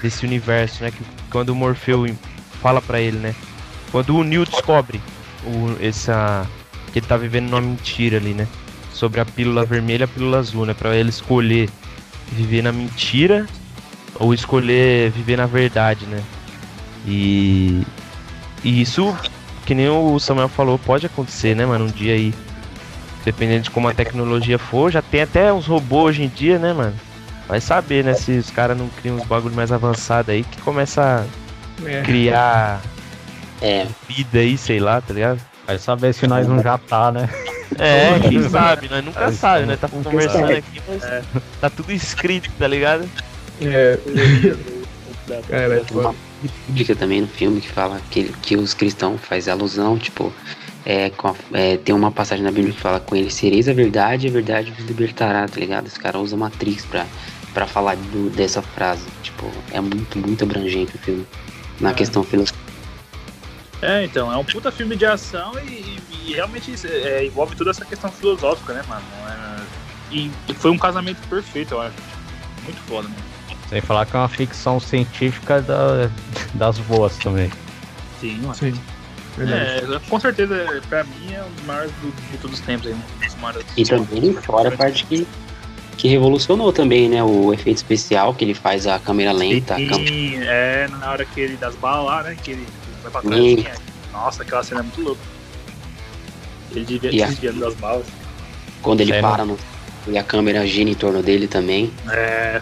desse 0.00 0.24
universo, 0.24 0.82
né, 0.82 0.90
que 0.90 1.02
quando 1.30 1.50
o 1.50 1.54
Morfeu 1.54 2.06
fala 2.62 2.80
pra 2.80 3.00
ele, 3.00 3.18
né? 3.18 3.34
Quando 3.92 4.16
o 4.16 4.24
Neo 4.24 4.46
descobre 4.46 5.00
o, 5.44 5.76
essa 5.84 6.46
que 6.96 7.00
ele 7.00 7.06
tá 7.06 7.16
vivendo 7.18 7.50
numa 7.50 7.60
mentira 7.60 8.16
ali, 8.16 8.32
né? 8.32 8.48
Sobre 8.90 9.20
a 9.20 9.24
pílula 9.26 9.66
vermelha 9.66 10.02
e 10.02 10.04
a 10.04 10.08
pílula 10.08 10.38
azul, 10.38 10.64
né? 10.64 10.72
Pra 10.72 10.96
ele 10.96 11.10
escolher 11.10 11.68
viver 12.32 12.62
na 12.62 12.72
mentira 12.72 13.44
ou 14.18 14.32
escolher 14.32 15.10
viver 15.10 15.36
na 15.36 15.44
verdade, 15.44 16.06
né? 16.06 16.22
E, 17.06 17.82
e 18.64 18.80
isso, 18.80 19.14
que 19.66 19.74
nem 19.74 19.90
o 19.90 20.18
Samuel 20.18 20.48
falou, 20.48 20.78
pode 20.78 21.04
acontecer, 21.04 21.54
né, 21.54 21.66
mano? 21.66 21.84
Um 21.84 21.90
dia 21.90 22.14
aí, 22.14 22.32
dependendo 23.26 23.64
de 23.64 23.70
como 23.70 23.88
a 23.88 23.94
tecnologia 23.94 24.58
for, 24.58 24.90
já 24.90 25.02
tem 25.02 25.20
até 25.20 25.52
uns 25.52 25.66
robôs 25.66 26.16
hoje 26.16 26.22
em 26.22 26.28
dia, 26.28 26.58
né, 26.58 26.72
mano? 26.72 26.94
Vai 27.46 27.60
saber, 27.60 28.02
né, 28.04 28.14
se 28.14 28.32
os 28.32 28.50
caras 28.50 28.76
não 28.76 28.88
criam 28.88 29.16
uns 29.16 29.26
bagulho 29.26 29.54
mais 29.54 29.70
avançado 29.70 30.30
aí 30.32 30.42
que 30.44 30.62
começa 30.62 31.26
É. 31.84 32.00
a 32.00 32.02
criar 32.02 32.80
É, 33.60 33.86
vida 34.08 34.38
aí, 34.38 34.56
sei 34.56 34.80
lá, 34.80 35.00
tá 35.02 35.12
ligado? 35.12 35.40
Vai 35.66 35.78
saber 35.78 36.12
se 36.14 36.26
nós 36.26 36.46
não 36.46 36.62
já 36.62 36.78
tá, 36.78 37.10
né? 37.10 37.28
É, 37.78 38.18
quem 38.28 38.48
sabe, 38.48 38.88
nós 38.88 39.04
nunca 39.04 39.24
É, 39.24 39.32
sabe, 39.32 39.66
né? 39.66 39.76
Tá 39.76 39.88
conversando 39.88 40.40
sabe. 40.46 40.54
aqui, 40.54 40.80
mas 40.88 41.02
tá 41.60 41.68
tudo 41.70 41.92
escrito, 41.92 42.50
tá 42.58 42.68
ligado? 42.68 43.08
É, 43.60 43.98
cara, 45.50 45.74
é 45.76 45.80
tem 45.80 45.96
uma 45.98 46.14
bíblica 46.68 46.94
também 46.94 47.20
no 47.22 47.26
filme 47.26 47.60
que 47.60 47.68
fala 47.68 48.00
que, 48.10 48.24
que 48.42 48.56
os 48.56 48.74
cristãos 48.74 49.20
faz 49.22 49.48
alusão, 49.48 49.98
tipo, 49.98 50.32
é, 50.84 51.10
com 51.10 51.28
a- 51.28 51.34
é, 51.52 51.76
tem 51.78 51.94
uma 51.94 52.12
passagem 52.12 52.44
na 52.44 52.52
Bíblia 52.52 52.72
que 52.74 52.80
fala 52.80 53.00
com 53.00 53.16
ele, 53.16 53.30
sereis 53.30 53.68
a 53.68 53.72
verdade 53.72 54.26
e 54.26 54.30
a 54.30 54.32
verdade 54.32 54.70
vos 54.70 54.84
libertará, 54.86 55.48
tá 55.48 55.58
ligado? 55.58 55.86
Esse 55.88 55.98
cara 55.98 56.18
usa 56.18 56.36
Matrix 56.36 56.84
pra, 56.84 57.06
pra 57.52 57.66
falar 57.66 57.96
do- 57.96 58.30
dessa 58.30 58.62
frase. 58.62 59.04
Tipo, 59.22 59.50
é 59.72 59.80
muito, 59.80 60.16
muito 60.18 60.44
abrangente 60.44 60.94
o 60.94 60.98
filme. 60.98 61.26
Na 61.80 61.92
questão 61.92 62.22
filosófica. 62.22 62.65
É, 63.82 64.04
então, 64.04 64.32
é 64.32 64.36
um 64.36 64.44
puta 64.44 64.72
filme 64.72 64.96
de 64.96 65.04
ação 65.04 65.52
e, 65.60 65.68
e- 65.70 66.00
e 66.30 66.34
realmente 66.34 66.74
é, 66.86 67.24
envolve 67.26 67.54
toda 67.54 67.70
essa 67.70 67.84
questão 67.84 68.10
filosófica, 68.10 68.72
né, 68.72 68.82
mano? 68.88 69.02
É, 69.28 69.62
e 70.10 70.30
foi 70.54 70.70
um 70.70 70.78
casamento 70.78 71.18
perfeito, 71.28 71.74
eu 71.74 71.80
acho. 71.82 71.94
Muito 72.64 72.80
foda, 72.82 73.08
mano. 73.08 73.20
Sem 73.68 73.80
falar 73.80 74.06
que 74.06 74.16
é 74.16 74.18
uma 74.18 74.28
ficção 74.28 74.78
científica 74.80 75.60
da- 75.60 76.10
das 76.54 76.78
boas 76.78 77.16
também. 77.18 77.50
Sim, 78.20 78.38
mano. 78.40 78.54
sim. 78.54 78.72
Verdade. 79.36 79.94
É, 79.94 79.98
com 80.08 80.18
certeza, 80.18 80.82
pra 80.88 81.04
mim, 81.04 81.34
é 81.34 81.42
um 81.44 81.50
dos 81.50 81.64
maiores 81.66 81.92
do- 82.00 82.30
de 82.32 82.38
todos 82.38 82.58
os 82.58 82.64
tempos 82.64 82.86
aí, 82.86 82.94
né? 82.94 83.02
Um 83.22 83.26
dos 83.26 83.34
maiores. 83.36 83.66
E 83.76 83.84
também 83.84 84.32
fora 84.34 84.68
a 84.70 84.76
parte 84.76 85.04
que, 85.04 85.26
que 85.98 86.08
revolucionou 86.08 86.72
também, 86.72 87.08
né? 87.10 87.22
O 87.22 87.52
efeito 87.52 87.76
especial 87.76 88.32
que 88.32 88.44
ele 88.44 88.54
faz 88.54 88.86
a 88.86 88.98
câmera 88.98 89.32
lenta. 89.32 89.74
a 89.74 89.76
câmera- 89.76 89.96
Sim, 90.08 90.36
é 90.42 90.88
na 90.88 91.10
hora 91.10 91.24
que 91.26 91.38
ele 91.40 91.56
das 91.58 91.74
balas 91.76 92.06
lá, 92.06 92.22
né? 92.22 92.36
Que 92.42 92.52
ele 92.52 92.66
vai 93.08 93.22
pra 93.22 93.30
trás. 93.30 93.42
Sim. 93.42 93.54
assim, 93.60 93.66
é. 93.68 93.76
Nossa, 94.12 94.42
aquela 94.42 94.62
cena 94.62 94.80
é 94.80 94.82
muito 94.82 95.00
louca. 95.02 95.20
Ele 96.72 96.84
devia 96.84 97.10
se 97.10 97.16
desviando 97.18 97.60
das 97.60 97.74
balas. 97.74 98.06
Quando 98.82 99.00
ele 99.00 99.12
É, 99.12 99.20
para 99.20 99.44
no. 99.44 99.58
E 100.08 100.16
a 100.18 100.22
câmera 100.22 100.66
gira 100.66 100.88
em 100.88 100.94
torno 100.94 101.22
dele 101.22 101.48
também. 101.48 101.92
É. 102.10 102.60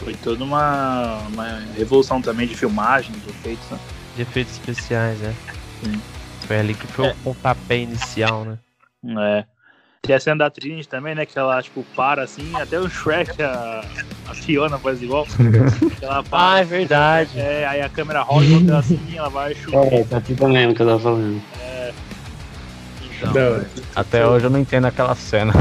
Foi 0.00 0.14
toda 0.14 0.42
uma, 0.42 1.18
uma 1.28 1.62
revolução 1.76 2.20
também 2.20 2.46
de 2.46 2.54
filmagem, 2.56 3.12
de 3.12 3.28
efeitos, 3.30 3.70
né? 3.70 3.78
De 4.16 4.22
efeitos 4.22 4.52
especiais, 4.54 5.18
né? 5.20 5.34
Sim. 5.84 6.00
Foi 6.46 6.58
ali 6.58 6.74
que 6.74 6.86
foi 6.88 7.06
É. 7.06 7.10
o 7.12 7.14
pontapé 7.16 7.78
inicial, 7.78 8.44
né? 8.44 8.58
É. 9.38 9.44
Tem 10.04 10.16
a 10.16 10.20
cena 10.20 10.36
da 10.38 10.50
Trinity 10.50 10.88
também, 10.88 11.14
né? 11.14 11.24
Que 11.24 11.38
ela, 11.38 11.62
tipo, 11.62 11.84
para 11.94 12.24
assim, 12.24 12.50
até 12.60 12.76
o 12.76 12.88
Shrek, 12.90 13.40
a, 13.40 13.84
a 14.28 14.34
Fiona 14.34 14.76
faz 14.76 15.00
igual. 15.00 15.24
Ela 16.02 16.24
para, 16.24 16.54
Ah, 16.54 16.58
é 16.58 16.64
verdade. 16.64 17.38
é, 17.38 17.64
aí 17.64 17.80
a 17.80 17.88
câmera 17.88 18.20
rola 18.22 18.44
e 18.44 18.48
volta 18.48 18.78
assim, 18.78 19.00
ela 19.16 19.28
vai 19.28 19.54
chupando. 19.54 19.94
É, 19.94 20.02
tá 20.02 20.20
tudo 20.20 20.48
mesmo 20.48 20.74
que 20.74 20.82
eu 20.82 20.86
tava 20.88 20.98
falando. 20.98 21.40
Então, 23.00 23.32
Da 23.32 23.40
hora. 23.50 23.70
Até 23.94 24.26
hoje 24.26 24.46
eu 24.46 24.50
não 24.50 24.58
entendo 24.58 24.86
aquela 24.86 25.14
cena. 25.14 25.52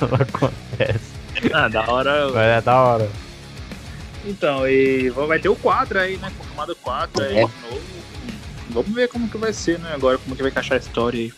Ela 0.00 0.16
acontece. 0.22 1.12
ah, 1.52 1.68
da 1.68 1.82
hora. 1.90 2.28
Mas 2.32 2.36
é 2.46 2.60
da 2.62 2.80
hora. 2.80 3.10
Então, 4.24 4.66
e 4.66 5.10
vai 5.10 5.38
ter 5.38 5.50
o 5.50 5.56
4 5.56 5.98
aí, 6.00 6.16
né? 6.16 6.32
Confirmado 6.38 6.72
o 6.72 6.76
4 6.76 7.24
aí 7.24 7.30
É. 7.32 7.34
de 7.34 7.40
novo. 7.40 7.80
Vamos 8.70 8.90
ver 8.94 9.08
como 9.08 9.28
que 9.28 9.36
vai 9.36 9.52
ser, 9.52 9.78
né? 9.78 9.90
Agora, 9.94 10.16
como 10.16 10.34
que 10.34 10.40
vai 10.40 10.50
encaixar 10.50 10.76
a 10.78 10.80
história 10.80 11.20
aí. 11.20 11.32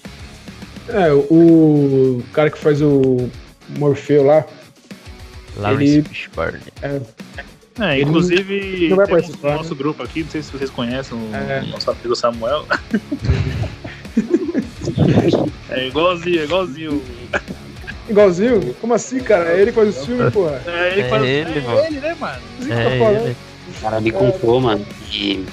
É, 0.88 1.12
o 1.12 2.22
cara 2.32 2.50
que 2.50 2.58
faz 2.58 2.80
o 2.82 3.28
Morfeu 3.78 4.24
lá, 4.24 4.44
Lawrence 5.56 5.98
Ele- 5.98 6.08
Fishburne. 6.08 6.58
É, 6.82 7.00
Ele 7.94 8.02
inclusive, 8.02 8.88
não 8.88 8.96
vai 8.96 9.06
temos 9.06 9.28
o 9.30 9.46
nosso 9.46 9.74
grupo 9.74 10.02
aqui, 10.02 10.22
não 10.24 10.30
sei 10.30 10.42
se 10.42 10.50
vocês 10.52 10.70
conhecem 10.70 11.16
o 11.16 11.34
É. 11.34 11.62
nosso 11.70 11.90
amigo 11.90 12.14
Samuel. 12.16 12.66
é 15.70 15.86
igualzinho, 15.86 16.40
é 16.40 16.44
igualzinho. 16.44 17.02
igualzinho? 18.08 18.74
Como 18.80 18.94
assim, 18.94 19.20
cara? 19.20 19.50
É 19.52 19.60
ele 19.60 19.70
que 19.72 19.76
faz 19.78 19.88
o 20.02 20.06
filme, 20.06 20.30
porra. 20.30 20.60
É 20.66 20.92
ele, 20.92 21.00
É 21.02 21.08
faz- 21.08 21.22
ele, 21.24 21.58
é 21.58 21.60
mano. 21.62 21.80
ele, 21.86 22.00
né, 22.00 22.16
mano? 22.18 22.40
É, 22.68 22.98
tá 22.98 23.12
ele. 23.12 23.36
O 23.68 23.80
cara 23.80 24.00
me 24.00 24.10
contou, 24.10 24.60
mano. 24.60 24.84
E 25.12 25.44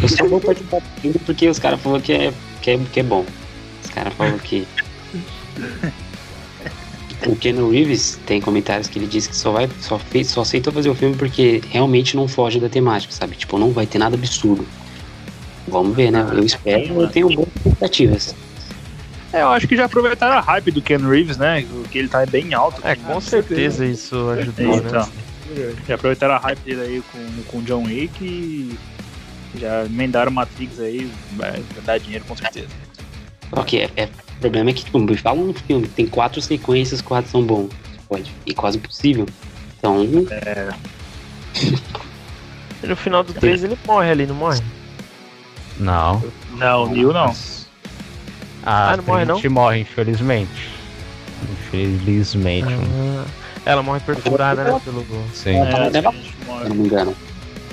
eu 0.00 0.08
só 0.08 0.24
vou 0.26 0.40
participar 0.40 0.80
porque 1.26 1.48
os 1.48 1.58
caras 1.58 1.80
falaram 1.80 2.00
que 2.02 2.12
é, 2.12 2.32
que, 2.62 2.70
é, 2.70 2.78
que 2.92 3.00
é 3.00 3.02
bom. 3.02 3.24
Os 3.84 3.90
caras 3.90 4.12
falaram 4.14 4.38
que. 4.38 4.66
O 7.26 7.36
Keanu 7.36 7.70
Reeves 7.70 8.18
tem 8.24 8.40
comentários 8.40 8.88
que 8.88 8.98
ele 8.98 9.06
diz 9.06 9.26
que 9.26 9.36
só 9.36 9.52
vai 9.52 9.68
só 9.80 9.98
fez 9.98 10.28
só 10.28 10.40
aceitou 10.40 10.72
fazer 10.72 10.88
o 10.88 10.94
filme 10.94 11.14
porque 11.16 11.60
realmente 11.68 12.16
não 12.16 12.26
foge 12.26 12.58
da 12.58 12.68
temática, 12.68 13.12
sabe? 13.12 13.36
Tipo, 13.36 13.58
não 13.58 13.72
vai 13.72 13.86
ter 13.86 13.98
nada 13.98 14.16
absurdo. 14.16 14.66
Vamos 15.68 15.94
ver, 15.94 16.10
né? 16.10 16.26
Eu 16.32 16.44
espero, 16.44 17.02
eu 17.02 17.08
tenho 17.08 17.28
boas 17.28 17.48
expectativas. 17.56 18.34
É, 19.32 19.42
eu 19.42 19.48
acho 19.48 19.68
que 19.68 19.76
já 19.76 19.84
aproveitaram 19.84 20.38
a 20.38 20.40
hype 20.40 20.70
do 20.72 20.82
Ken 20.82 20.98
Reeves, 20.98 21.36
né? 21.36 21.64
Que 21.90 21.98
ele 21.98 22.08
tá 22.08 22.24
bem 22.26 22.52
alto. 22.54 22.80
É, 22.84 22.96
com 22.96 23.20
certeza 23.20 23.84
isso 23.86 24.30
ajudou, 24.30 24.76
Então, 24.76 25.06
né? 25.06 25.74
já 25.86 25.94
aproveitaram 25.94 26.34
a 26.34 26.38
hype 26.38 26.60
dele 26.60 26.80
aí 26.80 27.02
com, 27.12 27.42
com 27.44 27.58
o 27.58 27.62
John 27.62 27.84
Wick 27.84 28.24
e 28.24 28.76
já 29.58 29.84
emendaram 29.84 30.32
Matrix 30.32 30.80
aí, 30.80 31.10
vai 31.32 31.62
dar 31.84 31.98
dinheiro 31.98 32.24
com 32.26 32.36
certeza. 32.36 32.68
Só 33.54 33.62
que 33.64 33.78
é, 33.78 33.90
é- 33.96 34.04
o 34.36 34.40
problema 34.40 34.70
é 34.70 34.72
que, 34.72 34.84
tipo, 34.84 34.98
me 34.98 35.16
fala 35.16 35.40
um 35.40 35.52
filme 35.52 35.86
tem 35.88 36.06
quatro 36.06 36.40
sequências, 36.40 37.00
quatro 37.00 37.30
são 37.30 37.42
bons. 37.42 37.70
Pode. 38.08 38.30
E 38.46 38.54
quase 38.54 38.78
impossível. 38.78 39.26
Então, 39.78 40.04
E 42.82 42.86
no 42.86 42.96
final 42.96 43.22
do 43.22 43.32
3 43.34 43.62
ele 43.62 43.76
morre 43.86 44.10
ali, 44.10 44.26
não 44.26 44.34
morre? 44.34 44.60
Não. 45.78 46.22
Não, 46.56 46.84
o 46.84 46.88
Neil 46.90 47.12
não. 47.12 47.34
A 48.62 48.90
Ah, 48.92 48.96
não 48.96 49.04
morre, 49.04 49.24
não? 49.24 49.40
Morre, 49.50 49.80
infelizmente. 49.80 50.70
Infelizmente. 51.52 52.66
Ah, 52.68 53.24
ela 53.64 53.82
morre 53.82 54.00
perfurada, 54.00 54.64
né? 54.64 54.80
Pelo. 54.84 55.04
Sim. 55.32 55.50
É, 55.56 55.72
Ela 55.72 55.88
leva- 55.88 56.10
a 56.10 56.12
gente 56.12 56.34
se 56.62 56.68
não 56.68 56.76
me 56.76 56.84
engano. 56.86 57.16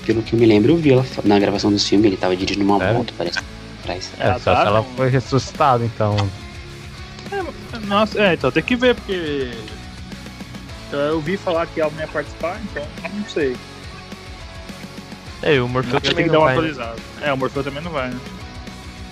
Pelo 0.05 0.21
que 0.21 0.33
eu 0.33 0.39
me 0.39 0.45
lembro, 0.45 0.71
eu 0.71 0.77
vi 0.77 0.93
ela 0.93 1.05
na 1.25 1.37
gravação 1.39 1.69
dos 1.71 1.85
filmes, 1.87 2.07
ele 2.07 2.17
tava 2.17 2.35
dirigindo 2.35 2.65
uma 2.65 2.77
Sério? 2.79 2.97
moto, 2.97 3.13
parece. 3.17 3.39
Atrás. 3.87 4.11
É, 4.19 4.23
Ela 4.25 4.39
só 4.39 4.55
se 4.55 4.67
ela 4.67 4.83
foi 4.95 5.09
ressuscitada, 5.09 5.85
então. 5.85 6.15
Nossa, 7.85 8.19
é, 8.21 8.33
então 8.33 8.51
tem 8.51 8.63
que 8.63 8.75
ver, 8.75 8.95
porque. 8.95 9.51
Então, 10.87 10.99
eu 10.99 11.15
ouvi 11.15 11.35
falar 11.37 11.65
que 11.67 11.81
ela 11.81 11.91
não 11.91 11.99
ia 11.99 12.07
participar, 12.07 12.59
então 12.71 12.83
não 13.13 13.25
sei. 13.29 13.55
É, 15.43 15.55
e 15.55 15.59
o 15.59 15.67
Morfeu 15.67 15.99
Tem 16.01 16.11
também 16.11 16.25
que 16.25 16.31
dar 16.31 16.37
não 16.37 16.41
uma 16.45 16.53
vai. 16.53 16.55
né? 16.55 16.69
atualizada. 16.71 17.01
É, 17.21 17.33
o 17.33 17.37
Morfeu 17.37 17.63
também 17.63 17.83
não 17.83 17.91
vai, 17.91 18.09
né? 18.09 18.19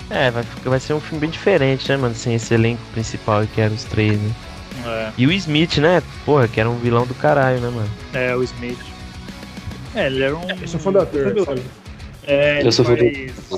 É, 0.10 0.32
vai, 0.32 0.44
vai 0.64 0.80
ser 0.80 0.94
um 0.94 1.00
filme 1.00 1.20
bem 1.22 1.30
diferente, 1.30 1.90
né, 1.90 1.98
mano? 1.98 2.16
Sem 2.16 2.36
esse 2.36 2.54
elenco 2.54 2.82
principal 2.94 3.46
que 3.54 3.60
eram 3.62 3.76
os 3.76 3.84
três, 3.84 4.20
né? 4.20 4.32
É, 4.86 5.12
E 5.18 5.26
o 5.28 5.32
Smith, 5.32 5.78
né? 5.78 6.02
Porra, 6.26 6.48
que 6.48 6.60
era 6.60 6.70
um 6.70 6.78
vilão 6.78 7.06
do 7.06 7.14
caralho, 7.16 7.60
né, 7.60 7.70
mano? 7.70 7.90
é 8.14 8.36
o 8.36 8.44
Smith. 8.44 8.80
É, 9.94 10.08
ele 10.08 10.24
era 10.24 10.36
um. 10.36 10.50
Eu 10.50 10.68
sou 10.68 10.80
fã 10.80 10.92
do 10.92 11.00
ator, 11.02 11.34
sabe? 11.46 11.62
É, 12.28 12.66
Eu 12.66 12.72
sou 12.72 12.84
faz 12.86 13.00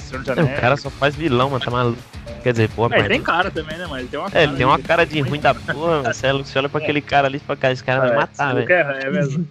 Senhor 0.03 0.23
É, 0.39 0.43
o 0.43 0.61
cara 0.61 0.75
só 0.77 0.89
faz 0.89 1.15
vilão, 1.15 1.49
mano, 1.49 1.63
tá 1.63 1.71
maluco. 1.71 2.01
Quer 2.43 2.51
dizer, 2.51 2.69
porra, 2.69 2.95
É, 2.95 2.99
ele 2.99 3.01
mas. 3.03 3.17
tem 3.17 3.21
cara 3.23 3.51
também, 3.51 3.77
né, 3.77 3.87
mas 3.89 3.99
ele 3.99 4.07
tem 4.09 4.19
uma 4.19 4.27
É, 4.27 4.31
cara. 4.31 4.43
ele 4.43 4.55
tem 4.57 4.65
uma 4.65 4.77
de- 4.77 4.83
cara 4.83 5.05
de 5.05 5.19
ruim 5.21 5.39
da 5.39 5.53
porra, 5.55 6.01
mano. 6.01 6.13
Você 6.13 6.27
olha- 6.27 6.43
você 6.43 6.57
olha 6.59 6.69
pra 6.69 6.79
aquele 6.81 7.01
cara 7.01 7.27
ali 7.27 7.37
e 7.37 7.39
fala, 7.39 7.57
cara, 7.57 7.73
esse 7.73 7.83
cara 7.83 7.99
vai 8.01 8.11
É, 8.11 8.15
matar, 8.15 8.53
velho. 8.55 8.67
quer, 8.67 8.85
É 9.05 9.09
mesmo. 9.09 9.47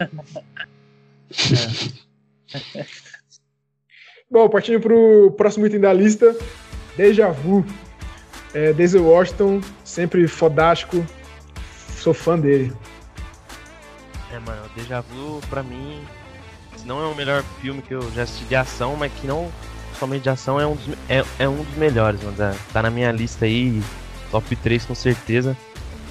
Bom, 4.30 4.48
partindo 4.48 4.80
pro 4.80 5.30
próximo 5.36 5.66
item 5.66 5.80
da 5.80 5.92
lista, 5.92 6.34
Deja 6.96 7.30
Vu. 7.30 7.64
É, 8.54 8.72
Denzel 8.72 9.04
Washington, 9.04 9.60
sempre 9.84 10.26
fodástico, 10.26 11.04
sou 11.98 12.14
fã 12.14 12.38
dele. 12.38 12.72
É, 14.32 14.38
mano, 14.40 14.62
o 14.64 14.68
Deja 14.80 15.00
Vu, 15.02 15.40
pra 15.50 15.62
mim, 15.62 16.00
não 16.86 17.02
é 17.02 17.06
o 17.06 17.14
melhor 17.14 17.42
filme 17.60 17.82
que 17.82 17.92
eu 17.92 18.02
já 18.14 18.22
assisti 18.22 18.44
de 18.44 18.54
ação, 18.56 18.96
mas 18.96 19.12
que 19.12 19.26
não 19.26 19.50
somente 19.98 20.22
de 20.22 20.30
ação, 20.30 20.60
é 20.60 20.66
um 20.66 20.74
dos, 20.74 20.88
é, 21.08 21.24
é 21.38 21.48
um 21.48 21.62
dos 21.62 21.76
melhores, 21.76 22.22
mano. 22.22 22.36
Tá- 22.36 22.54
Tá 22.72 22.82
na 22.82 22.90
minha 22.90 23.10
lista 23.12 23.44
aí, 23.46 23.82
top 24.30 24.54
3 24.56 24.84
com 24.84 24.94
certeza. 24.94 25.56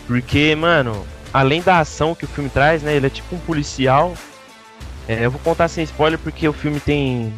Porque, 0.07 0.55
mano, 0.55 1.05
além 1.33 1.61
da 1.61 1.79
ação 1.79 2.13
que 2.15 2.25
o 2.25 2.27
filme 2.27 2.49
traz, 2.49 2.83
né? 2.83 2.95
Ele 2.95 3.07
é 3.07 3.09
tipo 3.09 3.35
um 3.35 3.39
policial. 3.39 4.13
É, 5.07 5.25
eu 5.25 5.31
vou 5.31 5.39
contar 5.41 5.67
sem 5.67 5.83
spoiler 5.83 6.19
porque 6.19 6.47
o 6.47 6.53
filme 6.53 6.79
tem. 6.79 7.33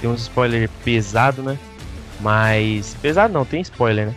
Tem 0.00 0.08
uns 0.10 0.22
spoiler 0.22 0.68
pesado, 0.84 1.42
né? 1.42 1.58
Mas. 2.20 2.96
Pesado 3.00 3.32
não, 3.32 3.44
tem 3.44 3.60
spoiler, 3.60 4.06
né? 4.08 4.14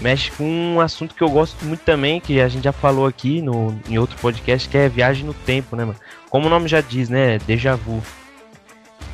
Mexe 0.00 0.30
com 0.32 0.44
um 0.44 0.80
assunto 0.80 1.14
que 1.14 1.22
eu 1.22 1.30
gosto 1.30 1.64
muito 1.64 1.80
também, 1.80 2.20
que 2.20 2.40
a 2.40 2.48
gente 2.48 2.64
já 2.64 2.72
falou 2.72 3.06
aqui 3.06 3.40
no, 3.40 3.78
em 3.88 3.96
outro 3.98 4.16
podcast, 4.18 4.68
que 4.68 4.76
é 4.76 4.88
viagem 4.88 5.24
no 5.24 5.32
tempo, 5.32 5.74
né, 5.74 5.84
mano? 5.84 5.98
Como 6.28 6.46
o 6.46 6.50
nome 6.50 6.68
já 6.68 6.80
diz, 6.82 7.08
né? 7.08 7.38
Déjà 7.46 7.74
vu. 7.76 8.02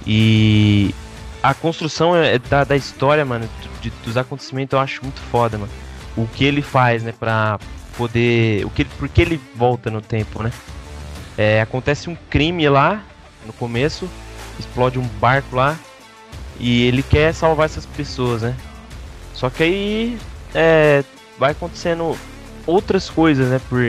E 0.07 0.95
a 1.43 1.55
construção 1.55 2.17
é- 2.17 2.39
da, 2.39 2.65
da 2.65 2.77
história, 2.77 3.25
mano, 3.25 3.49
de- 3.81 3.91
dos 4.05 4.17
acontecimentos 4.17 4.73
eu 4.73 4.81
acho 4.81 5.03
muito 5.03 5.21
foda, 5.21 5.57
mano. 5.59 5.71
O 6.17 6.27
que 6.27 6.45
ele 6.45 6.63
faz, 6.63 7.03
né, 7.03 7.13
pra 7.19 7.59
poder. 7.97 8.65
O 8.67 8.71
que, 8.71 8.85
por 8.85 9.09
que 9.09 9.23
ele 9.23 9.41
volta 9.55 9.91
no 9.91 10.01
tempo, 10.01 10.43
né? 10.43 10.53
É, 11.39 11.61
acontece 11.61 12.11
um 12.11 12.17
crime 12.29 12.69
lá 12.69 13.03
no 13.47 13.53
começo, 13.53 14.09
explode 14.59 14.99
um 14.99 15.07
barco 15.21 15.57
lá 15.57 15.79
e 16.61 16.83
ele 16.87 17.03
quer 17.03 17.33
salvar 17.33 17.67
essas 17.67 17.87
pessoas, 17.87 18.43
né? 18.43 18.55
Só 19.33 19.49
que 19.49 19.63
aí 19.63 20.19
é, 20.55 21.05
vai 21.39 21.53
acontecendo 21.53 22.17
outras 22.67 23.11
coisas, 23.11 23.49
né, 23.49 23.61
por, 23.69 23.81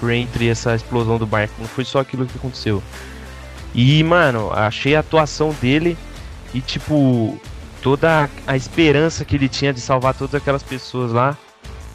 por 0.00 0.10
entre 0.10 0.48
essa 0.48 0.74
explosão 0.74 1.18
do 1.18 1.26
barco. 1.26 1.54
Não 1.58 1.68
foi 1.68 1.84
só 1.84 2.00
aquilo 2.00 2.26
que 2.26 2.36
aconteceu. 2.36 2.82
E, 3.74 4.02
mano, 4.02 4.50
achei 4.52 4.96
a 4.96 5.00
atuação 5.00 5.54
dele 5.60 5.96
e, 6.54 6.60
tipo, 6.60 7.38
toda 7.82 8.30
a 8.46 8.56
esperança 8.56 9.24
que 9.24 9.36
ele 9.36 9.48
tinha 9.48 9.72
de 9.72 9.80
salvar 9.80 10.14
todas 10.14 10.34
aquelas 10.34 10.62
pessoas 10.62 11.12
lá. 11.12 11.36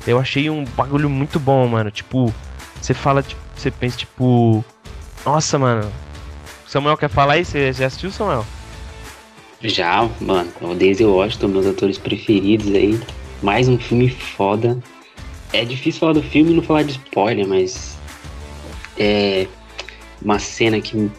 Eu 0.05 0.19
achei 0.19 0.49
um 0.49 0.63
bagulho 0.63 1.09
muito 1.09 1.39
bom, 1.39 1.67
mano. 1.67 1.91
Tipo, 1.91 2.33
você 2.79 2.93
fala, 2.93 3.23
tipo, 3.23 3.41
você 3.55 3.69
pensa, 3.69 3.97
tipo, 3.97 4.63
nossa, 5.25 5.57
mano. 5.57 5.91
Samuel 6.67 6.97
quer 6.97 7.09
falar 7.09 7.33
aí? 7.33 7.45
Você 7.45 7.73
já 7.73 7.87
assistiu, 7.87 8.11
Samuel? 8.11 8.45
Já, 9.63 10.09
mano, 10.19 10.49
o 10.61 10.73
Denzel 10.73 11.11
Washington, 11.11 11.47
meus 11.49 11.65
atores 11.65 11.97
preferidos 11.97 12.67
aí. 12.73 12.99
Mais 13.41 13.67
um 13.67 13.77
filme 13.77 14.09
foda. 14.09 14.77
É 15.51 15.65
difícil 15.65 15.99
falar 15.99 16.13
do 16.13 16.23
filme 16.23 16.51
e 16.51 16.55
não 16.55 16.63
falar 16.63 16.83
de 16.83 16.91
spoiler, 16.91 17.47
mas 17.47 17.97
é 18.97 19.47
uma 20.21 20.37
cena 20.37 20.79
que 20.79 21.09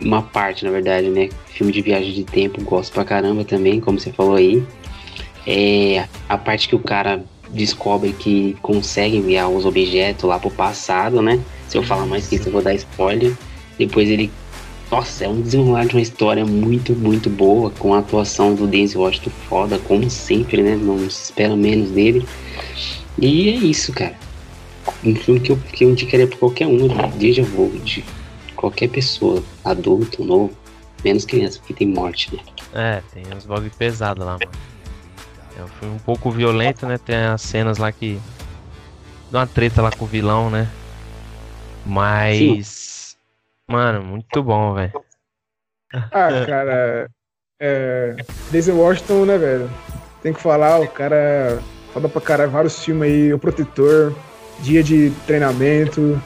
uma 0.00 0.22
parte, 0.22 0.64
na 0.64 0.70
verdade, 0.70 1.08
né? 1.08 1.28
Filme 1.46 1.72
de 1.72 1.80
viagem 1.80 2.12
de 2.12 2.24
tempo, 2.24 2.62
gosto 2.62 2.92
pra 2.92 3.04
caramba 3.04 3.44
também, 3.44 3.80
como 3.80 3.98
você 3.98 4.12
falou 4.12 4.34
aí. 4.34 4.62
É 5.46 6.06
a 6.28 6.36
parte 6.36 6.68
que 6.68 6.76
o 6.76 6.78
cara 6.78 7.24
descobre 7.48 8.12
que 8.12 8.56
consegue 8.62 9.16
enviar 9.16 9.48
os 9.48 9.64
objetos 9.64 10.24
lá 10.24 10.38
pro 10.38 10.50
passado, 10.50 11.22
né? 11.22 11.40
Se 11.66 11.78
eu 11.78 11.82
falar 11.82 12.06
mais 12.06 12.28
que 12.28 12.36
isso, 12.36 12.48
eu 12.48 12.52
vou 12.52 12.62
dar 12.62 12.74
spoiler. 12.74 13.34
Depois 13.78 14.08
ele 14.08 14.30
nossa, 14.90 15.24
é 15.24 15.28
um 15.28 15.40
desenrolar 15.40 15.86
de 15.86 15.94
uma 15.94 16.02
história 16.02 16.44
muito, 16.44 16.92
muito 16.94 17.30
boa, 17.30 17.70
com 17.70 17.94
a 17.94 18.00
atuação 18.00 18.54
do 18.54 18.66
Denzel 18.66 19.00
Washington 19.00 19.30
foda, 19.48 19.78
como 19.78 20.10
sempre, 20.10 20.62
né? 20.62 20.74
Não 20.74 20.98
se 21.08 21.24
espera 21.24 21.54
menos 21.54 21.90
dele. 21.90 22.26
E 23.16 23.50
é 23.50 23.54
isso, 23.54 23.92
cara. 23.92 24.16
Um 25.04 25.14
filme 25.14 25.40
que 25.40 25.52
eu, 25.52 25.56
que 25.72 25.84
eu 25.84 25.90
indicaria 25.90 26.26
pra 26.26 26.38
qualquer 26.38 26.66
um, 26.66 26.88
Deja 27.16 27.44
Vu, 27.44 27.70
de 27.84 28.04
qualquer 28.56 28.88
pessoa, 28.88 29.42
adulto, 29.64 30.24
novo, 30.24 30.50
menos 31.04 31.24
criança, 31.24 31.58
porque 31.58 31.74
tem 31.74 31.86
morte, 31.86 32.34
né? 32.34 32.42
É, 32.74 33.02
tem 33.14 33.22
uns 33.34 33.46
bagulho 33.46 33.70
pesado 33.78 34.24
lá, 34.24 34.32
mano. 34.32 34.50
É 35.56 35.62
um 35.62 35.68
filme 35.68 35.94
um 35.94 35.98
pouco 35.98 36.30
violento, 36.30 36.86
né? 36.86 36.98
Tem 36.98 37.16
as 37.16 37.42
cenas 37.42 37.78
lá 37.78 37.92
que. 37.92 38.18
dá 39.30 39.40
uma 39.40 39.46
treta 39.46 39.82
lá 39.82 39.90
com 39.90 40.04
o 40.04 40.08
vilão, 40.08 40.50
né? 40.50 40.68
Mas. 41.86 42.79
Mano, 43.70 44.02
muito 44.02 44.42
bom, 44.42 44.74
velho. 44.74 44.92
Ah, 45.92 46.44
cara. 46.44 47.08
É. 47.60 48.16
Denzel 48.50 48.76
Washington, 48.76 49.24
né, 49.26 49.38
velho? 49.38 49.70
Tem 50.22 50.32
que 50.32 50.40
falar, 50.40 50.80
o 50.80 50.88
cara. 50.88 51.60
Foda 51.92 52.08
pra 52.08 52.20
caralho, 52.20 52.50
vários 52.50 52.84
filmes 52.84 53.10
aí, 53.10 53.32
O 53.32 53.38
Protetor, 53.38 54.12
Dia 54.60 54.82
de 54.82 55.10
Treinamento. 55.26 56.20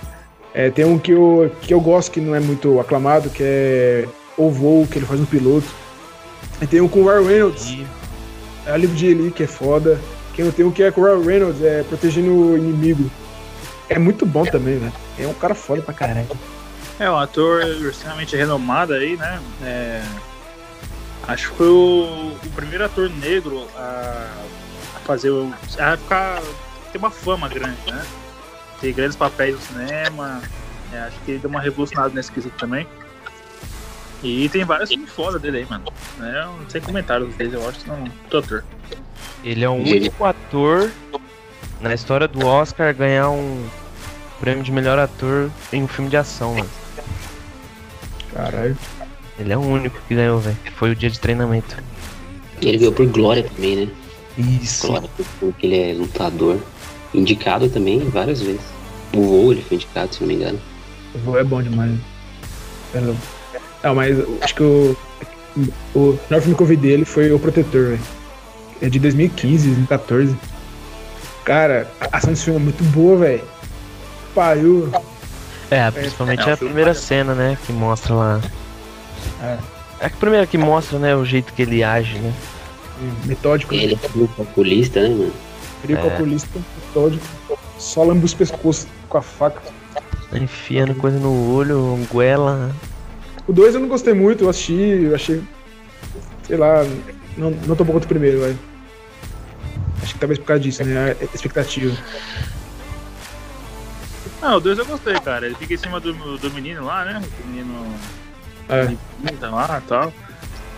É, 0.54 0.70
tem 0.70 0.84
um 0.84 0.98
que 0.98 1.12
eu, 1.12 1.50
que 1.60 1.74
eu 1.74 1.80
gosto 1.80 2.12
que 2.12 2.20
não 2.20 2.34
é 2.34 2.40
muito 2.40 2.80
aclamado, 2.80 3.28
que 3.28 3.42
é 3.42 4.08
O 4.36 4.50
Voo, 4.50 4.86
que 4.86 4.98
ele 4.98 5.06
faz 5.06 5.20
um 5.20 5.26
piloto. 5.26 5.66
E 6.62 6.66
tem 6.66 6.80
um 6.80 6.88
com 6.88 7.00
o 7.00 7.08
Ryan 7.08 7.26
Reynolds, 7.26 7.78
é 8.66 8.76
livro 8.78 8.96
de 8.96 9.06
Eli, 9.06 9.30
que 9.30 9.42
é 9.42 9.46
foda. 9.46 9.98
Tem, 10.36 10.50
tem 10.50 10.64
um 10.64 10.70
que 10.70 10.82
é 10.82 10.90
com 10.90 11.00
o 11.00 11.04
Ryan 11.04 11.24
Reynolds, 11.24 11.62
é 11.62 11.82
Protegendo 11.82 12.30
o 12.30 12.56
Inimigo. 12.56 13.10
É 13.88 13.98
muito 13.98 14.24
bom 14.24 14.44
também, 14.44 14.76
né? 14.76 14.92
É 15.18 15.26
um 15.26 15.34
cara 15.34 15.54
foda 15.54 15.82
pra 15.82 15.92
caralho. 15.92 16.26
É, 16.98 17.10
um 17.10 17.16
ator 17.16 17.62
extremamente 17.62 18.36
renomado 18.36 18.94
aí, 18.94 19.16
né? 19.16 19.40
É, 19.62 20.02
acho 21.26 21.50
que 21.50 21.56
foi 21.56 21.68
o, 21.68 22.36
o 22.44 22.50
primeiro 22.54 22.84
ator 22.84 23.10
negro 23.10 23.66
a, 23.76 24.30
a 24.96 24.98
fazer 25.00 25.30
o. 25.30 25.52
a 25.78 25.96
ficar. 25.96 26.40
ter 26.92 26.98
uma 26.98 27.10
fama 27.10 27.48
grande, 27.48 27.78
né? 27.86 28.04
Ter 28.80 28.92
grandes 28.92 29.16
papéis 29.16 29.56
no 29.56 29.60
cinema. 29.60 30.40
É, 30.92 31.00
acho 31.00 31.18
que 31.20 31.32
ele 31.32 31.40
deu 31.40 31.50
uma 31.50 31.60
revolucionada 31.60 32.14
nesse 32.14 32.30
quesito 32.30 32.56
também. 32.56 32.86
E 34.22 34.48
tem 34.48 34.64
vários 34.64 34.88
filmes 34.88 35.10
foda 35.10 35.38
dele 35.38 35.58
aí, 35.58 35.66
mano. 35.68 35.84
É, 36.22 36.70
sem 36.70 36.80
comentários 36.80 37.34
dele, 37.34 37.56
eu 37.56 37.68
acho 37.68 37.80
que 37.80 37.88
não. 37.88 38.04
Tô 38.30 38.38
ator. 38.38 38.64
ele 39.42 39.64
é 39.64 39.68
o 39.68 39.74
único 39.74 40.24
ator 40.24 40.90
na 41.80 41.92
história 41.92 42.28
do 42.28 42.46
Oscar 42.46 42.88
a 42.88 42.92
ganhar 42.92 43.28
um 43.30 43.68
prêmio 44.40 44.62
de 44.62 44.70
melhor 44.70 44.98
ator 44.98 45.50
em 45.72 45.82
um 45.82 45.88
filme 45.88 46.08
de 46.08 46.16
ação, 46.16 46.54
mano. 46.54 46.83
Caralho. 48.34 48.76
Ele 49.38 49.52
é 49.52 49.56
o 49.56 49.60
único 49.60 49.98
que 50.06 50.14
ganhou, 50.14 50.38
velho. 50.40 50.56
Foi 50.76 50.90
o 50.90 50.96
dia 50.96 51.08
de 51.08 51.18
treinamento. 51.18 51.76
Ele 52.60 52.78
ganhou 52.78 52.92
por 52.92 53.06
Glória 53.06 53.44
também, 53.44 53.76
né? 53.76 53.88
Isso. 54.36 54.88
Glória, 54.88 55.08
porque 55.38 55.66
ele 55.66 55.78
é 55.78 55.94
lutador. 55.94 56.58
Indicado 57.14 57.68
também 57.68 58.00
várias 58.00 58.42
vezes. 58.42 58.62
O 59.14 59.22
voo 59.22 59.52
ele 59.52 59.62
foi 59.62 59.76
indicado, 59.76 60.12
se 60.12 60.20
não 60.20 60.28
me 60.28 60.34
engano. 60.34 60.60
O 61.14 61.18
voo 61.18 61.38
é 61.38 61.44
bom 61.44 61.62
demais. 61.62 61.96
É 62.92 63.00
louco. 63.00 63.20
Não, 63.82 63.94
mas 63.94 64.16
acho 64.40 64.54
que 64.54 64.62
o, 64.62 64.96
o 65.94 66.18
melhor 66.28 66.40
filme 66.40 66.56
que 66.56 66.62
eu 66.62 66.66
vi 66.66 66.76
dele 66.76 67.04
foi 67.04 67.30
O 67.30 67.38
Protetor, 67.38 67.90
velho. 67.90 68.00
É 68.80 68.88
de 68.88 68.98
2015, 68.98 69.66
2014. 69.66 70.36
Cara, 71.44 71.88
a 72.00 72.16
ação 72.16 72.30
desse 72.30 72.44
filme 72.44 72.58
é 72.58 72.62
muito 72.62 72.82
boa, 72.84 73.16
velho. 73.18 73.44
Pariu. 74.34 74.90
É, 75.70 75.90
principalmente 75.90 76.48
é, 76.48 76.52
a 76.52 76.56
primeira 76.56 76.94
cena, 76.94 77.34
né? 77.34 77.58
Que 77.66 77.72
mostra 77.72 78.14
lá. 78.14 78.40
É. 79.42 79.58
É 80.00 80.06
a 80.06 80.10
primeira 80.10 80.46
que 80.46 80.58
mostra, 80.58 80.98
né? 80.98 81.14
O 81.16 81.24
jeito 81.24 81.52
que 81.52 81.62
ele 81.62 81.82
age, 81.82 82.18
né? 82.18 82.32
Metódico, 83.24 83.74
Ele 83.74 83.94
é 83.94 84.08
um 84.16 84.26
calculista, 84.26 85.02
né, 85.02 85.08
mano? 85.08 85.32
frio, 85.82 85.98
É. 85.98 86.00
calculista, 86.08 86.60
metódico. 86.86 87.24
Só 87.78 88.04
lamba 88.04 88.24
os 88.24 88.32
pescoços 88.34 88.86
com 89.08 89.18
a 89.18 89.22
faca. 89.22 89.60
Enfiando 90.32 90.94
coisa 90.94 91.18
no 91.18 91.54
olho, 91.54 91.98
goela. 92.10 92.70
O 93.46 93.52
2 93.52 93.74
eu 93.74 93.80
não 93.80 93.88
gostei 93.88 94.14
muito, 94.14 94.44
eu 94.44 94.48
assisti, 94.48 94.72
eu 95.04 95.14
achei. 95.14 95.42
Sei 96.46 96.56
lá, 96.56 96.84
não, 97.36 97.50
não 97.50 97.76
tô 97.76 97.84
bom 97.84 97.92
quanto 97.92 98.04
o 98.04 98.08
primeiro, 98.08 98.40
velho. 98.40 98.58
Acho 100.02 100.14
que 100.14 100.20
talvez 100.20 100.38
por 100.38 100.46
causa 100.46 100.62
disso, 100.62 100.84
né? 100.84 101.16
A 101.20 101.24
expectativa. 101.34 101.96
Ah, 104.44 104.56
o 104.56 104.60
2 104.60 104.78
eu 104.78 104.84
gostei, 104.84 105.18
cara. 105.20 105.46
Ele 105.46 105.54
fica 105.54 105.72
em 105.72 105.78
cima 105.78 105.98
do, 105.98 106.12
do 106.36 106.50
menino 106.50 106.84
lá, 106.84 107.02
né? 107.04 107.22
O 107.42 107.46
menino 107.48 107.94
É. 108.68 108.94
pinta 109.26 109.48
lá 109.48 109.80
e 109.82 109.88
tal. 109.88 110.12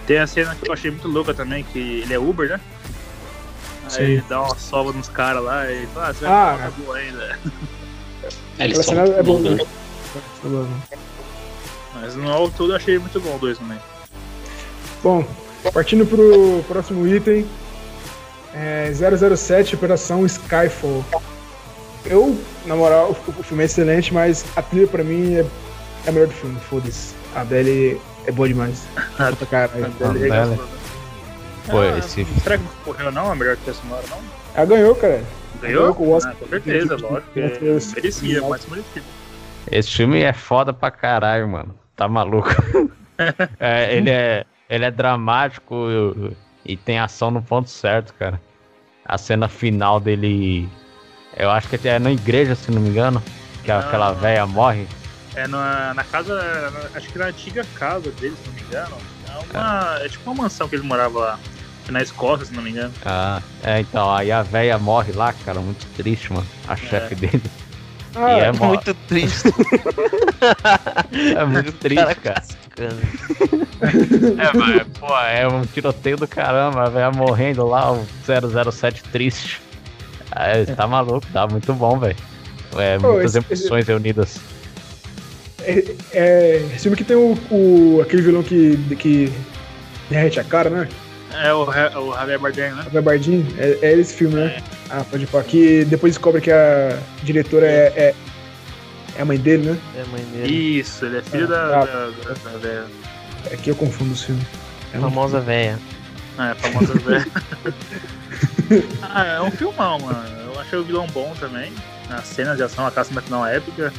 Tem 0.07 0.19
a 0.19 0.27
cena 0.27 0.55
que 0.55 0.69
eu 0.69 0.73
achei 0.73 0.89
muito 0.91 1.09
louca 1.09 1.35
também, 1.35 1.65
que 1.65 1.79
ele 2.03 2.15
é 2.15 2.19
Uber, 2.19 2.49
né? 2.49 2.61
Aí 3.87 3.91
Sim. 3.91 4.03
ele 4.03 4.25
dá 4.29 4.41
uma 4.43 4.57
sova 4.57 4.93
nos 4.93 5.09
caras 5.09 5.43
lá 5.43 5.69
e 5.71 5.85
fala, 5.89 6.09
ah, 6.09 6.13
você 6.15 6.25
vai 6.25 6.33
Ah, 6.33 6.55
ficar 6.57 6.71
boa 6.85 6.97
ainda. 6.97 7.39
Ele 8.59 8.73
Aquela 8.73 8.83
só 8.85 8.91
cena 8.93 9.03
é 9.03 9.23
bom, 9.23 9.41
né? 9.41 9.51
né? 10.45 10.67
Mas 11.95 12.15
no 12.15 12.31
ao 12.31 12.49
todo 12.51 12.73
eu 12.73 12.77
achei 12.77 12.99
muito 12.99 13.21
bom 13.21 13.35
o 13.35 13.39
2 13.39 13.59
também. 13.59 13.79
Bom, 15.03 15.27
partindo 15.73 16.07
pro 16.07 16.65
próximo 16.69 17.07
item. 17.07 17.47
É 18.55 18.91
007 18.95 19.75
Operação 19.75 20.25
Skyfall. 20.25 21.05
Eu, 22.09 22.39
na 22.67 22.75
moral, 22.77 23.11
o, 23.11 23.31
o 23.41 23.43
filme 23.43 23.63
é 23.63 23.67
excelente, 23.67 24.13
mas 24.13 24.45
a 24.57 24.63
trilha 24.63 24.87
pra 24.87 25.03
mim 25.05 25.35
é, 25.35 25.41
é 25.41 26.09
a 26.09 26.13
melhor 26.13 26.29
do 26.29 26.35
filme, 26.35 26.59
foda-se. 26.61 27.15
A 27.35 27.41
Adele 27.43 28.01
é 28.27 28.33
boa 28.33 28.49
demais. 28.49 28.87
Pra 29.17 29.35
caralho. 29.47 29.85
Ele 29.85 29.95
Bela. 29.99 30.13
regaçou, 30.15 30.57
né? 30.57 30.71
Pô, 31.69 31.81
Ah, 31.81 31.99
esse- 31.99 32.25
Será 32.43 32.57
que 32.59 32.65
não 32.65 32.71
correu 32.85 33.13
não? 33.13 33.33
É 33.33 33.35
melhor 33.35 33.57
que 33.57 33.69
a 33.71 33.75
sonora, 33.75 34.05
não? 34.09 34.19
Ela 34.55 34.67
ganhou, 34.67 34.95
cara. 34.95 35.23
Ganhou? 35.61 35.95
com 35.95 36.05
o 36.05 36.11
Oscar. 36.13 36.33
Ah, 36.33 36.37
com 36.39 36.49
certeza, 36.49 36.97
lógico. 36.97 37.31
É, 37.39 37.41
merecia, 37.95 38.43
mais 38.49 38.67
merecido. 38.67 39.05
Esse 39.71 39.91
filme 39.91 40.21
é 40.23 40.33
foda 40.33 40.73
pra 40.73 40.91
caralho, 40.91 41.49
mano. 41.49 41.75
Tá 41.97 42.09
maluco. 42.09 42.49
É, 43.59 43.97
ele, 43.97 44.11
é, 44.11 44.45
ele 44.69 44.85
é 44.85 44.91
dramático 44.91 45.75
e, 46.67 46.73
e 46.75 46.77
tem 46.77 46.99
ação 46.99 47.31
no 47.31 47.41
ponto 47.41 47.71
certo, 47.71 48.13
cara. 48.13 48.39
A 49.07 49.17
cena 49.17 49.49
final 49.49 49.99
dele. 49.99 50.69
Eu 51.37 51.51
acho 51.51 51.69
que 51.69 51.87
é 51.89 51.99
na 51.99 52.11
igreja, 52.11 52.55
se 52.55 52.71
não 52.71 52.81
me 52.81 52.89
engano. 52.89 53.23
Que 53.63 53.71
Ah. 53.71 53.81
aquela 53.81 54.13
véia 54.13 54.47
morre. 54.47 54.87
É 55.35 55.47
na, 55.47 55.93
na 55.93 56.05
casa, 56.05 56.35
na- 56.71 56.99
acho 56.99 57.09
que 57.09 57.19
na 57.19 57.27
antiga 57.27 57.65
casa 57.75 58.11
dele, 58.13 58.35
se 58.43 58.49
não 58.49 58.55
me 58.55 58.63
engano. 58.63 58.97
É, 59.29 59.57
uma, 59.59 59.99
é 60.01 60.09
tipo 60.09 60.31
uma 60.31 60.43
mansão 60.45 60.69
que 60.69 60.77
ele 60.77 60.83
morava 60.85 61.19
lá. 61.19 61.39
Na 61.89 62.03
Escócia, 62.03 62.47
se 62.47 62.53
não 62.53 62.63
me 62.65 62.71
engano. 62.71 62.93
Ah, 63.05 63.41
é, 63.63 63.79
então, 63.81 64.13
aí 64.13 64.33
a 64.33 64.43
véia 64.43 64.77
morre 64.77 65.13
lá, 65.13 65.33
cara. 65.45 65.61
Muito 65.61 65.87
triste, 65.97 66.33
mano. 66.33 66.47
A 66.67 66.75
chefe 66.75 67.15
dele. 67.15 67.43
Ah, 68.15 68.33
e 68.33 68.41
é, 68.41 68.53
mó- 68.53 68.69
Muito 68.69 68.93
triste. 69.07 69.49
é 71.37 71.45
muito 71.45 71.71
triste, 71.73 72.15
cara. 72.17 72.43
É, 72.81 74.57
mas, 74.57 74.87
pô, 74.99 75.17
é 75.19 75.47
um 75.47 75.63
tiroteio 75.67 76.17
do 76.17 76.27
caramba, 76.27 76.87
a 76.87 76.89
velha 76.89 77.11
morrendo 77.11 77.67
lá, 77.67 77.93
o 77.93 78.05
007 78.73 79.03
triste. 79.05 79.61
É, 80.39 80.65
tá 80.67 80.87
maluco, 80.87 81.27
tá 81.33 81.47
muito 81.47 81.73
bom, 81.75 81.99
velho. 81.99 82.17
É, 82.77 82.99
Pô, 82.99 83.13
muitas 83.13 83.35
esse- 83.35 83.47
emoções 83.53 83.87
reunidas. 83.87 84.39
É, 85.63 85.85
é, 86.13 86.57
esse 86.75 86.81
filme 86.83 86.97
que 86.97 87.05
tem 87.05 87.17
o, 87.17 87.37
o- 87.51 88.01
aquele 88.03 88.23
vilão 88.23 88.43
que, 88.43 88.77
que 88.99 89.33
derrete 90.11 90.39
a 90.39 90.45
cara, 90.45 90.69
né? 90.71 90.89
É 91.43 91.53
o, 91.53 91.63
o 91.65 92.15
Javier 92.15 92.39
Bardem, 92.39 92.71
né? 92.73 92.85
A 92.87 92.91
Barbardinho. 92.91 93.47
É, 93.59 93.79
é 93.83 93.93
esse 93.99 94.15
filme, 94.15 94.37
né? 94.37 94.63
Ah, 94.91 95.05
pode 95.11 95.27
pôr. 95.27 95.43
Que 95.45 95.85
depois 95.85 96.13
descobre 96.15 96.41
que 96.41 96.51
a 96.53 96.97
diretora 97.25 97.67
é, 97.67 97.93
é, 97.97 98.15
é 99.19 99.23
a 99.23 99.25
mãe 99.25 99.37
dele, 99.39 99.71
né? 99.71 99.79
É 99.97 100.03
a 100.03 100.07
mãe 100.07 100.23
dele. 100.33 100.79
Isso, 100.79 101.05
ele 101.05 101.19
é 101.19 101.23
filho 101.23 101.45
Ah, 101.47 101.49
da, 101.49 101.81
ah. 101.81 101.85
da, 101.85 102.07
da, 102.35 102.51
da 102.53 102.59
velha. 102.59 102.85
Aqui 103.53 103.71
eu 103.71 103.75
confundo 103.75 104.13
os 104.13 104.23
filmes. 104.23 104.47
É 104.95 104.99
um- 104.99 105.03
Famosa 105.03 105.41
véia. 105.41 105.79
É, 106.39 106.43
a 106.43 106.55
famosa 106.55 106.95
velha. 106.95 107.27
Ah, 109.03 109.25
é 109.25 109.41
um 109.41 109.51
filmão, 109.51 109.99
mano. 109.99 110.53
Eu 110.53 110.61
achei 110.61 110.79
o 110.79 110.85
vilão 110.85 111.07
bom 111.09 111.35
também. 111.39 111.73
As 112.11 112.27
cenas 112.27 112.57
de 112.57 112.63
ação, 112.63 112.87
a 112.87 112.91
caça 112.91 113.19
final 113.21 113.45
épica. 113.47 113.93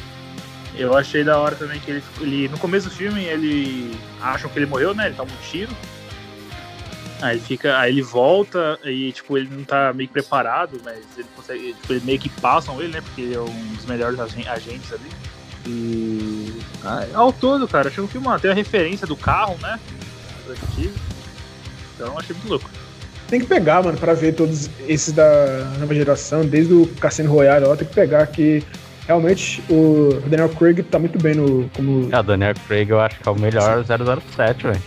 Eu 0.74 0.96
achei 0.96 1.24
da 1.24 1.38
hora 1.38 1.56
também 1.56 1.80
que 1.80 1.90
ele, 1.90 2.02
ele. 2.20 2.48
No 2.48 2.58
começo 2.58 2.88
do 2.88 2.94
filme, 2.94 3.24
ele. 3.24 3.98
acham 4.20 4.48
que 4.48 4.58
ele 4.58 4.66
morreu, 4.66 4.94
né? 4.94 5.06
Ele 5.06 5.14
toma 5.16 5.30
um 5.30 5.50
tiro. 5.50 5.70
Aí 7.20 7.36
ele 7.36 7.44
fica. 7.44 7.78
Aí 7.78 7.92
ele 7.92 8.02
volta 8.02 8.78
e, 8.84 9.10
tipo, 9.12 9.36
ele 9.36 9.48
não 9.50 9.64
tá 9.64 9.92
meio 9.92 10.08
preparado, 10.08 10.80
mas 10.84 10.98
ele 11.16 11.26
consegue. 11.34 11.74
Tipo, 11.74 11.92
ele 11.94 12.04
meio 12.04 12.18
que 12.18 12.28
passam 12.28 12.80
ele, 12.80 12.92
né? 12.92 13.00
Porque 13.00 13.22
ele 13.22 13.34
é 13.34 13.40
um 13.40 13.74
dos 13.74 13.86
melhores 13.86 14.20
agen- 14.20 14.48
agentes 14.48 14.92
ali. 14.92 15.10
E. 15.66 16.60
Ah, 16.84 17.04
ao 17.14 17.32
todo, 17.32 17.66
cara, 17.66 17.88
achei 17.88 18.02
um 18.02 18.08
filme. 18.08 18.26
Tem 18.40 18.50
a 18.50 18.54
referência 18.54 19.06
do 19.06 19.16
carro, 19.16 19.58
né? 19.60 19.80
Então 21.94 22.16
achei 22.16 22.34
muito 22.36 22.48
louco. 22.48 22.70
Tem 23.28 23.40
que 23.40 23.46
pegar, 23.46 23.82
mano, 23.82 23.98
pra 23.98 24.14
ver 24.14 24.34
todos 24.34 24.70
esses 24.88 25.12
da 25.12 25.70
nova 25.78 25.94
geração, 25.94 26.44
desde 26.46 26.72
o 26.72 26.86
Cassino 26.98 27.30
Royale, 27.30 27.66
ó, 27.66 27.76
tem 27.76 27.86
que 27.86 27.94
pegar 27.94 28.26
que 28.26 28.64
realmente 29.06 29.62
o 29.68 30.18
Daniel 30.26 30.48
Craig 30.48 30.82
tá 30.82 30.98
muito 30.98 31.18
bem 31.18 31.34
no. 31.34 31.68
Como... 31.76 32.08
Ah, 32.10 32.22
Daniel 32.22 32.54
Craig 32.66 32.88
eu 32.90 32.98
acho 33.00 33.20
que 33.20 33.28
é 33.28 33.32
o 33.32 33.38
melhor 33.38 33.84
007, 33.84 34.62
velho. 34.66 34.82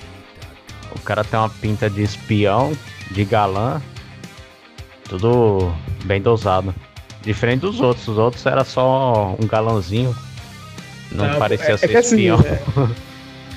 O 0.95 0.99
cara 1.01 1.23
tem 1.23 1.39
uma 1.39 1.49
pinta 1.49 1.89
de 1.89 2.01
espião, 2.01 2.73
de 3.11 3.23
galã, 3.23 3.79
tudo 5.07 5.73
bem 6.05 6.21
dosado. 6.21 6.73
Diferente 7.21 7.61
dos 7.61 7.79
outros, 7.79 8.07
os 8.07 8.17
outros 8.17 8.45
era 8.45 8.63
só 8.63 9.35
um 9.39 9.45
galãozinho. 9.47 10.15
Não 11.11 11.25
Ah, 11.25 11.35
parecia 11.35 11.75
é, 11.75 11.77
ser 11.77 11.85
é 11.85 11.89
que 11.89 11.97
assim, 11.97 12.15
espião. 12.31 12.39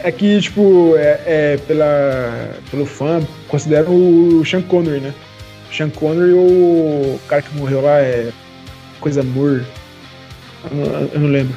é, 0.03 0.09
é 0.09 0.13
que, 0.13 0.41
tipo, 0.41 0.95
é, 0.97 1.21
é 1.27 1.57
pela, 1.67 2.51
pelo 2.71 2.85
fã, 2.85 3.21
considera 3.55 3.89
o 3.89 4.45
Sean 4.45 4.63
Connery, 4.63 4.99
né? 4.99 5.15
O 5.71 5.75
Sean 5.75 5.89
Connery 5.91 6.33
o 6.33 7.21
cara 7.29 7.41
que 7.41 7.57
morreu 7.57 7.83
lá 7.83 8.01
é 8.01 8.33
coisa 9.01 9.23
Moore. 9.23 9.65
Eu 10.69 10.77
não, 10.77 11.01
eu 11.13 11.21
não 11.21 11.29
lembro. 11.29 11.57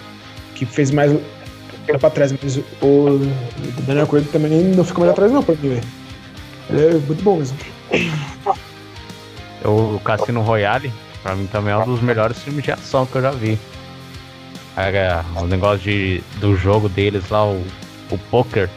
Que 0.54 0.64
fez 0.64 0.92
mais 0.92 1.12
lá 1.12 1.98
pra 2.00 2.10
trás, 2.12 2.32
mas 2.32 2.58
o 2.58 3.20
Daniel 3.88 4.06
Craig 4.06 4.26
também 4.26 4.52
não 4.64 4.84
fica 4.84 5.00
mais 5.00 5.12
atrás 5.12 5.32
não 5.32 5.42
pra 5.42 5.56
mim. 5.56 5.82
Ele 6.70 6.86
é 6.86 6.92
muito 7.00 7.24
bom 7.24 7.38
mesmo. 7.38 7.58
O 9.66 10.00
Cassino 10.02 10.42
Royale, 10.42 10.94
pra 11.24 11.36
mim 11.36 11.48
também 11.48 11.74
é 11.74 11.78
um 11.78 11.86
dos 11.86 12.02
melhores 12.02 12.38
filmes 12.38 12.64
de 12.64 12.72
ação 12.72 13.08
que 13.08 13.16
eu 13.16 13.24
já 13.24 13.32
vi. 13.32 13.58
É, 14.76 15.24
o 15.36 15.48
negócio 15.48 15.80
de, 15.80 16.22
do 16.40 16.56
jogo 16.56 16.90
deles 16.90 17.28
lá, 17.30 17.44
o, 17.44 17.66
o 18.12 18.18
poker. 18.30 18.70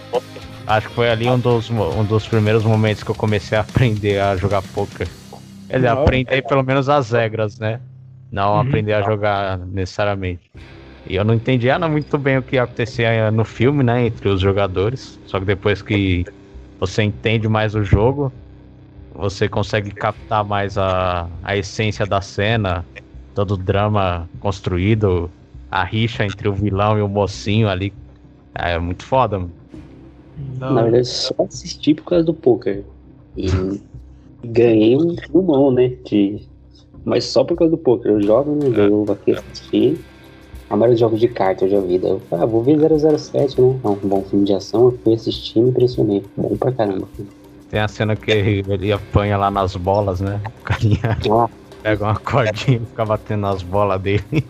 Acho 0.70 0.88
que 0.88 0.94
foi 0.94 1.10
ali 1.10 1.28
um 1.30 1.40
dos, 1.40 1.68
um 1.70 2.04
dos 2.06 2.28
primeiros 2.28 2.64
momentos 2.64 3.02
que 3.02 3.10
eu 3.10 3.14
comecei 3.16 3.58
a 3.58 3.62
aprender 3.62 4.20
a 4.20 4.36
jogar 4.36 4.62
poker. 4.62 5.18
Ele 5.68 5.86
aprender 5.88 6.42
pelo 6.42 6.62
menos 6.64 6.88
as 6.88 7.10
regras, 7.10 7.58
né? 7.58 7.82
Não 8.30 8.54
Uhum. 8.54 8.60
aprender 8.60 8.92
a 8.94 9.02
jogar 9.02 9.58
necessariamente. 9.58 10.50
E 11.04 11.16
eu 11.16 11.24
não 11.24 11.34
entendia 11.34 11.78
não, 11.78 11.88
muito 11.90 12.18
bem 12.18 12.38
o 12.38 12.44
que 12.44 12.58
acontecia 12.58 13.30
no 13.32 13.44
filme, 13.44 13.84
né? 13.84 14.06
Entre 14.06 14.28
os 14.28 14.40
jogadores. 14.40 15.20
Só 15.24 15.40
que 15.40 15.46
depois 15.46 15.82
que 15.82 16.24
você 16.78 17.02
entende 17.04 17.48
mais 17.48 17.74
o 17.74 17.84
jogo, 17.84 18.32
você 19.10 19.48
consegue 19.48 19.92
captar 19.92 20.44
mais 20.44 20.78
a, 20.78 21.38
a 21.42 21.56
essência 21.56 22.06
da 22.06 22.20
cena, 22.22 22.88
todo 23.34 23.52
o 23.52 23.58
drama 23.58 24.30
construído, 24.40 25.34
a 25.70 25.84
rixa 25.84 26.24
entre 26.26 26.48
o 26.48 26.54
vilão 26.54 26.98
e 26.98 27.02
o 27.02 27.08
mocinho 27.08 27.68
ali. 27.68 27.96
É 28.54 28.78
muito 28.78 29.04
foda, 29.04 29.38
mano. 29.40 29.56
Na 30.58 30.82
verdade, 30.82 31.06
só 31.06 31.34
assisti 31.38 31.94
por 31.94 32.04
causa 32.04 32.24
do 32.24 32.34
poker. 32.34 32.84
E 33.36 33.48
ganhei 34.44 34.96
um 34.96 35.16
filmão, 35.16 35.70
né? 35.70 35.88
De... 36.04 36.42
Mas 37.04 37.24
só 37.24 37.44
por 37.44 37.56
causa 37.56 37.70
do 37.70 37.78
poker. 37.78 38.12
Eu 38.12 38.22
jogo, 38.22 38.54
né? 38.54 38.86
Eu 38.86 39.04
vou 39.04 39.14
aqui 39.14 39.32
assistir. 39.32 39.98
A 40.68 40.76
maioria 40.76 40.94
dos 40.94 41.00
jogos 41.00 41.20
de 41.20 41.28
carta 41.28 41.64
eu 41.64 41.70
já 41.70 41.80
vi. 41.80 41.96
Eu 41.96 42.20
falei, 42.28 42.44
ah, 42.44 42.46
vou 42.46 42.62
ver 42.62 42.78
007, 42.78 43.60
né? 43.60 43.80
É 43.82 43.88
um 43.88 43.94
bom 43.96 44.22
filme 44.22 44.44
de 44.44 44.52
ação. 44.52 44.84
Eu 44.84 44.98
fui 45.02 45.14
assistir 45.14 45.58
e 45.58 45.62
me 45.62 45.70
impressionei. 45.70 46.22
Bom 46.36 46.56
pra 46.56 46.70
caramba. 46.72 47.08
Tem 47.70 47.80
a 47.80 47.88
cena 47.88 48.16
que 48.16 48.30
ele 48.30 48.92
apanha 48.92 49.36
lá 49.36 49.50
nas 49.50 49.76
bolas, 49.76 50.20
né? 50.20 50.40
O 50.60 50.64
carinha 50.64 51.18
Ah, 51.30 51.48
pega 51.82 52.04
uma 52.04 52.16
cordinha 52.16 52.78
e 52.78 52.86
fica 52.86 53.04
batendo 53.04 53.40
nas 53.40 53.62
bolas 53.62 54.00
dele. 54.00 54.44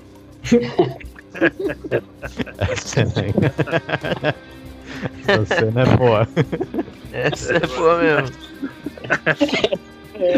Essa 2.59 2.89
cena 2.89 3.13
aí. 3.17 3.33
Essa 5.27 5.55
cena 5.57 5.83
é 5.83 5.97
boa. 5.97 6.29
Essa 7.13 7.55
é 7.55 7.61
boa 7.67 7.99
mesmo. 8.03 8.37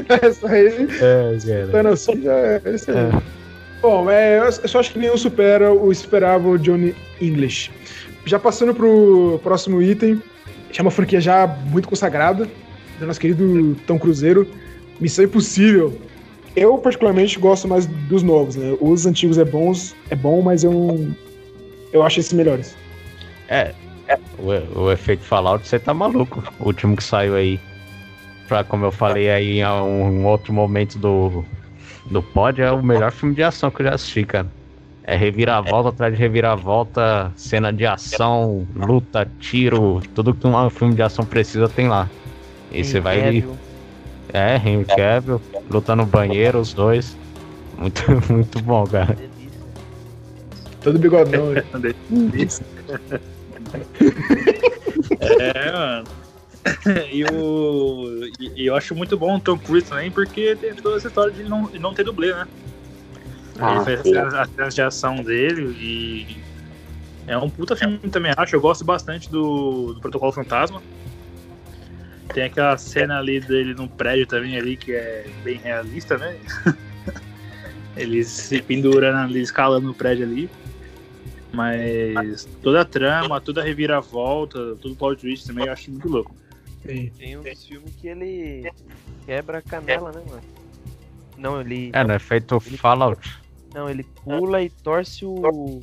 Essa 0.09 0.49
aí, 0.49 0.89
É, 1.01 1.67
cara. 1.73 1.91
assim, 1.91 2.23
já 2.23 2.33
é 2.35 2.61
excelente. 2.67 3.17
É. 3.17 3.23
Bom, 3.81 4.09
é, 4.11 4.39
eu 4.39 4.69
só 4.69 4.79
acho 4.79 4.93
que 4.93 4.99
nenhum 4.99 5.17
supera 5.17 5.73
o 5.73 5.91
esperável 5.91 6.57
Johnny 6.57 6.95
English. 7.21 7.71
Já 8.25 8.39
passando 8.39 8.73
pro 8.73 9.41
próximo 9.43 9.83
item, 9.83 10.23
que 10.71 10.81
é 10.81 10.83
uma 10.83 10.91
franquia 10.91 11.21
já 11.21 11.47
muito 11.47 11.89
consagrada, 11.89 12.49
do 13.01 13.07
nosso 13.07 13.19
querido 13.19 13.77
Tom 13.87 13.99
Cruzeiro, 13.99 14.47
Missão 15.01 15.25
Impossível. 15.25 15.99
Eu, 16.55 16.79
particularmente, 16.79 17.39
gosto 17.41 17.67
mais 17.67 17.87
dos 17.87 18.23
novos, 18.23 18.55
né? 18.55 18.77
Os 18.81 19.05
antigos 19.07 19.37
é 19.39 19.45
bons, 19.45 19.97
é 20.11 20.15
bom, 20.15 20.41
mas 20.43 20.63
eu 20.63 20.71
não- 20.73 21.17
Eu 21.93 22.03
acho 22.03 22.21
esses 22.21 22.33
melhores. 22.33 22.75
O, 24.39 24.81
o 24.83 24.93
efeito 24.93 25.23
Fallout, 25.23 25.67
você 25.67 25.79
tá 25.79 25.93
maluco. 25.95 26.43
O 26.59 26.67
último 26.67 26.97
que 26.97 27.05
saiu 27.05 27.35
aí. 27.35 27.61
Pra, 28.49 28.65
como 28.65 28.85
eu 28.85 28.93
falei 28.93 29.31
aí 29.31 29.61
em 29.61 29.67
um 29.67 30.27
outro 30.27 30.53
momento 30.53 30.99
do, 30.99 31.45
do 32.11 32.23
pod, 32.23 32.61
é 32.61 32.71
o 32.71 32.83
melhor 32.83 33.13
filme 33.13 33.35
de 33.35 33.43
ação 33.43 33.71
que 33.71 33.83
eu 33.83 33.87
já 33.87 33.95
assisti, 33.95 34.25
cara. 34.25 34.47
É 35.05 35.17
reviravolta 35.17 35.89
atrás 35.89 36.15
de 36.15 36.21
reviravolta, 36.21 37.33
cena 37.35 37.73
de 37.73 37.85
ação, 37.85 38.67
luta, 38.75 39.29
tiro, 39.41 40.01
tudo 40.15 40.33
que 40.33 40.47
um 40.47 40.71
filme 40.71 40.95
de 40.95 41.03
ação 41.03 41.25
precisa 41.25 41.69
tem 41.69 41.89
lá. 41.89 42.09
E 42.71 42.85
você 42.85 43.01
vai. 43.01 43.45
É, 44.33 44.57
Henry 44.57 44.85
Cavill, 44.85 45.41
luta 45.69 45.97
no 45.97 46.07
banheiro, 46.07 46.61
os 46.61 46.73
dois. 46.73 47.17
Muito, 47.77 48.03
muito 48.33 48.61
bom, 48.61 48.87
cara. 48.87 49.17
Todo 50.83 50.99
bigodão. 50.99 51.53
É, 55.21 55.73
mano. 55.73 56.09
E, 57.11 57.25
o, 57.25 58.25
e 58.39 58.63
e 58.63 58.67
eu 58.67 58.77
acho 58.77 58.95
muito 58.95 59.19
bom 59.19 59.37
o 59.37 59.41
Tom 59.41 59.59
Cruise 59.59 59.89
também, 59.89 60.11
porque 60.11 60.55
tem 60.57 60.75
toda 60.75 60.97
essa 60.97 61.09
história 61.09 61.33
de 61.33 61.43
não, 61.43 61.63
não 61.81 61.93
ter 61.93 62.05
dublê, 62.05 62.33
né? 62.33 62.47
Ah, 63.59 63.75
ele 63.75 63.85
fez 63.85 64.17
as, 64.17 64.51
cenas 64.51 64.75
de 64.75 64.83
ação 64.83 65.17
dele 65.17 65.77
e. 65.79 66.43
É 67.27 67.37
um 67.37 67.49
puta 67.49 67.77
filme 67.77 67.99
também, 67.99 68.33
acho. 68.37 68.57
Eu 68.57 68.61
gosto 68.61 68.85
bastante 68.85 69.31
do, 69.31 69.95
do 69.95 70.01
Protocolo 70.01 70.33
Fantasma. 70.33 70.83
Tem 72.33 72.45
aquela 72.45 72.77
cena 72.77 73.19
ali 73.19 73.41
dele 73.41 73.75
no 73.75 73.89
prédio 73.89 74.27
também 74.27 74.57
ali 74.57 74.77
que 74.77 74.93
é 74.93 75.27
bem 75.45 75.59
realista, 75.59 76.17
né? 76.17 76.37
Ele 77.97 78.25
se 78.25 78.61
pendura 78.63 79.17
ali, 79.23 79.41
escalando 79.41 79.91
o 79.91 79.95
prédio 79.95 80.25
ali. 80.25 80.51
Mas 81.53 82.48
toda 82.62 82.80
a 82.80 82.84
trama, 82.84 83.40
toda 83.40 83.61
a 83.61 83.64
reviravolta, 83.64 84.76
todo 84.76 84.92
o 84.92 84.96
plot 84.96 85.20
twist 85.20 85.46
também 85.46 85.66
eu 85.66 85.72
acho 85.72 85.90
muito 85.90 86.09
louco. 86.09 86.34
Tem 86.84 87.36
um 87.38 87.42
filme 87.55 87.90
que 88.00 88.09
ele 88.09 88.70
quebra 89.26 89.59
a 89.59 89.62
canela, 89.62 90.11
né, 90.12 90.22
mano? 90.28 90.42
Não, 91.36 91.61
ele. 91.61 91.90
É, 91.92 92.03
não 92.05 92.14
é 92.14 92.18
feito 92.18 92.59
Fallout. 92.61 93.40
Não, 93.74 93.88
ele 93.88 94.05
pula 94.24 94.62
e 94.62 94.68
torce 94.70 95.24
o 95.24 95.80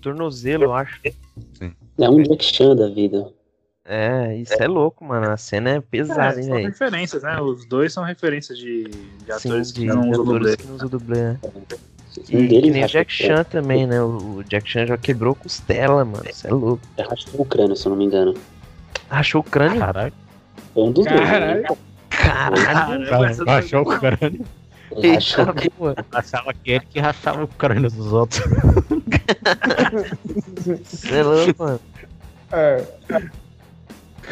tornozelo, 0.00 0.64
eu 0.64 0.74
acho. 0.74 1.00
É 1.98 2.10
um 2.10 2.22
Jack 2.22 2.44
Chan 2.44 2.74
da 2.74 2.88
vida. 2.88 3.32
É, 3.84 4.36
isso 4.36 4.54
é 4.54 4.68
louco, 4.68 5.04
mano. 5.04 5.28
A 5.30 5.36
cena 5.36 5.70
é 5.70 5.80
pesada, 5.80 6.36
É, 6.36 6.38
hein, 6.38 6.42
são 6.44 6.54
velho. 6.54 6.68
referências, 6.68 7.22
né? 7.22 7.40
Os 7.40 7.64
dois 7.66 7.92
são 7.92 8.04
referências 8.04 8.56
de, 8.58 8.84
de 8.84 9.32
atores 9.32 9.68
Sim, 9.68 9.74
que 9.74 9.80
de 9.80 9.86
não 9.86 10.08
usam 10.10 10.22
atores 10.22 10.26
dublê. 10.26 10.56
que 10.56 10.66
não 10.66 10.74
usam 10.76 10.88
dublê, 10.88 11.22
né? 11.22 11.40
Um 12.32 12.38
E 12.38 12.46
nem 12.60 12.70
o 12.70 12.80
rachou 12.82 12.88
Jack 13.00 13.12
Chan 13.12 13.44
também, 13.44 13.86
né? 13.86 14.02
O 14.02 14.42
Jack 14.48 14.68
Chan 14.70 14.86
já 14.86 14.96
quebrou 14.98 15.34
costela, 15.34 16.04
mano. 16.04 16.24
Isso 16.28 16.46
é 16.46 16.50
louco. 16.50 16.82
É 16.96 17.02
rachou 17.02 17.40
o 17.40 17.44
crânio, 17.44 17.74
se 17.76 17.86
eu 17.86 17.90
não 17.90 17.96
me 17.96 18.04
engano. 18.04 18.34
Achou 19.10 19.40
o 19.40 19.44
crânio? 19.44 19.78
Caralho. 19.80 20.12
Foi 20.74 20.82
um 20.84 20.92
dos 20.92 21.06
dois. 21.06 21.20
Caralho. 21.20 21.62
Né? 21.62 21.68
Caralho, 22.10 23.10
daí- 23.10 23.44
Baixou 23.44 23.82
o 23.82 23.84
crânio. 23.98 24.44
Rachou 25.14 25.46
eita, 25.46 25.70
boa. 25.78 25.96
Achava 26.12 26.52
que 26.52 26.70
ele 26.72 26.84
que 26.90 27.00
rachava 27.00 27.44
o 27.44 27.48
crânio 27.48 27.90
dos 27.90 28.12
outros. 28.12 28.42
Isso 30.92 31.14
é 31.14 31.22
louco, 31.22 31.54
mano. 31.64 31.80
É. 32.52 32.84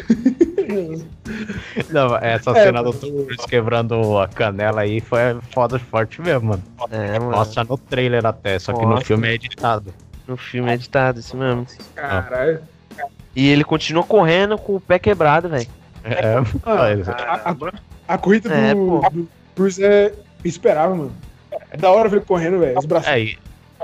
Não, 1.89 2.15
essa 2.17 2.51
É, 2.51 2.63
cena 2.65 2.83
do 2.83 2.89
mano. 2.89 2.99
Tom 2.99 3.25
Cruise 3.25 3.47
quebrando 3.47 4.17
a 4.17 4.27
canela 4.27 4.81
aí 4.81 4.99
foi 5.01 5.19
foda 5.51 5.79
forte 5.79 6.21
mesmo, 6.21 6.49
mano. 6.49 6.63
É, 6.91 7.19
mano. 7.19 7.31
Mostra 7.31 7.63
no 7.63 7.77
trailer 7.77 8.25
até, 8.25 8.57
só 8.59 8.73
que 8.73 8.81
no 8.81 8.87
Mostra. 8.89 9.05
filme 9.05 9.27
é 9.29 9.33
editado. 9.33 9.93
No 10.27 10.37
filme 10.37 10.69
é 10.71 10.73
editado, 10.75 11.19
isso 11.19 11.35
mesmo. 11.37 11.65
Caralho. 11.95 12.59
E 13.35 13.47
ele 13.49 13.63
continua 13.63 14.03
correndo 14.03 14.57
com 14.57 14.75
o 14.75 14.79
pé 14.81 14.99
quebrado, 14.99 15.47
velho. 15.49 15.67
É, 16.03 16.35
Ah, 16.63 16.75
mas- 16.75 17.07
a, 17.09 17.11
a, 17.13 17.15
Caramba. 17.39 17.73
a 18.07 18.17
corrida 18.17 18.49
do, 18.49 18.55
É, 18.55 18.73
do 19.09 19.27
Cruise 19.55 19.83
é 19.83 20.13
esperável, 20.43 20.95
mano. 20.95 21.11
É 21.71 21.77
da 21.77 21.89
hora 21.91 22.09
ver 22.09 22.17
ele 22.17 22.25
correndo, 22.25 22.59
velho. 22.59 22.77
Os 22.77 22.85
braços. 22.85 23.07
é, 23.09 23.21
é 23.21 23.35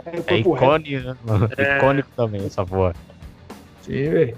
É, 0.05 0.38
icônico, 0.39 1.18
mano. 1.26 1.49
É. 1.57 1.78
icônico 1.78 2.09
também 2.15 2.45
essa 2.45 2.65
porra. 2.65 2.93
Sim, 3.82 4.09
velho. 4.09 4.38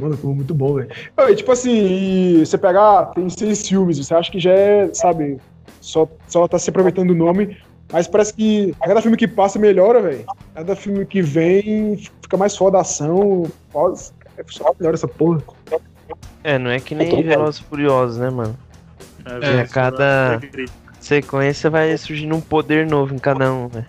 Mano, 0.00 0.16
ficou 0.16 0.34
muito 0.34 0.54
bom, 0.54 0.74
velho. 0.74 0.88
E, 1.28 1.34
Tipo 1.34 1.52
assim, 1.52 1.72
e 1.72 2.46
você 2.46 2.56
pegar, 2.56 3.06
tem 3.06 3.28
seis 3.28 3.66
filmes, 3.66 3.98
você 3.98 4.14
acha 4.14 4.30
que 4.30 4.38
já 4.38 4.52
é, 4.52 4.90
sabe, 4.94 5.38
só, 5.80 6.08
só 6.28 6.46
tá 6.46 6.58
se 6.58 6.70
aproveitando 6.70 7.08
do 7.08 7.14
nome, 7.14 7.56
mas 7.92 8.06
parece 8.06 8.32
que 8.34 8.74
a 8.80 8.86
cada 8.86 9.02
filme 9.02 9.16
que 9.16 9.26
passa 9.26 9.58
melhora, 9.58 10.00
velho. 10.00 10.24
Cada 10.54 10.76
filme 10.76 11.04
que 11.04 11.20
vem 11.20 11.96
fica 12.22 12.36
mais 12.36 12.56
foda 12.56 12.78
a 12.78 12.82
ação, 12.82 13.50
pós, 13.72 14.12
é 14.36 14.44
só 14.46 14.72
melhora 14.78 14.94
essa 14.96 15.08
porra. 15.08 15.42
É, 16.44 16.58
não 16.58 16.70
é 16.70 16.78
que 16.78 16.94
nem 16.94 17.08
ligado. 17.10 17.38
Velozes 17.38 17.60
e 17.60 17.64
Furiosos, 17.64 18.18
né, 18.18 18.30
mano? 18.30 18.56
É, 19.26 19.66
cada- 19.66 20.40
Sequência 21.00 21.70
vai 21.70 21.96
surgindo 21.96 22.34
um 22.34 22.40
poder 22.40 22.86
novo 22.86 23.14
em 23.14 23.18
cada 23.18 23.52
um, 23.52 23.68
velho. 23.68 23.86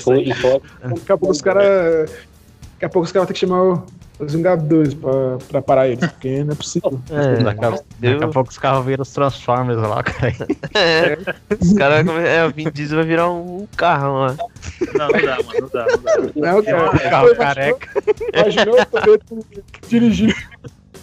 Foi, 0.00 0.32
foi, 0.34 0.60
Daqui 0.82 1.12
a 1.12 1.16
pouco 1.18 1.30
os 1.30 1.40
caras. 1.40 2.10
Daqui 2.74 2.84
a 2.84 2.88
pouco 2.88 3.06
os 3.06 3.12
caras 3.12 3.24
vão 3.24 3.26
ter 3.26 3.32
que 3.32 3.38
chamar 3.40 3.62
o- 3.62 3.86
os 4.18 4.32
Vingadores 4.32 4.94
pra, 4.94 5.38
pra 5.48 5.62
parar 5.62 5.88
eles, 5.88 6.04
porque 6.10 6.42
não 6.44 6.52
é 6.52 6.56
possível. 6.56 7.00
É, 7.10 7.42
Daqui 7.42 7.64
a, 7.64 7.70
daqui 7.70 8.24
a 8.24 8.28
pouco 8.28 8.50
os 8.50 8.58
carros 8.58 8.84
viram 8.84 9.02
os 9.02 9.12
Transformers 9.12 9.78
lá, 9.78 10.02
cara. 10.02 10.34
é, 10.74 11.16
os 11.60 11.72
caras 11.74 12.06
É, 12.24 12.44
o 12.44 12.50
Vin 12.50 12.70
Diesel 12.70 12.98
vai 12.98 13.06
virar 13.06 13.30
um, 13.30 13.62
um 13.62 13.66
carrão 13.76 14.14
lá. 14.18 14.36
Não, 14.94 15.08
não 15.08 15.20
dá, 15.20 15.36
mano, 15.42 15.60
não 15.60 15.68
dá, 15.68 15.86
não 15.86 15.98
dá. 16.02 16.52
Não, 16.52 16.62
cara. 16.62 16.90
O 16.90 17.10
carro 17.10 17.36
careca. 17.36 18.02
Imaginou 18.34 18.80
o 18.80 18.86
Toretto 18.86 19.46
dirigindo, 19.88 20.34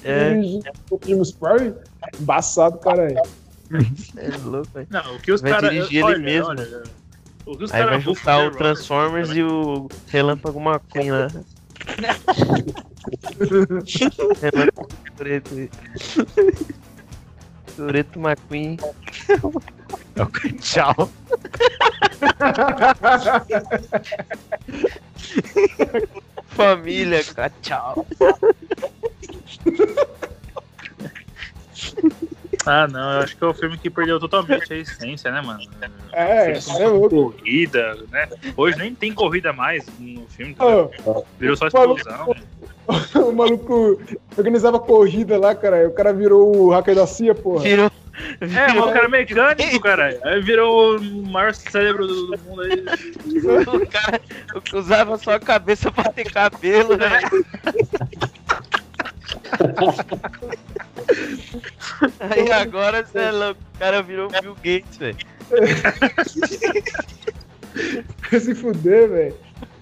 É, 0.04 0.34
dirigindo 0.34 0.72
o 0.92 0.98
Prime? 1.00 1.74
Embaçado, 2.20 2.78
cara. 2.80 3.08
aí. 3.08 3.16
é 4.18 4.38
louco, 4.44 4.68
velho. 4.74 4.88
Não, 4.90 5.16
o 5.16 5.20
que 5.20 5.32
os 5.32 5.42
caras. 5.42 5.70
dirigir 5.72 5.96
ele 5.96 6.04
olha, 6.04 6.20
mesmo. 6.20 6.50
olha, 6.50 6.84
o 7.46 7.58
que 7.58 7.64
os 7.64 7.72
Aí 7.74 7.80
vai 7.82 7.90
caras 7.90 8.04
juntar 8.04 8.46
o 8.48 8.52
Transformers 8.52 9.30
e 9.32 9.44
o 9.44 9.88
Relâmpago 10.08 10.60
McQueen 10.60 11.12
lá. 11.12 11.28
Relâmpago 14.42 14.88
Toretto. 15.18 15.70
Toretto 17.76 18.20
McQueen. 18.20 18.78
Tchau. 20.62 21.12
Família, 26.48 27.24
cara, 27.24 27.52
tchau. 27.62 28.08
Ah, 32.66 32.88
não, 32.88 33.14
eu 33.14 33.20
acho 33.20 33.38
que 33.38 33.44
é 33.44 33.48
o 33.48 33.54
filme 33.54 33.78
que 33.78 33.90
perdeu 33.90 34.20
totalmente 34.20 34.74
a 34.74 34.78
essência, 34.78 35.32
né, 35.32 35.40
mano? 35.40 35.60
É, 36.12 36.54
é 36.54 36.88
louco. 36.88 37.34
Corrida, 37.34 37.96
né? 38.12 38.28
Hoje 38.58 38.78
nem 38.78 38.96
tem 38.96 39.14
corrida 39.14 39.54
mais 39.54 39.86
no 40.00 40.26
filme, 40.28 40.56
tá 40.56 40.66
Ô, 40.66 41.26
virou 41.40 41.56
só 41.56 41.68
explosão. 41.68 42.36
o 43.16 43.32
maluco 43.32 44.02
organizava 44.38 44.80
corrida 44.80 45.38
lá, 45.38 45.54
cara. 45.54 45.88
O 45.88 45.92
cara 45.92 46.12
virou 46.14 46.56
o 46.56 46.70
hacker 46.72 46.96
da 46.96 47.06
CIA, 47.06 47.36
porra. 47.36 47.64
Virou. 47.64 47.92
É, 48.40 48.74
mas 48.74 48.78
o 48.78 48.92
cara 48.92 49.06
é 49.06 49.10
mecânico, 49.10 49.80
cara. 49.82 50.20
Aí 50.24 50.42
virou 50.42 50.98
o 50.98 51.28
maior 51.28 51.54
cérebro 51.54 52.08
do, 52.08 52.28
do 52.28 52.38
mundo 52.44 52.62
aí. 52.62 52.86
O 53.68 53.88
cara 53.88 54.22
usava 54.74 55.18
só 55.18 55.32
a 55.32 55.40
cabeça 55.40 55.92
pra 55.92 56.06
ter 56.12 56.32
cabelo, 56.32 56.96
né? 56.98 57.22
Aí 62.20 62.52
agora 62.52 63.06
você 63.06 63.20
é 63.20 63.32
louco, 63.32 63.62
o 63.76 63.80
cara 63.80 64.02
virou 64.02 64.30
Bill 64.30 64.56
Gates, 64.56 64.98
velho. 64.98 65.18
Se 68.40 68.56
fuder, 68.56 69.10
velho. 69.10 69.38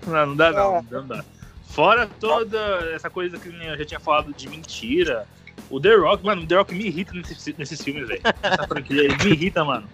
Não, 0.05 0.25
não 0.27 0.35
dá 0.35 0.51
não, 0.51 0.85
não 0.91 1.07
dá. 1.07 1.23
Fora 1.69 2.07
toda 2.19 2.59
essa 2.93 3.09
coisa 3.09 3.39
que 3.39 3.49
eu 3.49 3.77
já 3.77 3.85
tinha 3.85 3.99
falado 3.99 4.33
de 4.33 4.47
mentira. 4.47 5.27
O 5.69 5.79
The 5.79 5.95
Rock, 5.95 6.23
mano, 6.23 6.43
o 6.43 6.47
The 6.47 6.55
Rock 6.55 6.75
me 6.75 6.85
irrita 6.85 7.13
nesses, 7.13 7.57
nesses 7.57 7.81
filmes, 7.81 8.07
velho. 8.07 8.21
Essa 8.43 8.67
franquia, 8.67 9.03
ele 9.03 9.15
me 9.17 9.31
irrita, 9.31 9.63
mano. 9.63 9.87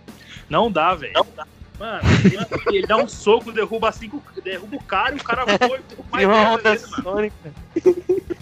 Não 0.49 0.71
dá, 0.71 0.95
velho. 0.95 1.13
Mano, 1.79 2.01
ele, 2.67 2.85
dá 2.85 2.97
um 2.97 3.07
soco, 3.07 3.53
derruba 3.53 3.89
cinco, 3.93 4.21
derruba 4.43 4.75
o 4.75 4.83
cara 4.83 5.15
e 5.15 5.17
o 5.17 5.23
cara 5.23 5.45
voa 5.45 5.79
mais 6.11 6.25
uma 6.25 6.51
onda 6.51 6.71
vezes, 6.71 6.89
sônica. 6.89 7.53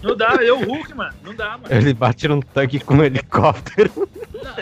Não 0.02 0.16
dá, 0.16 0.34
ele 0.40 0.48
é 0.48 0.52
o 0.52 0.64
Hulk, 0.64 0.92
mano. 0.92 1.14
Não 1.22 1.32
dá, 1.32 1.50
mano. 1.50 1.66
Ele 1.70 1.94
bate 1.94 2.26
num 2.26 2.40
tanque 2.40 2.80
com 2.80 2.94
um 2.94 3.04
helicóptero. 3.04 4.08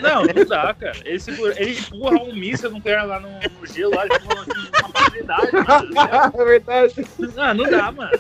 Não, 0.03 0.24
não 0.24 0.45
dá, 0.45 0.74
cara. 0.74 0.97
Ele, 1.07 1.18
segura, 1.18 1.55
ele 1.59 1.79
empurra 1.79 2.22
um 2.22 2.35
míssil 2.35 2.70
nuclear 2.70 3.07
lá 3.07 3.18
no, 3.18 3.31
no 3.31 3.66
gelo, 3.66 3.95
lá, 3.95 4.05
ele 4.05 4.14
empurra 4.14 4.43
assim, 4.43 4.70
uma 4.79 4.89
facilidade, 4.91 5.53
mano. 5.53 6.33
É 6.39 6.45
verdade. 6.45 7.07
Não, 7.35 7.55
não 7.55 7.70
dá, 7.70 7.91
mano. 7.91 8.18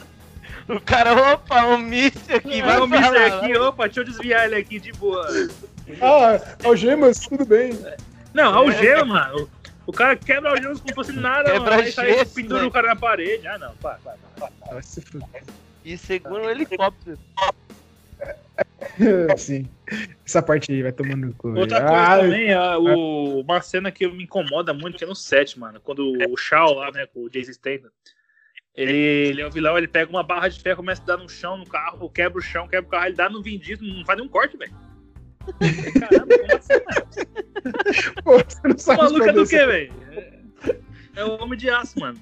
O 0.68 0.80
cara, 0.80 1.34
opa, 1.34 1.66
um 1.66 1.78
míssil 1.78 2.34
aqui, 2.34 2.62
vai 2.62 2.80
o 2.80 2.88
pra 2.88 2.98
míssil 2.98 3.14
lá. 3.14 3.26
aqui, 3.26 3.58
opa, 3.58 3.84
deixa 3.84 4.00
eu 4.00 4.04
desviar 4.04 4.46
ele 4.46 4.56
aqui 4.56 4.80
de 4.80 4.92
boa. 4.92 5.28
Ah, 6.00 6.40
algemas, 6.64 7.18
tudo 7.20 7.44
bem. 7.44 7.78
Não, 8.32 8.54
algema, 8.54 9.04
mano. 9.04 9.50
O 9.86 9.92
cara 9.92 10.16
quebra 10.16 10.50
algemas 10.50 10.78
como 10.80 10.88
se 10.88 10.94
fosse 10.94 11.12
nada, 11.12 11.44
Quebra 11.52 11.70
mano. 11.70 11.82
Aí 11.82 11.92
sai 11.92 12.12
gesso, 12.12 12.34
pendura 12.34 12.58
velho. 12.58 12.68
o 12.68 12.72
cara 12.72 12.88
na 12.88 12.96
parede. 12.96 13.46
Ah, 13.46 13.58
não, 13.58 13.76
pá, 13.76 13.98
pá, 14.02 14.16
pá. 14.38 14.50
Vai 14.72 14.82
se 14.82 15.00
fuder. 15.00 15.44
E 15.84 15.96
segura 15.96 16.46
o 16.46 16.50
helicóptero. 16.50 17.16
Sim. 19.36 19.68
Essa 20.24 20.42
parte 20.42 20.72
aí 20.72 20.82
vai 20.82 20.92
tomando 20.92 21.32
cu. 21.34 21.48
Outra 21.56 21.80
coisa 21.80 22.02
Ah, 22.02 22.18
também, 22.18 22.52
ah, 22.52 22.78
o- 22.78 23.40
uma 23.40 23.60
cena 23.60 23.92
que 23.92 24.06
me 24.08 24.24
incomoda 24.24 24.72
muito, 24.74 24.98
que 24.98 25.04
é 25.04 25.06
no 25.06 25.14
set, 25.14 25.58
mano. 25.58 25.80
Quando 25.80 26.12
o 26.30 26.36
Shao 26.36 26.74
lá, 26.74 26.90
né, 26.90 27.06
com 27.06 27.20
o 27.24 27.30
Jason 27.30 27.52
Statham, 27.52 27.90
ele, 28.74 28.92
ele 28.96 29.40
é 29.42 29.46
o 29.46 29.50
vilão, 29.50 29.78
ele 29.78 29.86
pega 29.88 30.10
uma 30.10 30.22
barra 30.22 30.48
de 30.48 30.60
ferro, 30.60 30.78
começa 30.78 31.02
a 31.02 31.06
dar 31.06 31.16
no 31.16 31.28
chão, 31.28 31.56
no 31.56 31.66
carro, 31.66 32.10
quebra 32.10 32.38
o 32.38 32.42
chão, 32.42 32.66
quebra 32.68 32.86
o 32.88 32.90
carro, 32.90 33.06
ele 33.06 33.16
dá 33.16 33.28
no 33.30 33.42
Diesel, 33.42 33.78
não 33.86 34.04
faz 34.04 34.18
nenhum 34.18 34.28
corte, 34.30 34.56
velho. 34.56 34.74
Caramba, 36.00 36.38
como 36.38 36.56
assim, 36.56 36.74
mano? 36.84 38.16
Pô, 38.24 38.38
você 38.38 38.68
não 38.68 38.74
O 38.74 38.78
sabe 38.78 39.02
maluco 39.02 39.24
é 39.24 39.32
do 39.32 39.46
quê, 39.46 39.56
essa- 39.56 39.66
velho? 39.66 39.92
É, 40.62 41.20
é 41.20 41.24
o 41.24 41.42
homem 41.42 41.58
de 41.58 41.70
aço, 41.70 41.98
mano. 42.00 42.18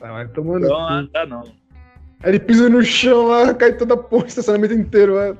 Ah, 0.00 0.12
vai 0.12 0.28
tomando. 0.28 0.68
Não, 0.68 0.78
ah, 0.88 1.08
dá 1.12 1.24
não. 1.26 1.42
Aí 2.22 2.30
ele 2.30 2.40
pisa 2.40 2.68
no 2.68 2.82
chão 2.82 3.26
lá, 3.28 3.52
cai 3.54 3.74
toda 3.74 3.92
a 3.94 3.96
porra, 3.96 4.24
o 4.24 4.26
estacionamento 4.26 4.72
inteiro. 4.74 5.14
Vai, 5.14 5.34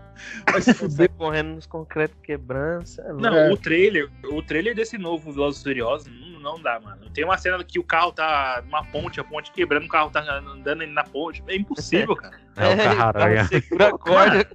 vai 0.52 0.60
se 0.60 0.74
fuder. 0.74 1.10
correndo 1.16 1.54
nos 1.54 1.66
concretos 1.66 2.16
quebrando. 2.22 2.86
cê 2.86 3.00
é. 3.00 3.12
Não, 3.14 3.34
É. 3.34 3.50
o 3.50 3.56
trailer, 3.56 4.10
o 4.24 4.42
trailer 4.42 4.74
desse 4.74 4.98
novo 4.98 5.32
Velozes 5.32 5.60
e 5.60 5.64
Furiosos 5.64 6.06
não, 6.20 6.38
não 6.54 6.62
dá, 6.62 6.78
mano. 6.78 7.08
Tem 7.14 7.24
uma 7.24 7.38
cena 7.38 7.62
que 7.64 7.78
o 7.78 7.82
carro 7.84 8.12
tá 8.12 8.62
numa 8.66 8.84
ponte, 8.84 9.18
a 9.18 9.24
ponte 9.24 9.50
quebrando, 9.52 9.86
o 9.86 9.88
carro 9.88 10.10
tá 10.10 10.20
andando 10.38 10.86
na 10.86 11.02
ponte. 11.02 11.42
É 11.48 11.56
impossível, 11.56 12.14
cara. 12.16 12.38
É 12.56 12.68
o 12.74 12.76
carro-aranha. 12.76 13.44
Você 13.48 13.60
segura 13.62 13.88
a 13.88 13.98
corda. 13.98 14.46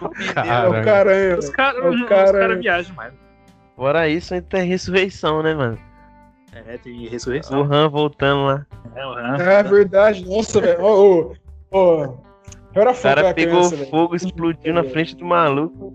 O 0.00 0.08
pneu. 0.10 0.44
É 0.54 0.68
o 0.68 0.84
caranha. 0.84 1.38
Os 1.38 1.48
caras 1.50 1.84
É 1.84 1.88
o 1.88 1.90
os 1.90 2.08
cara- 2.08 2.32
cara 2.38 2.56
viajam 2.56 2.90
demais. 2.90 3.12
Fora 3.76 4.08
isso, 4.08 4.34
ainda 4.34 4.46
tem 4.48 4.64
ressurreição, 4.64 5.42
né, 5.42 5.54
mano? 5.54 5.78
É, 6.52 6.76
tem 6.78 7.06
ressurreição. 7.08 7.60
O 7.62 7.72
Han 7.72 7.88
voltando 7.88 8.44
lá. 8.46 8.66
É, 8.96 9.06
o 9.06 9.10
Han. 9.12 9.36
É 9.36 9.62
verdade, 9.62 10.24
nossa, 10.28 10.60
velho. 10.60 10.82
Ô, 10.82 11.34
ô. 11.70 12.28
Eu 12.74 12.82
era 12.82 12.90
O 12.90 12.94
fã 12.94 13.08
cara 13.10 13.22
da 13.22 13.34
pegou 13.34 13.68
criança, 13.70 13.90
fogo, 13.90 14.14
explodiu 14.16 14.74
na 14.74 14.84
frente 14.84 15.16
do 15.16 15.24
maluco. 15.24 15.94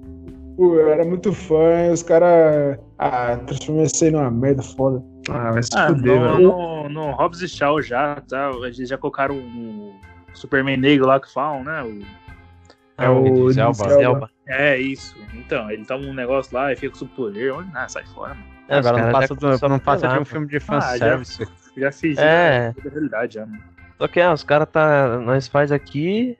Pô, 0.57 0.75
eu 0.75 0.89
era 0.89 1.03
muito 1.03 1.33
fã, 1.33 1.91
os 1.91 2.03
caras. 2.03 2.77
Ah, 2.97 3.37
transformei 3.45 3.85
isso 3.85 4.03
aí 4.03 4.11
numa 4.11 4.29
merda 4.31 4.61
foda. 4.61 5.03
Ah, 5.29 5.51
vai 5.51 5.63
se 5.63 5.69
Ah, 5.75 5.87
fuder, 5.87 6.19
no, 6.19 6.21
velho. 6.21 6.39
no, 6.41 6.89
no 6.89 7.11
Hobbs 7.11 7.41
e 7.41 7.47
Shaw 7.49 7.81
já, 7.81 8.21
tá? 8.29 8.51
Eles 8.63 8.87
já 8.89 8.97
colocaram 8.97 9.35
o 9.35 9.93
Superman 10.33 10.77
negro 10.77 11.07
lá 11.07 11.19
que 11.19 11.31
falam, 11.31 11.63
né? 11.63 11.83
O- 11.83 11.99
É 12.97 13.09
o 13.09 13.25
Idris 13.25 13.57
Elba. 13.57 13.71
Idris 13.83 13.91
Elba. 13.91 14.03
Elba. 14.03 14.29
É 14.47 14.77
isso. 14.77 15.15
Então, 15.33 15.69
ele 15.71 15.85
toma 15.85 16.05
um 16.05 16.13
negócio 16.13 16.55
lá 16.55 16.71
e 16.71 16.75
fica 16.75 16.91
com 16.91 16.97
superpoder. 16.99 17.53
Olha, 17.55 17.67
Ah, 17.73 17.87
sai 17.87 18.03
fora, 18.05 18.33
mano. 18.35 18.45
É, 18.69 18.77
Agora 18.77 19.03
não 19.05 19.11
passa, 19.11 19.35
do, 19.35 19.69
não 19.69 19.79
passa 19.79 20.07
de 20.07 20.19
um 20.19 20.25
filme 20.25 20.47
de 20.47 20.57
Ah, 20.57 20.59
já- 20.59 20.81
fanservice. 20.81 21.47
Já 21.75 21.91
fiz 21.91 22.17
É. 22.17 22.73
já, 22.81 22.89
é 22.89 22.89
realidade 22.89 23.33
já, 23.35 23.45
mano. 23.45 23.59
Só 23.97 24.07
que 24.07 24.19
ah, 24.21 24.31
os 24.33 24.43
caras 24.43 24.67
tá. 24.71 25.17
Nós 25.19 25.47
faz 25.47 25.71
aqui. 25.71 26.37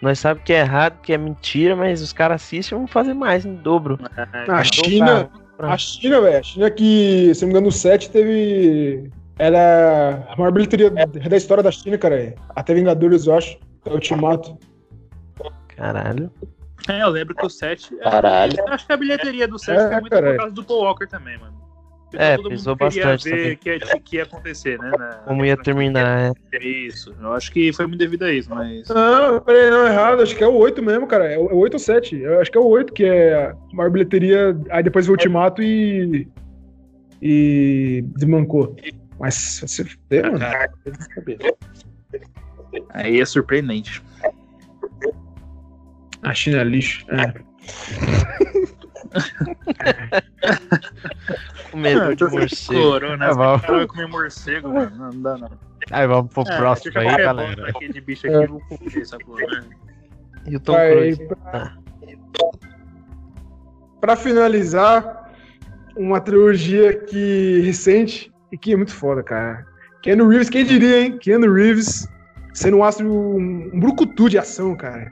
Nós 0.00 0.18
sabe 0.18 0.40
que 0.44 0.52
é 0.52 0.58
errado, 0.60 1.00
que 1.00 1.12
é 1.12 1.18
mentira, 1.18 1.76
mas 1.76 2.02
os 2.02 2.12
caras 2.12 2.42
assistem 2.42 2.76
e 2.76 2.78
vão 2.80 2.88
fazer 2.88 3.14
mais 3.14 3.44
em 3.46 3.54
dobro. 3.54 3.98
É, 4.16 4.50
A 4.50 4.64
China, 4.64 5.30
a 5.60 5.78
China, 5.78 6.20
velho, 6.20 6.38
a 6.38 6.42
China 6.42 6.70
que, 6.70 7.32
se 7.34 7.42
não 7.42 7.46
me 7.48 7.52
engano, 7.52 7.66
no 7.66 7.72
7 7.72 8.10
teve. 8.10 9.08
Era 9.38 10.26
a 10.28 10.36
maior 10.36 10.50
bilheteria 10.52 10.90
da 10.90 11.36
história 11.36 11.62
da 11.62 11.70
China, 11.70 11.96
cara. 11.96 12.34
Até 12.54 12.74
Vingadores, 12.74 13.26
eu 13.26 13.36
acho. 13.36 13.56
É 13.86 13.90
o 13.90 13.94
Ultimato. 13.94 14.58
Caralho. 15.76 16.30
É, 16.88 17.02
eu 17.02 17.08
lembro 17.08 17.34
que 17.34 17.46
o 17.46 17.50
7. 17.50 17.94
Caralho. 17.96 18.54
Eu 18.58 18.68
acho 18.68 18.86
que 18.86 18.92
a 18.92 18.96
bilheteria 18.96 19.46
do 19.46 19.58
7 19.58 19.78
É, 19.78 19.88
foi 19.88 20.00
muito 20.00 20.10
caralho. 20.10 20.32
por 20.34 20.38
causa 20.40 20.54
do 20.54 20.64
Paul 20.64 20.82
Walker 20.84 21.06
também, 21.06 21.38
mano. 21.38 21.62
Porque 22.10 22.22
É, 22.22 22.36
todo 22.36 22.50
queria 22.50 22.74
bastante 22.76 23.30
ver 23.30 23.56
que 23.56 23.70
ia, 23.70 23.78
que 24.00 24.16
ia 24.16 24.22
acontecer, 24.24 24.78
né? 24.78 24.90
na- 24.98 25.14
Como 25.24 25.46
ia 25.46 25.56
terminar, 25.56 26.32
é. 26.52 26.56
É 26.58 26.66
isso. 26.66 27.14
Eu 27.18 27.32
acho 27.32 27.50
que 27.50 27.72
foi 27.72 27.86
muito 27.86 28.00
devido 28.00 28.24
a 28.24 28.32
isso, 28.32 28.50
mas. 28.54 28.86
Não, 28.88 29.40
peraí, 29.40 29.70
não, 29.70 29.86
errado. 29.86 30.22
Acho 30.22 30.36
que 30.36 30.44
é 30.44 30.46
o 30.46 30.54
8 30.54 30.82
mesmo, 30.82 31.06
cara. 31.06 31.24
É 31.32 31.38
o 31.38 31.48
é 31.48 31.54
o 31.54 31.56
8 31.58 31.74
ou 31.74 31.78
7. 31.80 32.18
Eu 32.20 32.40
acho 32.40 32.50
que 32.50 32.58
é 32.58 32.60
o 32.60 32.66
8 32.66 32.92
que 32.92 33.04
é 33.04 33.44
a 33.46 33.56
maior 33.72 33.88
bilheteria. 33.90 34.54
Aí 34.70 34.82
depois 34.82 35.06
veio 35.06 35.14
o 35.14 35.18
Ultimato 35.18 35.62
e. 35.62 36.28
E. 37.22 38.02
Desmancou. 38.16 38.76
Mas 39.18 39.60
você 39.62 39.84
fuder, 39.84 40.30
mano. 40.32 40.44
Aí 42.90 43.20
é 43.20 43.24
surpreendente. 43.24 44.02
A 46.22 46.32
China 46.34 46.58
é 46.60 46.64
lixo. 46.64 47.04
É. 47.10 47.32
Com 51.70 51.78
medo 51.78 52.00
Ah, 52.02 52.14
de 52.14 52.24
morcego. 52.24 52.80
Corona, 52.82 53.24
É, 53.26 53.34
vamos. 53.34 53.62
cara 53.62 53.76
vai 53.78 53.86
comer 53.86 54.08
morcego, 54.08 54.72
mano. 54.72 54.96
Não 54.96 55.22
dá, 55.22 55.38
não. 55.38 55.50
Aí 55.90 56.06
vamos 56.06 56.32
pro 56.32 56.42
É, 56.48 56.56
próximo 56.56 56.98
aí, 56.98 57.06
galera. 57.16 57.68
aqui 57.70 57.92
de 57.92 58.00
bicho 58.00 58.26
aqui, 58.26 58.36
eu 58.36 58.48
vou 58.48 58.60
confundir 58.68 59.02
essa 59.02 59.18
porra, 59.18 59.46
né? 59.46 59.64
E 60.46 60.56
o 60.56 60.60
Tom 60.60 60.74
Cruise. 60.74 61.28
pra, 61.28 61.76
pra 64.00 64.16
finalizar, 64.16 65.30
uma 65.96 66.20
trilogia 66.20 66.94
que 66.98 67.60
recente 67.64 68.32
e 68.50 68.58
que 68.58 68.72
é 68.72 68.76
muito 68.76 68.92
foda, 68.94 69.22
cara. 69.22 69.66
Keanu 70.02 70.28
Reeves, 70.28 70.48
quem 70.50 70.64
diria, 70.64 71.00
hein? 71.02 71.18
Keanu 71.18 71.52
Reeves 71.52 72.08
sendo 72.54 72.78
um 72.78 72.84
astro, 72.84 73.06
um, 73.10 73.70
um 73.72 73.80
brucutu 73.80 74.28
de 74.28 74.38
ação, 74.38 74.74
cara. 74.76 75.10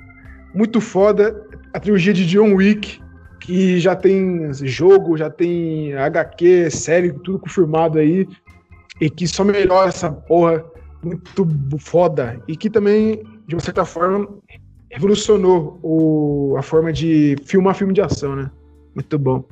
Muito 0.55 0.80
foda. 0.80 1.46
A 1.72 1.80
trilogia 1.80 2.12
de 2.12 2.26
John 2.26 2.55
Wick, 2.55 3.01
que 3.40 3.78
já 3.78 3.94
tem 3.94 4.53
jogo, 4.53 5.16
já 5.16 5.30
tem 5.30 5.94
HQ, 5.94 6.70
série, 6.70 7.12
tudo 7.12 7.38
confirmado 7.38 7.98
aí. 7.98 8.28
E 9.01 9.09
que 9.09 9.26
só 9.26 9.44
melhora 9.44 9.88
essa 9.88 10.11
porra. 10.11 10.64
Muito 11.03 11.46
foda. 11.78 12.42
E 12.46 12.55
que 12.57 12.68
também, 12.68 13.22
de 13.46 13.55
uma 13.55 13.61
certa 13.61 13.84
forma, 13.84 14.28
revolucionou 14.90 15.78
o, 15.82 16.55
a 16.59 16.62
forma 16.62 16.92
de 16.92 17.36
filmar 17.44 17.74
filme 17.74 17.94
de 17.94 18.03
ação, 18.03 18.36
né? 18.36 18.51
Muito 18.94 19.18
bom. 19.18 19.44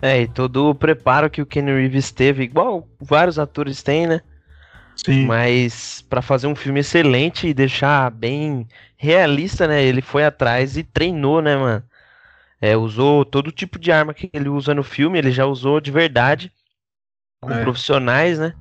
É, 0.00 0.22
e 0.22 0.28
todo 0.28 0.70
o 0.70 0.74
preparo 0.74 1.28
que 1.28 1.42
o 1.42 1.46
Kenny 1.46 1.72
Reeves 1.72 2.10
teve, 2.10 2.44
igual 2.44 2.88
vários 2.98 3.38
atores 3.38 3.82
têm, 3.82 4.06
né? 4.06 4.22
Sim. 5.04 5.26
Mas 5.26 6.02
pra 6.08 6.22
fazer 6.22 6.46
um 6.46 6.54
filme 6.54 6.80
excelente 6.80 7.48
e 7.48 7.54
deixar 7.54 8.10
bem 8.10 8.66
realista, 8.96 9.66
né? 9.66 9.82
Ele 9.82 10.02
foi 10.02 10.24
atrás 10.24 10.76
e 10.76 10.82
treinou, 10.84 11.40
né, 11.40 11.56
mano? 11.56 11.82
É, 12.60 12.76
usou 12.76 13.24
todo 13.24 13.50
tipo 13.52 13.78
de 13.78 13.90
arma 13.90 14.12
que 14.14 14.28
ele 14.32 14.48
usa 14.48 14.74
no 14.74 14.82
filme, 14.82 15.18
ele 15.18 15.32
já 15.32 15.46
usou 15.46 15.80
de 15.80 15.90
verdade, 15.90 16.52
com 17.40 17.50
É. 17.52 17.60
profissionais, 17.64 18.38
né? 18.38 18.52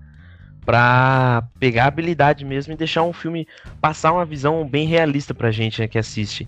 Pra 0.65 1.43
pegar 1.59 1.85
a 1.85 1.87
habilidade 1.87 2.45
mesmo 2.45 2.73
e 2.73 2.77
deixar 2.77 3.03
um 3.03 3.13
filme 3.13 3.47
passar 3.81 4.13
uma 4.13 4.25
visão 4.25 4.67
bem 4.67 4.87
realista 4.87 5.33
pra 5.33 5.51
gente, 5.51 5.81
né, 5.81 5.87
que 5.87 5.97
assiste. 5.97 6.47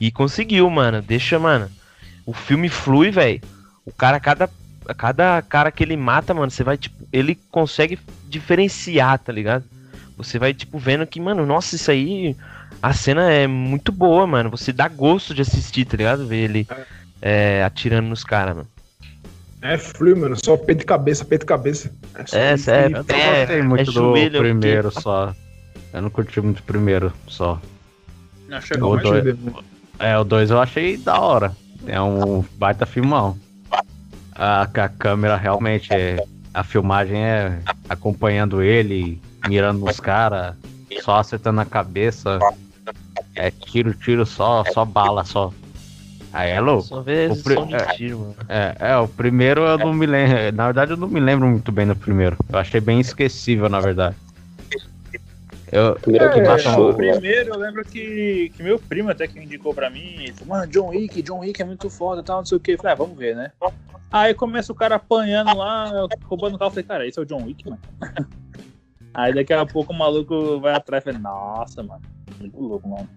E 0.00 0.10
conseguiu, 0.10 0.68
mano. 0.70 1.02
Deixa, 1.02 1.38
mano. 1.38 1.70
O 2.26 2.32
filme 2.32 2.68
flui, 2.68 3.10
velho. 3.10 3.42
O 3.84 3.92
cara, 3.92 4.20
cada, 4.20 4.50
cada 4.96 5.42
cara 5.42 5.72
que 5.72 5.82
ele 5.82 5.96
mata, 5.96 6.34
mano, 6.34 6.50
você 6.50 6.62
vai, 6.62 6.76
tipo, 6.76 7.08
ele 7.12 7.34
consegue 7.50 7.98
diferenciar, 8.32 9.18
tá 9.18 9.32
ligado? 9.32 9.64
Você 10.16 10.38
vai, 10.38 10.52
tipo, 10.54 10.78
vendo 10.78 11.06
que, 11.06 11.20
mano, 11.20 11.44
nossa, 11.46 11.76
isso 11.76 11.90
aí. 11.90 12.36
A 12.82 12.92
cena 12.92 13.30
é 13.30 13.46
muito 13.46 13.92
boa, 13.92 14.26
mano. 14.26 14.50
Você 14.50 14.72
dá 14.72 14.88
gosto 14.88 15.34
de 15.34 15.42
assistir, 15.42 15.84
tá 15.84 15.96
ligado? 15.96 16.26
Ver 16.26 16.44
ele 16.50 16.68
é, 17.20 17.62
atirando 17.64 18.08
nos 18.08 18.24
caras, 18.24 18.56
mano. 18.56 18.68
É 19.60 19.78
frio, 19.78 20.16
mano. 20.16 20.36
Só 20.42 20.56
peito 20.56 20.82
e 20.82 20.84
cabeça, 20.84 21.24
peito 21.24 21.44
e 21.44 21.46
cabeça. 21.46 21.92
só 22.26 22.36
É, 22.36 22.54
isso 22.54 22.64
sério. 22.64 22.96
Eu 22.96 23.04
não 23.04 23.04
gostei 23.04 23.62
muito 23.62 23.80
é 23.80 23.84
do 23.84 23.92
joelho, 23.92 24.38
primeiro 24.40 24.88
porque- 24.90 25.00
só. 25.00 25.34
Eu 25.92 26.02
não 26.02 26.10
curti 26.10 26.40
muito 26.40 26.58
o 26.60 26.62
primeiro 26.64 27.12
só. 27.28 27.60
Não, 28.48 28.58
O 28.58 28.94
mas 28.94 29.02
dois-. 29.02 29.36
É, 29.98 30.18
o 30.18 30.24
2 30.24 30.50
eu 30.50 30.60
achei 30.60 30.96
da 30.96 31.20
hora. 31.20 31.54
É 31.86 32.00
um 32.00 32.44
baita 32.56 32.84
filmão. 32.86 33.38
A, 34.34 34.62
a 34.62 34.88
câmera 34.88 35.36
realmente 35.36 35.92
é. 35.92 36.16
A 36.54 36.62
filmagem 36.62 37.22
é 37.22 37.58
acompanhando 37.88 38.62
ele, 38.62 39.20
mirando 39.46 39.80
nos 39.80 39.98
caras, 39.98 40.54
só 41.02 41.16
acertando 41.18 41.60
a 41.60 41.64
cabeça. 41.64 42.38
É 43.34 43.50
tiro, 43.50 43.94
tiro 43.94 44.26
só, 44.26 44.64
só 44.64 44.84
bala 44.84 45.24
só. 45.24 45.52
Aí 46.32 46.50
é 46.50 46.60
louco. 46.60 46.82
Só 46.84 47.00
ver 47.02 47.30
O 47.30 47.42
pri- 47.42 47.74
é. 47.74 47.86
tiro, 47.96 48.18
mano. 48.20 48.34
É, 48.48 48.76
é, 48.78 48.96
o 48.96 49.06
primeiro 49.08 49.62
eu 49.62 49.78
não 49.78 49.92
me 49.92 50.06
lembro. 50.06 50.52
Na 50.54 50.64
verdade, 50.66 50.90
eu 50.92 50.96
não 50.96 51.08
me 51.08 51.20
lembro 51.20 51.46
muito 51.46 51.70
bem 51.72 51.86
do 51.86 51.96
primeiro. 51.96 52.36
Eu 52.50 52.58
achei 52.58 52.80
bem 52.80 53.00
esquecível, 53.00 53.68
na 53.68 53.80
verdade. 53.80 54.16
Eu, 55.72 55.94
Primeiro 55.94 56.30
que 56.30 56.40
É, 56.40 56.44
baixou. 56.44 56.90
O 56.90 56.94
primeiro, 56.94 57.54
eu 57.54 57.58
lembro 57.58 57.82
que, 57.82 58.52
que 58.54 58.62
meu 58.62 58.78
primo 58.78 59.08
até 59.08 59.26
que 59.26 59.38
indicou 59.38 59.72
pra 59.72 59.88
mim, 59.88 60.16
ele 60.18 60.32
falou, 60.34 60.54
mano, 60.54 60.70
John 60.70 60.90
Wick, 60.90 61.22
John 61.22 61.38
Wick 61.40 61.62
é 61.62 61.64
muito 61.64 61.88
foda 61.88 62.20
e 62.20 62.24
tal, 62.24 62.38
não 62.38 62.44
sei 62.44 62.58
o 62.58 62.60
que. 62.60 62.72
Eu 62.72 62.76
falei, 62.76 62.92
ah, 62.92 62.96
vamos 62.96 63.16
ver, 63.16 63.34
né? 63.34 63.52
Aí 64.10 64.34
começa 64.34 64.70
o 64.70 64.74
cara 64.74 64.96
apanhando 64.96 65.56
lá, 65.56 65.90
roubando 66.24 66.56
o 66.56 66.58
carro. 66.58 66.68
Eu 66.68 66.72
falei, 66.72 66.84
cara, 66.84 67.06
esse 67.06 67.18
é 67.18 67.22
o 67.22 67.24
John 67.24 67.44
Wick, 67.44 67.64
mano. 67.64 67.80
Aí 69.14 69.32
daqui 69.34 69.52
a 69.52 69.64
pouco 69.64 69.92
o 69.92 69.98
maluco 69.98 70.60
vai 70.60 70.74
atrás 70.74 71.02
e 71.02 71.12
fala, 71.12 71.18
nossa, 71.18 71.82
mano, 71.82 72.02
muito 72.38 72.60
louco, 72.60 72.88
mano. 72.88 73.08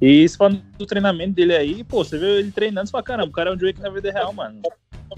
E 0.00 0.24
isso 0.24 0.36
falando 0.36 0.62
do 0.78 0.86
treinamento 0.86 1.34
dele 1.34 1.54
aí, 1.54 1.84
pô, 1.84 2.02
você 2.04 2.16
vê 2.16 2.38
ele 2.38 2.50
treinando, 2.50 2.86
você 2.86 2.92
fala, 2.92 3.04
caramba, 3.04 3.28
o 3.28 3.32
cara 3.32 3.50
é 3.50 3.52
um 3.52 3.56
John 3.56 3.66
Wick 3.66 3.80
na 3.80 3.90
vida 3.90 4.10
real, 4.10 4.32
mano. 4.32 4.62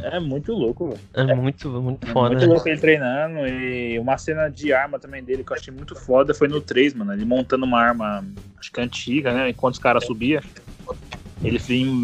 É 0.01 0.19
muito 0.19 0.53
louco, 0.53 0.89
velho. 0.89 1.01
É 1.15 1.35
muito, 1.35 1.69
muito 1.69 2.07
É 2.09 2.13
foda, 2.13 2.31
muito 2.31 2.47
né? 2.47 2.53
louco 2.53 2.69
ele 2.69 2.81
treinando. 2.81 3.47
E 3.47 3.99
uma 3.99 4.17
cena 4.17 4.49
de 4.49 4.73
arma 4.73 4.99
também 4.99 5.23
dele 5.23 5.45
que 5.45 5.53
eu 5.53 5.57
achei 5.57 5.73
muito 5.73 5.95
foda 5.95 6.33
foi 6.35 6.49
no 6.49 6.61
3, 6.61 6.95
mano. 6.95 7.13
Ele 7.13 7.25
montando 7.25 7.65
uma 7.67 7.81
arma, 7.81 8.25
acho 8.59 8.73
que 8.73 8.81
antiga, 8.81 9.33
né? 9.33 9.51
Enquanto 9.51 9.75
os 9.75 9.81
caras 9.81 10.05
subiam. 10.07 10.43
Ele 11.43 11.59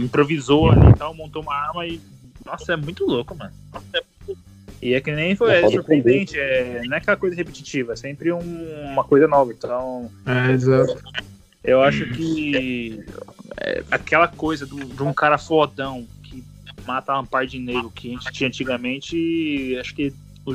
improvisou 0.05 0.71
ali 0.71 0.91
e 0.91 0.95
tal, 0.95 1.15
montou 1.15 1.43
uma 1.43 1.55
arma 1.55 1.87
e. 1.87 2.01
Nossa, 2.45 2.73
é 2.73 2.77
muito 2.77 3.07
louco, 3.07 3.35
mano. 3.37 3.53
Nossa, 3.73 3.87
é 3.95 4.01
muito- 4.27 4.41
E 4.83 4.95
é 4.95 5.01
que 5.01 5.11
nem 5.13 5.35
foi 5.35 5.53
É 5.53 5.63
é 5.65 5.69
surpreendente, 5.71 6.39
é, 6.39 6.83
não 6.87 6.95
é 6.95 6.99
aquela 6.99 7.17
coisa 7.17 7.35
repetitiva, 7.37 7.93
é 7.95 7.97
sempre 7.97 8.33
um- 8.33 8.85
uma 8.93 9.05
coisa 9.05 9.27
nova. 9.27 9.53
Então, 9.53 10.11
É, 10.27 10.53
exato. 10.53 10.97
eu 11.65 11.83
acho 11.83 12.05
que 12.11 13.05
é, 13.61 13.83
aquela 13.91 14.29
coisa 14.29 14.65
do- 14.67 14.77
de 14.77 15.03
um 15.03 15.13
cara 15.13 15.37
fodão 15.39 16.07
mata 16.89 17.13
uma 17.13 17.27
par 17.27 17.47
de 17.47 17.59
negro 17.59 17.91
que 17.95 18.09
a 18.09 18.13
gente 18.13 18.33
tinha 18.33 18.49
antigamente, 18.49 19.77
acho 19.79 19.95
que 19.95 20.13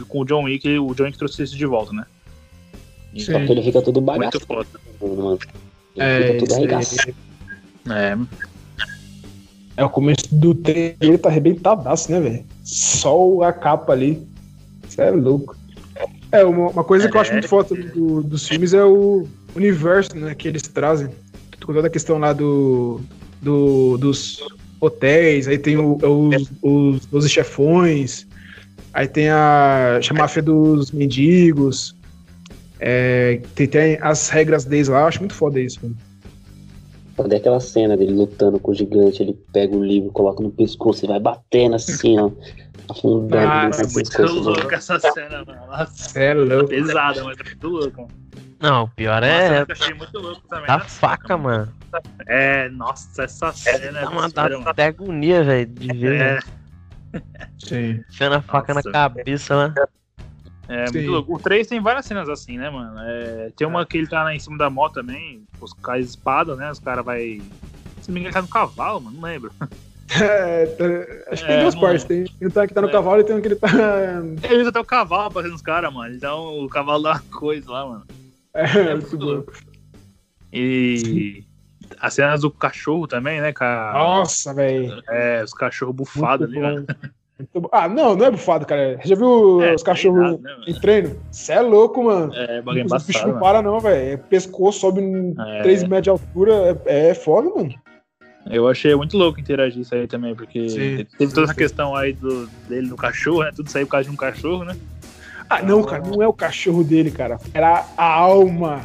com 0.09 0.19
o 0.21 0.25
John 0.25 0.43
Wick, 0.45 0.67
o 0.79 0.93
John 0.95 1.03
Wick 1.03 1.17
trouxe 1.17 1.43
isso 1.43 1.55
de 1.55 1.65
volta, 1.67 1.93
né? 1.93 2.05
Sim. 3.13 3.19
Só 3.19 3.39
que 3.45 3.51
ele 3.51 3.61
fica 3.61 3.81
todo 3.81 4.01
bagaço, 4.01 4.37
Muito 4.39 4.47
foda. 4.47 4.67
mano. 5.01 5.39
Ele 5.95 6.03
É, 6.03 6.27
fica 6.33 6.39
todo 6.39 6.53
arregaçado. 6.55 7.15
É, 7.91 8.17
É 9.77 9.83
o 9.85 9.89
começo 9.89 10.33
do 10.33 10.53
trailer, 10.55 10.95
ele 11.01 11.17
tá 11.17 11.29
arrebentadaço, 11.29 12.11
né, 12.11 12.19
velho? 12.19 12.45
Só 12.63 13.41
a 13.43 13.51
capa 13.53 13.91
ali. 13.93 14.21
Isso 14.87 15.01
é 15.01 15.09
louco. 15.11 15.55
É, 16.31 16.43
uma, 16.43 16.69
uma 16.69 16.83
coisa 16.83 17.09
que 17.09 17.15
eu 17.15 17.21
acho 17.21 17.31
É. 17.31 17.33
muito 17.33 17.47
foda 17.47 17.75
do- 17.75 18.23
dos 18.23 18.47
filmes 18.47 18.73
é 18.73 18.83
o 18.83 19.27
universo, 19.55 20.15
né, 20.15 20.33
que 20.35 20.47
eles 20.47 20.63
trazem. 20.63 21.09
Com 21.63 21.73
toda 21.73 21.87
a 21.87 21.89
questão 21.89 22.17
lá 22.19 22.33
do, 22.33 22.99
do- 23.41 23.97
dos 23.97 24.43
hotéis, 24.85 25.47
aí 25.47 25.57
tem 25.57 25.77
o- 25.77 25.97
os, 26.01 26.51
os, 26.61 27.07
os 27.11 27.29
chefões. 27.31 28.27
Aí 28.93 29.07
tem 29.07 29.29
a, 29.29 29.99
a 30.09 30.13
máfia 30.13 30.41
dos 30.41 30.91
mendigos. 30.91 31.95
É, 32.79 33.41
tem, 33.55 33.67
tem 33.67 33.97
as 34.01 34.29
regras 34.29 34.65
deles 34.65 34.87
lá, 34.89 35.01
eu 35.01 35.07
acho 35.07 35.19
muito 35.19 35.33
foda 35.33 35.59
isso, 35.59 35.79
mano. 35.81 35.95
Cadê 37.15 37.35
aquela 37.37 37.59
cena 37.59 37.95
dele 37.95 38.11
lutando 38.13 38.59
com 38.59 38.71
o 38.71 38.73
gigante? 38.73 39.21
Ele 39.21 39.33
pega 39.53 39.75
o 39.75 39.83
livro, 39.83 40.09
coloca 40.11 40.41
no 40.43 40.51
pescoço 40.51 41.05
e 41.05 41.07
vai 41.07 41.19
batendo 41.19 41.75
assim, 41.75 42.19
ó. 42.19 42.29
Afundando 42.89 43.37
Ah, 43.47 43.69
no 43.69 43.75
é 43.75 43.87
muito 43.93 44.21
louco 44.41 44.73
essa 44.73 44.99
cena, 44.99 45.43
mano. 45.47 45.61
Nossa, 45.67 46.19
É 46.19 46.33
louco. 46.33 46.67
pesada, 46.69 47.23
mas 47.23 47.37
é 47.39 47.43
muito 47.43 47.67
louco. 47.69 48.01
mano. 48.01 48.11
Não, 48.59 48.83
o 48.83 48.87
pior 48.89 49.21
Nossa, 49.21 49.33
é 49.33 49.61
eu 49.61 49.65
achei 49.69 49.93
muito 49.93 50.19
louco 50.19 50.41
também. 50.49 50.65
da 50.67 50.79
faca, 50.79 51.37
mano. 51.37 51.71
É, 52.27 52.69
nossa, 52.69 53.23
essa 53.23 53.51
cena 53.51 53.99
é 53.99 54.01
Dá 54.03 54.09
uma 54.09 54.29
dá 54.29 54.43
mano. 54.49 54.63
até 54.69 54.85
agonia, 54.85 55.43
velho, 55.43 55.65
de 55.67 55.87
ver, 55.97 56.21
É. 56.21 56.39
Sim. 57.59 58.03
Enfiando 58.09 58.35
a 58.35 58.41
faca 58.41 58.73
Nossa. 58.73 58.87
na 58.89 58.93
cabeça 58.93 59.55
lá. 59.55 59.73
é 60.67 60.87
Sim. 60.87 60.93
muito 60.93 61.11
louco. 61.11 61.35
O 61.35 61.39
3 61.39 61.67
tem 61.67 61.79
várias 61.79 62.05
cenas 62.05 62.27
assim, 62.27 62.57
né, 62.57 62.69
mano? 62.69 62.95
É, 62.99 63.51
tem 63.55 63.67
uma 63.67 63.85
que 63.85 63.97
ele 63.97 64.07
tá 64.07 64.23
lá 64.23 64.33
em 64.33 64.39
cima 64.39 64.57
da 64.57 64.69
moto 64.69 64.93
também, 64.95 65.43
os 65.61 65.73
caras 65.73 66.05
espada, 66.07 66.55
né? 66.55 66.71
Os 66.71 66.79
caras 66.79 67.05
vai. 67.05 67.41
Se 68.01 68.09
não 68.09 68.13
me 68.15 68.19
engano, 68.21 68.27
ele 68.27 68.33
tá 68.33 68.41
no 68.41 68.47
cavalo, 68.47 68.99
mano, 69.01 69.15
não 69.17 69.23
lembro. 69.23 69.51
É, 70.21 70.65
tá- 70.67 71.31
acho 71.31 71.41
que 71.41 71.47
tem 71.47 71.57
É, 71.57 71.61
duas 71.61 71.73
mano. 71.73 71.87
partes. 71.87 72.03
Tem 72.03 72.25
um 72.43 72.49
tá 72.51 72.67
que 72.67 72.73
tá 72.73 72.81
no 72.81 72.89
É. 72.89 72.91
cavalo 72.91 73.21
e 73.21 73.23
tem 73.23 73.35
um 73.35 73.41
que 73.41 73.47
ele 73.47 73.55
tá. 73.55 73.67
Ele 74.43 74.59
usa 74.61 74.69
até 74.69 74.79
o 74.79 74.85
cavalo 74.85 75.31
pra 75.31 75.41
os 75.47 75.61
caras, 75.61 75.91
mano. 75.91 76.13
Então 76.13 76.59
o 76.63 76.69
cavalo 76.69 77.01
dá 77.01 77.11
uma 77.13 77.19
coisa 77.39 77.71
lá, 77.71 77.85
mano. 77.87 78.05
É, 78.53 78.93
muito 78.93 79.15
louco. 79.17 79.53
E 80.51 81.43
as 81.99 82.13
cenas 82.13 82.41
do 82.41 82.51
cachorro 82.51 83.07
também, 83.07 83.41
né, 83.41 83.51
cara? 83.51 83.93
Nossa, 83.93 84.53
velho. 84.53 85.01
É, 85.09 85.43
os 85.43 85.53
cachorros 85.53 85.95
bufados 85.95 86.47
ali, 86.47 86.59
bom. 86.59 86.85
Ah, 87.71 87.89
não, 87.89 88.15
não 88.15 88.25
é 88.25 88.31
bufado, 88.31 88.65
cara. 88.65 88.99
Já 89.03 89.15
viu 89.15 89.61
É, 89.61 89.73
os 89.73 89.83
cachorros 89.83 90.39
né, 90.39 90.55
em 90.67 90.79
treino? 90.79 91.19
Você 91.31 91.53
é 91.53 91.61
louco, 91.61 92.03
mano. 92.03 92.33
É, 92.33 92.61
bagulho 92.61 92.85
Os 92.85 92.91
bichos 92.91 93.09
embaçado, 93.09 93.33
não 93.33 93.39
param, 93.39 93.61
não, 93.61 93.79
velho. 93.79 94.17
Pescoço 94.29 94.79
sobe 94.79 95.01
em 95.01 95.35
É. 95.39 95.61
3 95.63 95.83
metros 95.83 96.03
de 96.03 96.09
altura. 96.09 96.79
É, 96.85 97.09
é 97.09 97.13
foda, 97.13 97.49
mano. 97.49 97.73
Eu 98.49 98.67
achei 98.67 98.93
muito 98.95 99.17
louco 99.17 99.39
interagir 99.39 99.81
isso 99.81 99.95
aí 99.95 100.05
também, 100.05 100.35
porque 100.35 100.69
Sim. 100.69 101.05
teve 101.17 101.33
toda 101.33 101.45
essa 101.45 101.55
questão 101.55 101.95
aí 101.95 102.13
do, 102.13 102.47
dele 102.67 102.87
no 102.87 102.95
cachorro, 102.97 103.43
né? 103.43 103.51
Tudo 103.55 103.69
saiu 103.69 103.85
por 103.87 103.93
causa 103.93 104.07
de 104.09 104.13
um 104.13 104.17
cachorro, 104.17 104.63
né? 104.65 104.75
Ah, 105.49 105.61
não, 105.61 105.83
cara, 105.83 106.03
não 106.05 106.21
é 106.21 106.27
o 106.27 106.33
cachorro 106.33 106.83
dele, 106.83 107.09
cara. 107.09 107.37
Era 107.53 107.85
a 107.97 108.05
alma. 108.05 108.81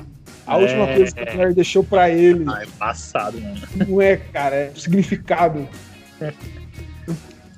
A 0.48 0.54
É. 0.58 0.62
última 0.62 0.86
coisa 0.86 1.14
que 1.14 1.28
a 1.28 1.32
mulher 1.34 1.52
deixou 1.54 1.84
pra 1.84 2.08
ele. 2.10 2.44
Ah, 2.48 2.62
é 2.62 2.66
passado, 2.78 3.38
mano. 3.40 3.60
Não 3.86 4.00
é, 4.02 4.16
cara, 4.16 4.56
é 4.56 4.72
o 4.74 4.80
significado. 4.80 5.68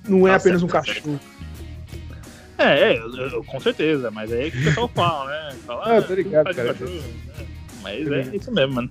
Não 0.08 0.26
é 0.26 0.32
Tá 0.32 0.36
apenas 0.36 0.62
um 0.62 0.68
certo, 0.68 0.86
tá 0.86 0.92
cachorro. 0.92 1.20
É, 2.58 2.92
é, 2.92 2.98
eu- 2.98 3.16
eu- 3.16 3.44
com 3.44 3.58
certeza, 3.60 4.10
mas 4.10 4.30
aí 4.32 4.48
é 4.48 4.50
que 4.50 4.58
o 4.58 4.64
pessoal 4.64 4.90
fala, 4.94 5.30
né? 5.30 5.56
Fala, 5.66 5.96
Ah, 5.98 6.02
tô 6.02 6.14
ligado, 6.14 6.44
faz 6.44 6.56
de 6.56 6.62
cara. 6.62 6.74
cachorro, 6.74 6.92
né? 6.94 7.46
Mas 7.82 8.06
Tô 8.06 8.12
é 8.14 8.16
ligado. 8.18 8.36
isso 8.36 8.52
mesmo, 8.52 8.74
mano. 8.74 8.90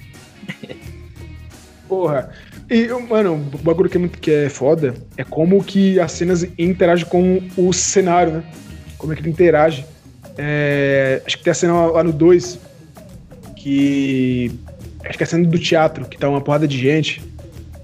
Porra. 1.87 2.31
E, 2.69 2.87
mano, 2.87 3.33
o 3.35 3.57
bagulho 3.59 3.89
que 3.89 3.97
é, 3.97 3.99
muito, 3.99 4.19
que 4.19 4.31
é 4.31 4.49
foda 4.49 4.93
é 5.17 5.23
como 5.23 5.63
que 5.63 5.99
as 5.99 6.11
cenas 6.11 6.43
interagem 6.57 7.05
com 7.05 7.41
o 7.57 7.73
cenário, 7.73 8.33
né? 8.33 8.43
Como 8.97 9.11
é 9.11 9.15
que 9.15 9.21
ele 9.21 9.29
interage. 9.29 9.85
É, 10.37 11.21
acho 11.25 11.37
que 11.37 11.43
tem 11.43 11.51
a 11.51 11.55
cena 11.55 11.73
lá 11.87 12.03
no 12.03 12.13
2 12.13 12.59
que. 13.59 14.51
Acho 15.05 15.17
que 15.17 15.23
é 15.23 15.25
a 15.25 15.27
cena 15.27 15.47
do 15.47 15.59
teatro, 15.59 16.05
que 16.05 16.17
tá 16.17 16.27
uma 16.27 16.41
porrada 16.41 16.67
de 16.67 16.77
gente. 16.77 17.21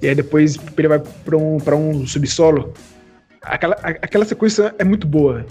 E 0.01 0.07
aí 0.07 0.15
depois 0.15 0.57
ele 0.77 0.87
vai 0.87 0.99
pra 0.99 1.37
um, 1.37 1.57
pra 1.57 1.75
um 1.75 2.07
subsolo. 2.07 2.73
Aquela, 3.41 3.75
aquela 3.75 4.25
sequência 4.25 4.73
é 4.79 4.83
muito 4.83 5.05
boa. 5.05 5.45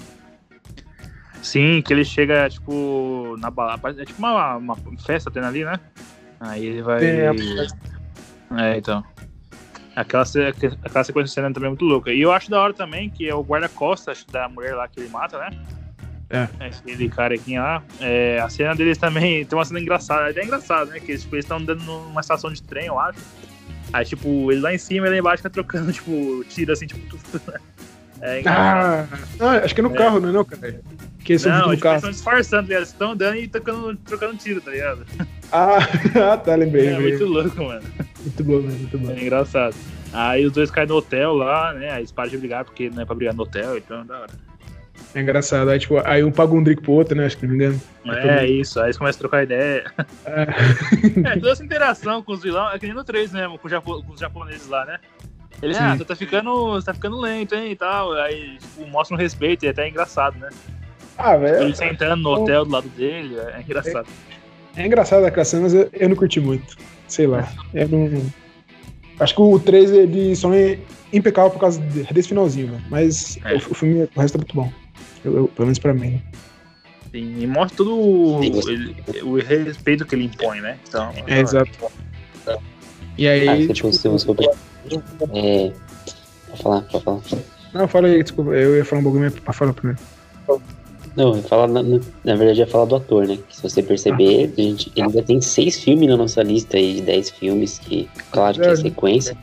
Sim, 1.43 1.83
que 1.83 1.93
ele 1.93 2.05
chega, 2.05 2.49
tipo, 2.49 3.37
na 3.39 3.51
balada. 3.51 4.03
É 4.03 4.05
tipo 4.05 4.18
uma, 4.18 4.57
uma 4.57 4.77
festa 5.05 5.31
tendo 5.31 5.47
ali, 5.47 5.64
né? 5.64 5.79
Aí 6.41 6.66
ele 6.66 6.83
vai. 6.83 7.01
Tem 7.01 7.20
É, 8.57 8.79
então. 8.79 9.05
Aquela, 9.95 10.25
aquela 10.25 11.05
sequência 11.05 11.25
de 11.25 11.31
cena 11.31 11.53
também 11.53 11.68
é 11.68 11.70
muito 11.70 11.85
louca. 11.85 12.12
E 12.12 12.20
eu 12.20 12.33
acho 12.33 12.51
da 12.51 12.61
hora 12.61 12.75
também 12.75 13.09
que 13.09 13.29
é 13.29 13.35
o 13.35 13.43
guarda-costas 13.43 14.25
da 14.31 14.49
mulher 14.49 14.75
lá 14.75 14.89
que 14.89 14.99
ele 14.99 15.09
mata, 15.09 15.39
né? 15.39 15.51
É. 16.31 16.49
Aquele 16.59 17.09
carequinha 17.09 17.62
lá. 17.62 17.83
É, 18.01 18.41
a 18.41 18.49
cena 18.49 18.75
deles 18.75 18.99
também 18.99 19.45
tem 19.47 19.59
uma 19.59 19.64
cena 19.64 19.81
engraçada. 19.81 20.39
É 20.39 20.45
engraçado, 20.45 20.91
né? 20.91 21.01
Que 21.01 21.12
eles 21.12 21.22
tipo, 21.22 21.37
estão 21.37 21.59
andando 21.59 21.83
numa 21.85 22.20
estação 22.20 22.53
de 22.53 22.62
trem, 22.62 22.87
eu 22.87 22.99
acho. 22.99 23.18
Aí, 23.93 24.05
tipo, 24.05 24.51
ele 24.51 24.61
lá 24.61 24.75
em 24.75 24.79
cima 24.79 25.07
e 25.07 25.11
lá 25.11 25.16
embaixo 25.18 25.39
fica 25.39 25.51
trocando, 25.51 25.93
tipo, 25.95 26.45
tiro 26.49 26.72
assim, 26.72 26.87
tipo. 26.87 27.01
tudo. 27.09 27.41
É 28.20 28.41
engraçado. 28.41 29.09
Ah, 29.12 29.18
não, 29.39 29.49
acho 29.49 29.75
que 29.75 29.81
é 29.81 29.85
no 29.85 29.95
É. 29.95 29.99
carro, 29.99 30.20
não 30.20 30.29
é 30.31 30.33
não, 30.33 30.45
cara? 30.45 30.81
Que 31.25 31.33
eles 31.33 31.45
Não, 31.45 31.68
eles 31.68 31.81
carro. 31.81 31.97
estão 31.97 32.11
disfarçando, 32.11 32.68
tá? 32.68 32.75
Eles 32.75 32.89
estão 32.89 33.11
andando 33.12 33.37
e 33.37 33.49
trocando, 33.49 33.97
trocando 33.99 34.37
tiro, 34.37 34.61
tá 34.61 34.70
ligado? 34.70 35.07
Ah, 35.53 35.79
ah, 36.33 36.37
tá, 36.37 36.55
lembrei. 36.55 36.87
É 36.87 36.91
lembrei. 36.93 37.11
muito 37.18 37.25
louco, 37.27 37.64
mano. 37.64 37.83
Muito 38.20 38.45
bom, 38.45 38.59
né? 38.61 38.75
Muito 38.79 38.99
bom. 38.99 39.11
É 39.11 39.20
engraçado. 39.22 39.75
Aí 40.12 40.45
os 40.47 40.53
dois 40.53 40.70
caem 40.70 40.87
no 40.89 40.97
hotel 40.97 41.35
lá, 41.35 41.72
né? 41.75 41.91
Aí 41.91 42.01
eles 42.01 42.12
param 42.12 42.31
de 42.31 42.39
brigar 42.39 42.64
porque 42.64 42.89
não 42.91 43.03
é 43.03 43.05
pra 43.05 43.14
brigar 43.14 43.35
no 43.35 43.43
hotel, 43.43 43.77
então 43.79 44.01
é 44.01 44.05
da 44.05 44.20
hora. 44.20 44.31
É 45.15 45.21
engraçado. 45.21 45.71
Aí, 45.71 45.79
tipo, 45.79 45.97
aí 46.05 46.25
um 46.25 46.33
paga 46.33 46.53
um 46.55 46.62
drink 46.62 46.83
pro 46.83 46.93
outro, 46.93 47.15
né? 47.17 47.27
Acho 47.27 47.37
que 47.39 47.47
não 47.47 47.55
me 47.55 47.65
engano. 47.65 47.81
É 48.07 48.47
isso, 48.47 48.81
aí 48.81 48.87
eles 48.87 48.99
começam 48.99 49.19
a 49.19 49.21
trocar 49.21 49.43
ideia. 49.45 49.85
É. 50.27 50.47
É, 51.35 51.35
toda 51.39 51.53
essa 51.53 51.65
interação 51.65 52.23
com 52.23 52.33
os 52.33 52.43
vilões, 52.43 52.75
é 52.75 52.79
que 52.79 52.87
nem 52.87 52.95
no 52.95 53.05
3 53.05 53.33
mesmo, 53.33 53.59
com, 53.59 53.67
os 53.67 53.71
japo- 53.71 54.03
com 54.03 54.12
os 54.12 54.19
japoneses 54.21 54.69
lá, 54.69 54.85
né? 54.85 54.99
Ele, 55.62 55.73
Sim. 55.73 55.81
ah, 55.83 55.97
você 55.97 56.05
tá 56.05 56.17
ficando. 56.17 56.83
Tá 56.83 56.93
ficando 56.93 57.19
lento, 57.21 57.55
hein? 57.55 57.71
E 57.71 57.77
tal. 57.77 58.12
Aí, 58.15 58.59
tipo, 58.59 58.87
mostra 58.91 59.17
um 59.17 59.19
respeito 59.19 59.65
e 59.65 59.69
é 59.69 59.71
até 59.71 59.89
engraçado, 59.89 60.37
né? 60.39 60.49
Ah, 61.17 61.37
velho. 61.37 61.62
Ele 61.62 61.77
sentando 61.77 62.17
no 62.23 62.31
hotel 62.31 62.65
do 62.65 62.73
lado 62.73 62.89
dele, 62.89 63.37
é 63.39 63.61
engraçado. 63.61 64.09
É 64.77 64.85
engraçado 64.85 65.25
aquela 65.25 65.45
cena, 65.45 65.62
mas 65.62 65.75
eu, 65.75 65.89
eu 65.93 66.09
não 66.09 66.17
curti 66.17 66.41
muito. 66.41 66.77
Sei 67.07 67.27
lá. 67.29 67.49
Eu 67.73 67.89
não. 67.89 68.11
Acho 69.21 69.35
que 69.37 69.41
o 69.41 69.59
3 69.61 69.93
ele 69.93 70.35
só 70.35 70.53
é 70.53 70.77
impecável 71.12 71.53
por 71.53 71.61
causa 71.61 71.81
de- 71.81 72.03
desse 72.12 72.29
finalzinho, 72.31 72.73
mano. 72.73 72.83
Mas 72.91 73.39
É. 73.45 73.55
o, 73.55 73.57
o 73.59 73.75
filme, 73.75 74.09
o 74.17 74.21
resto 74.21 74.35
é 74.35 74.39
muito 74.39 74.55
bom. 74.57 74.73
Eu- 75.25 75.37
eu- 75.37 75.49
pelo 75.49 75.66
menos 75.66 75.79
pra 75.79 75.95
mim. 75.95 76.20
Sim, 77.11 77.37
e 77.41 77.47
mostra 77.47 77.77
todo 77.77 77.97
o, 77.97 78.41
o 79.25 79.35
respeito 79.37 80.05
que 80.05 80.14
ele 80.14 80.25
impõe, 80.25 80.61
né? 80.61 80.79
Então, 80.89 81.12
É, 81.27 81.41
exato. 81.41 81.70
E 83.16 83.28
aí. 83.28 83.49
Ah, 83.70 83.73
tipo, 83.73 83.93
se 83.93 84.09
você 84.09 84.27
for 84.27 84.36
É. 85.32 85.73
Pode 86.51 86.62
falar, 86.62 86.81
pode 86.82 87.05
falar. 87.05 87.20
Não, 87.73 87.89
fala 87.89 88.09
aí, 88.09 88.23
desculpa. 88.23 88.51
Eu 88.53 88.77
ia 88.77 88.85
falar 88.85 89.01
um 89.01 89.05
bagulho 89.05 89.23
mas 89.24 89.35
pra 89.35 89.53
falar 89.53 89.73
primeiro. 89.73 90.01
Não, 91.16 91.36
eu 91.36 91.43
falo, 91.44 91.73
na, 91.73 91.81
na 91.81 92.01
na 92.24 92.35
verdade, 92.35 92.59
ia 92.59 92.66
falar 92.66 92.86
do 92.86 92.97
ator, 92.97 93.27
né? 93.28 93.39
Que 93.49 93.55
se 93.57 93.62
você 93.62 93.81
perceber, 93.82 94.53
a 94.59 94.61
gente, 94.61 94.90
ele 94.97 95.07
ainda 95.07 95.23
tem 95.23 95.40
seis 95.40 95.78
filmes 95.81 96.09
na 96.09 96.16
nossa 96.16 96.43
lista 96.43 96.77
aí 96.77 96.94
de 96.97 97.03
dez 97.03 97.31
filmes, 97.31 97.78
que, 97.78 98.09
claro 98.32 98.59
que 98.61 98.66
é 98.66 98.73
É. 98.73 98.77
sequência, 98.77 99.36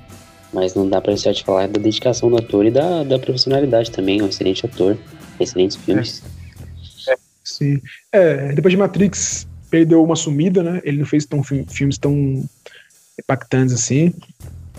mas 0.52 0.76
não 0.76 0.90
dá 0.90 1.00
pra 1.00 1.14
deixar 1.14 1.32
de 1.32 1.42
falar 1.46 1.70
da 1.70 1.80
dedicação 1.80 2.30
do 2.30 2.38
ator 2.38 2.66
e 2.66 2.72
da, 2.72 3.04
da 3.06 3.18
profissionalidade 3.18 3.90
também. 3.90 4.22
Um 4.22 4.28
excelente 4.28 4.66
ator, 4.66 4.98
excelentes 5.44 5.78
filmes. 5.78 6.24
Sim. 7.44 7.82
É, 8.12 8.54
depois 8.54 8.72
de 8.72 8.78
Matrix, 8.78 9.48
perdeu 9.70 10.04
uma 10.04 10.16
sumida, 10.16 10.62
né? 10.64 10.82
Ele 10.84 10.98
não 11.00 11.06
fez 11.06 11.26
tão, 11.26 11.44
fi- 11.44 11.66
filmes 11.68 11.98
tão 11.98 12.44
impactantes 13.20 13.74
assim. 13.74 14.14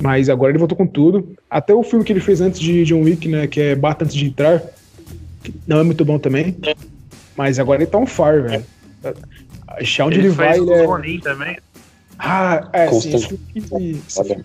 Mas 0.01 0.28
agora 0.28 0.51
ele 0.52 0.59
voltou 0.59 0.76
com 0.76 0.86
tudo. 0.86 1.36
Até 1.51 1.74
o 1.74 1.82
filme 1.82 2.05
que 2.05 2.12
ele 2.12 2.20
fez 2.20 2.40
antes 2.40 2.59
de 2.60 2.84
John 2.84 3.02
Wick, 3.02 3.28
né? 3.28 3.47
Que 3.47 3.60
é 3.60 3.74
Bata 3.74 4.05
Antes 4.05 4.16
de 4.16 4.26
Entrar. 4.26 4.62
que 5.43 5.52
não 5.66 5.80
é 5.80 5.82
muito 5.82 6.05
bom 6.05 6.18
também. 6.18 6.56
Mas 7.36 7.59
agora 7.59 7.82
ele 7.82 7.90
tá 7.90 7.98
on 7.98 8.06
fire, 8.06 8.43
velho. 8.43 8.64
Achar 9.68 10.06
onde 10.06 10.18
ele, 10.18 10.28
ele 10.28 10.34
vai, 10.34 10.55
fez 10.55 10.59
ele 10.68 10.86
com 10.86 10.98
é. 10.98 11.18
também. 11.20 11.59
Ah, 12.18 12.68
é, 12.72 12.89
sim. 12.93 13.14
Esse 13.14 13.26
filme 13.28 13.40
que- 13.52 14.01
esse 14.06 14.18
Olha. 14.20 14.28
filme- 14.28 14.44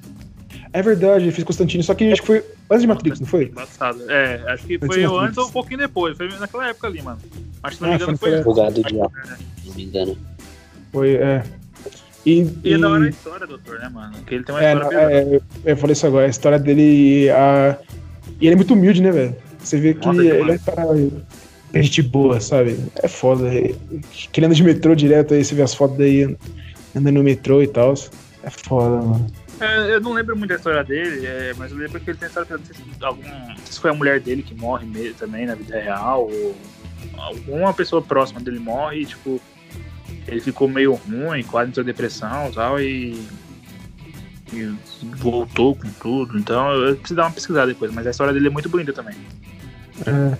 É 0.73 0.81
verdade, 0.81 1.25
ele 1.25 1.31
fez 1.31 1.43
Constantino, 1.43 1.83
só 1.83 1.93
que 1.93 2.11
acho 2.11 2.21
que 2.21 2.27
foi 2.27 2.43
antes 2.69 2.81
de 2.81 2.87
Matrix, 2.87 3.19
não 3.19 3.27
foi? 3.27 3.45
Embaçado. 3.45 4.09
É, 4.11 4.43
acho 4.47 4.65
que 4.65 4.75
Antes 4.75 4.87
foi 4.87 5.03
antes 5.03 5.11
Matrix. 5.17 5.37
ou 5.37 5.45
um 5.47 5.51
pouquinho 5.51 5.79
depois. 5.79 6.17
Foi 6.17 6.27
naquela 6.39 6.67
época 6.69 6.87
ali, 6.87 7.01
mano. 7.01 7.19
Acho 7.63 7.71
que 7.71 7.77
se 7.77 7.81
não 7.81 7.89
Ah, 7.89 7.97
me 7.97 8.03
engano 8.03 8.17
foi- 8.17 8.29
foi. 8.29 8.37
Advogado 8.39 8.73
do 8.73 8.83
Diabo, 8.83 9.11
se 9.63 9.67
não 9.69 9.75
me 9.75 9.83
engano. 9.85 10.17
Foi, 10.91 11.15
é. 11.15 11.43
E, 12.25 12.45
E 12.63 12.73
é 12.73 12.77
da 12.77 12.89
hora 12.89 13.03
a 13.05 13.07
e- 13.07 13.09
história, 13.09 13.47
doutor, 13.47 13.79
né, 13.79 13.89
mano? 13.89 14.13
Que 14.25 14.35
ele 14.35 14.43
tem 14.43 14.53
uma 14.53 14.63
É, 14.63 14.73
história 14.73 15.07
bem- 15.07 15.41
é, 15.65 15.71
eu- 15.71 15.77
falei 15.77 15.93
isso 15.93 16.05
agora, 16.07 16.25
a 16.25 16.29
história 16.29 16.59
dele. 16.59 17.29
A... 17.29 17.77
E 18.39 18.45
ele 18.47 18.53
é 18.53 18.55
muito 18.57 18.73
humilde, 18.73 19.01
né, 19.01 19.11
velho? 19.11 19.35
Você 19.59 19.79
vê 19.79 19.93
que 19.93 20.05
Nossa, 20.05 20.19
ele 20.19 20.29
é 20.29 20.37
demais. 20.39 20.61
um 20.61 20.65
cara. 20.65 20.97
é 21.73 21.81
gente 21.81 22.01
boa, 22.01 22.39
sabe? 22.41 22.77
É 22.95 23.07
foda. 23.07 23.47
é- 23.53 23.73
Que 24.31 24.39
ele 24.39 24.45
anda 24.47 24.55
de 24.55 24.63
metrô 24.63 24.93
direto 24.95 25.33
aí, 25.33 25.43
você 25.43 25.55
vê 25.55 25.61
as 25.61 25.73
fotos 25.73 25.97
daí 25.97 26.35
andando 26.95 27.15
no 27.15 27.23
metrô 27.23 27.61
e 27.61 27.67
tal. 27.67 27.93
É 28.43 28.49
foda, 28.49 29.05
mano. 29.05 29.27
É, 29.59 29.95
eu 29.95 30.01
não 30.01 30.13
lembro 30.13 30.37
muito 30.37 30.49
da 30.49 30.55
história 30.55 30.83
dele, 30.83 31.25
é, 31.25 31.53
mas 31.57 31.71
eu 31.71 31.77
lembro 31.77 31.99
que 31.99 32.11
ele 32.11 32.17
tem 32.17 32.27
história 32.27 32.57
não 32.57 32.65
sei 32.65 32.75
se 32.75 33.03
algum. 33.03 33.23
Não 33.23 33.55
sei 33.57 33.65
se 33.71 33.79
foi 33.79 33.91
a 33.91 33.93
mulher 33.93 34.19
dele 34.19 34.43
que 34.43 34.53
morre 34.53 34.85
mesmo, 34.85 35.15
também 35.15 35.45
na 35.45 35.55
vida 35.55 35.79
real, 35.79 36.29
ou 36.29 36.55
alguma 37.17 37.73
pessoa 37.73 38.01
próxima 38.01 38.39
dele 38.39 38.59
morre 38.59 39.01
e, 39.01 39.05
tipo, 39.05 39.41
ele 40.27 40.41
ficou 40.41 40.67
meio 40.67 40.93
ruim, 40.93 41.43
quase 41.43 41.69
entrou 41.69 41.83
em 41.83 41.87
depressão 41.87 42.51
tal, 42.51 42.79
e. 42.79 43.25
E 44.53 44.73
voltou 45.17 45.75
com 45.75 45.89
tudo. 45.99 46.37
Então 46.37 46.71
eu 46.71 46.95
preciso 46.95 47.15
dar 47.15 47.23
uma 47.23 47.31
pesquisada 47.31 47.67
depois, 47.67 47.91
mas 47.91 48.07
a 48.07 48.11
história 48.11 48.31
dele 48.31 48.47
é 48.47 48.49
muito 48.49 48.69
bonita 48.69 48.93
também. 48.93 49.15
É. 50.05 50.37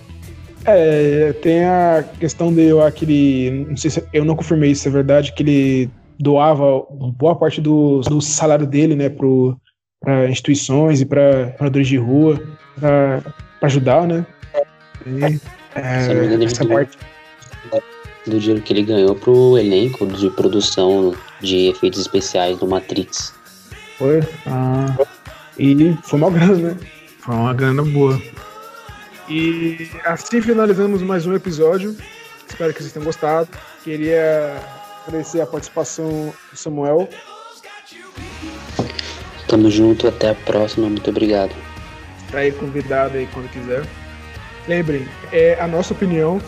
É, 0.64 1.32
tem 1.34 1.64
a 1.64 2.04
questão 2.18 2.52
de 2.52 2.62
eu 2.62 2.82
aquele. 2.82 3.66
Não 3.68 3.76
sei 3.76 3.90
se 3.90 4.04
eu 4.12 4.24
não 4.24 4.34
confirmei 4.34 4.74
se 4.74 4.88
é 4.88 4.90
verdade, 4.90 5.32
que 5.32 5.42
ele 5.42 5.90
doava 6.18 6.82
boa 7.16 7.36
parte 7.36 7.60
do, 7.60 8.00
do 8.00 8.20
salário 8.20 8.66
dele, 8.66 8.96
né, 8.96 9.08
para 9.08 10.28
instituições 10.28 11.00
e 11.00 11.06
para 11.06 11.54
moradores 11.58 11.88
de 11.88 11.96
rua, 11.96 12.40
para 12.80 13.22
ajudar, 13.62 14.06
né? 14.06 14.26
E, 15.06 15.40
é, 15.74 16.44
essa 16.44 16.66
parte 16.66 16.98
do 18.26 18.38
dinheiro 18.38 18.62
que 18.62 18.72
ele 18.72 18.82
ganhou 18.82 19.14
pro 19.14 19.56
elenco 19.56 20.06
de 20.06 20.28
produção 20.30 21.14
de 21.40 21.68
efeitos 21.68 22.00
especiais 22.00 22.58
do 22.58 22.66
Matrix. 22.66 23.32
Foi? 23.96 24.20
Ah, 24.46 24.96
e 25.58 25.96
foi 26.02 26.18
uma 26.18 26.30
grana, 26.30 26.56
né? 26.56 26.76
Foi 27.20 27.34
uma 27.34 27.54
grana 27.54 27.82
boa. 27.84 28.20
E 29.28 29.90
assim 30.04 30.40
finalizamos 30.40 31.02
mais 31.02 31.26
um 31.26 31.34
episódio. 31.34 31.96
Espero 32.48 32.72
que 32.72 32.80
vocês 32.80 32.92
tenham 32.92 33.04
gostado. 33.04 33.48
Queria 33.84 34.62
agradecer 35.08 35.40
a 35.40 35.46
participação 35.46 36.32
do 36.50 36.56
Samuel. 36.56 37.08
Tamo 39.48 39.70
junto, 39.70 40.06
até 40.06 40.30
a 40.30 40.34
próxima, 40.34 40.88
muito 40.88 41.08
obrigado. 41.08 41.54
Tá 42.30 42.38
aí 42.38 42.52
convidado 42.52 43.16
aí 43.16 43.26
quando 43.32 43.50
quiser. 43.50 43.84
Lembrem, 44.68 45.08
é 45.32 45.58
a 45.58 45.66
nossa 45.66 45.94
opinião. 45.94 46.40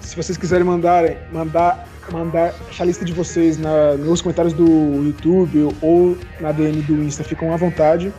Se 0.00 0.16
vocês 0.16 0.38
quiserem 0.38 0.64
mandar, 0.64 1.04
mandar, 1.30 1.86
mandar 2.10 2.54
a 2.78 2.84
lista 2.84 3.04
de 3.04 3.12
vocês 3.12 3.58
na, 3.58 3.94
nos 3.94 4.22
comentários 4.22 4.54
do 4.54 4.64
YouTube 4.64 5.76
ou 5.82 6.16
na 6.40 6.50
DM 6.52 6.80
do 6.82 7.02
Insta, 7.02 7.22
ficam 7.22 7.52
à 7.52 7.56
vontade. 7.58 8.12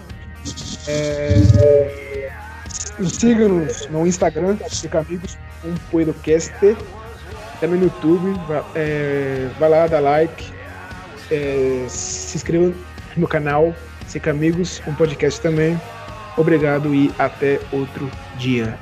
É, 0.87 2.29
nos 2.99 3.13
sigam-nos 3.13 3.87
no 3.87 4.05
Instagram, 4.05 4.57
fica 4.69 4.99
amigos, 4.99 5.35
um 5.65 5.73
Poedocast, 5.89 6.53
também 7.59 7.79
no 7.79 7.85
YouTube, 7.85 8.33
é, 8.75 9.49
vai 9.59 9.69
lá, 9.69 9.87
dá 9.87 9.99
like, 9.99 10.51
é, 11.31 11.85
se 11.87 12.37
inscreva 12.37 12.73
no 13.17 13.27
canal, 13.27 13.73
fica 14.07 14.31
amigos, 14.31 14.81
um 14.87 14.93
podcast 14.93 15.41
também. 15.41 15.79
Obrigado 16.37 16.93
e 16.95 17.11
até 17.19 17.59
outro 17.71 18.09
dia. 18.37 18.77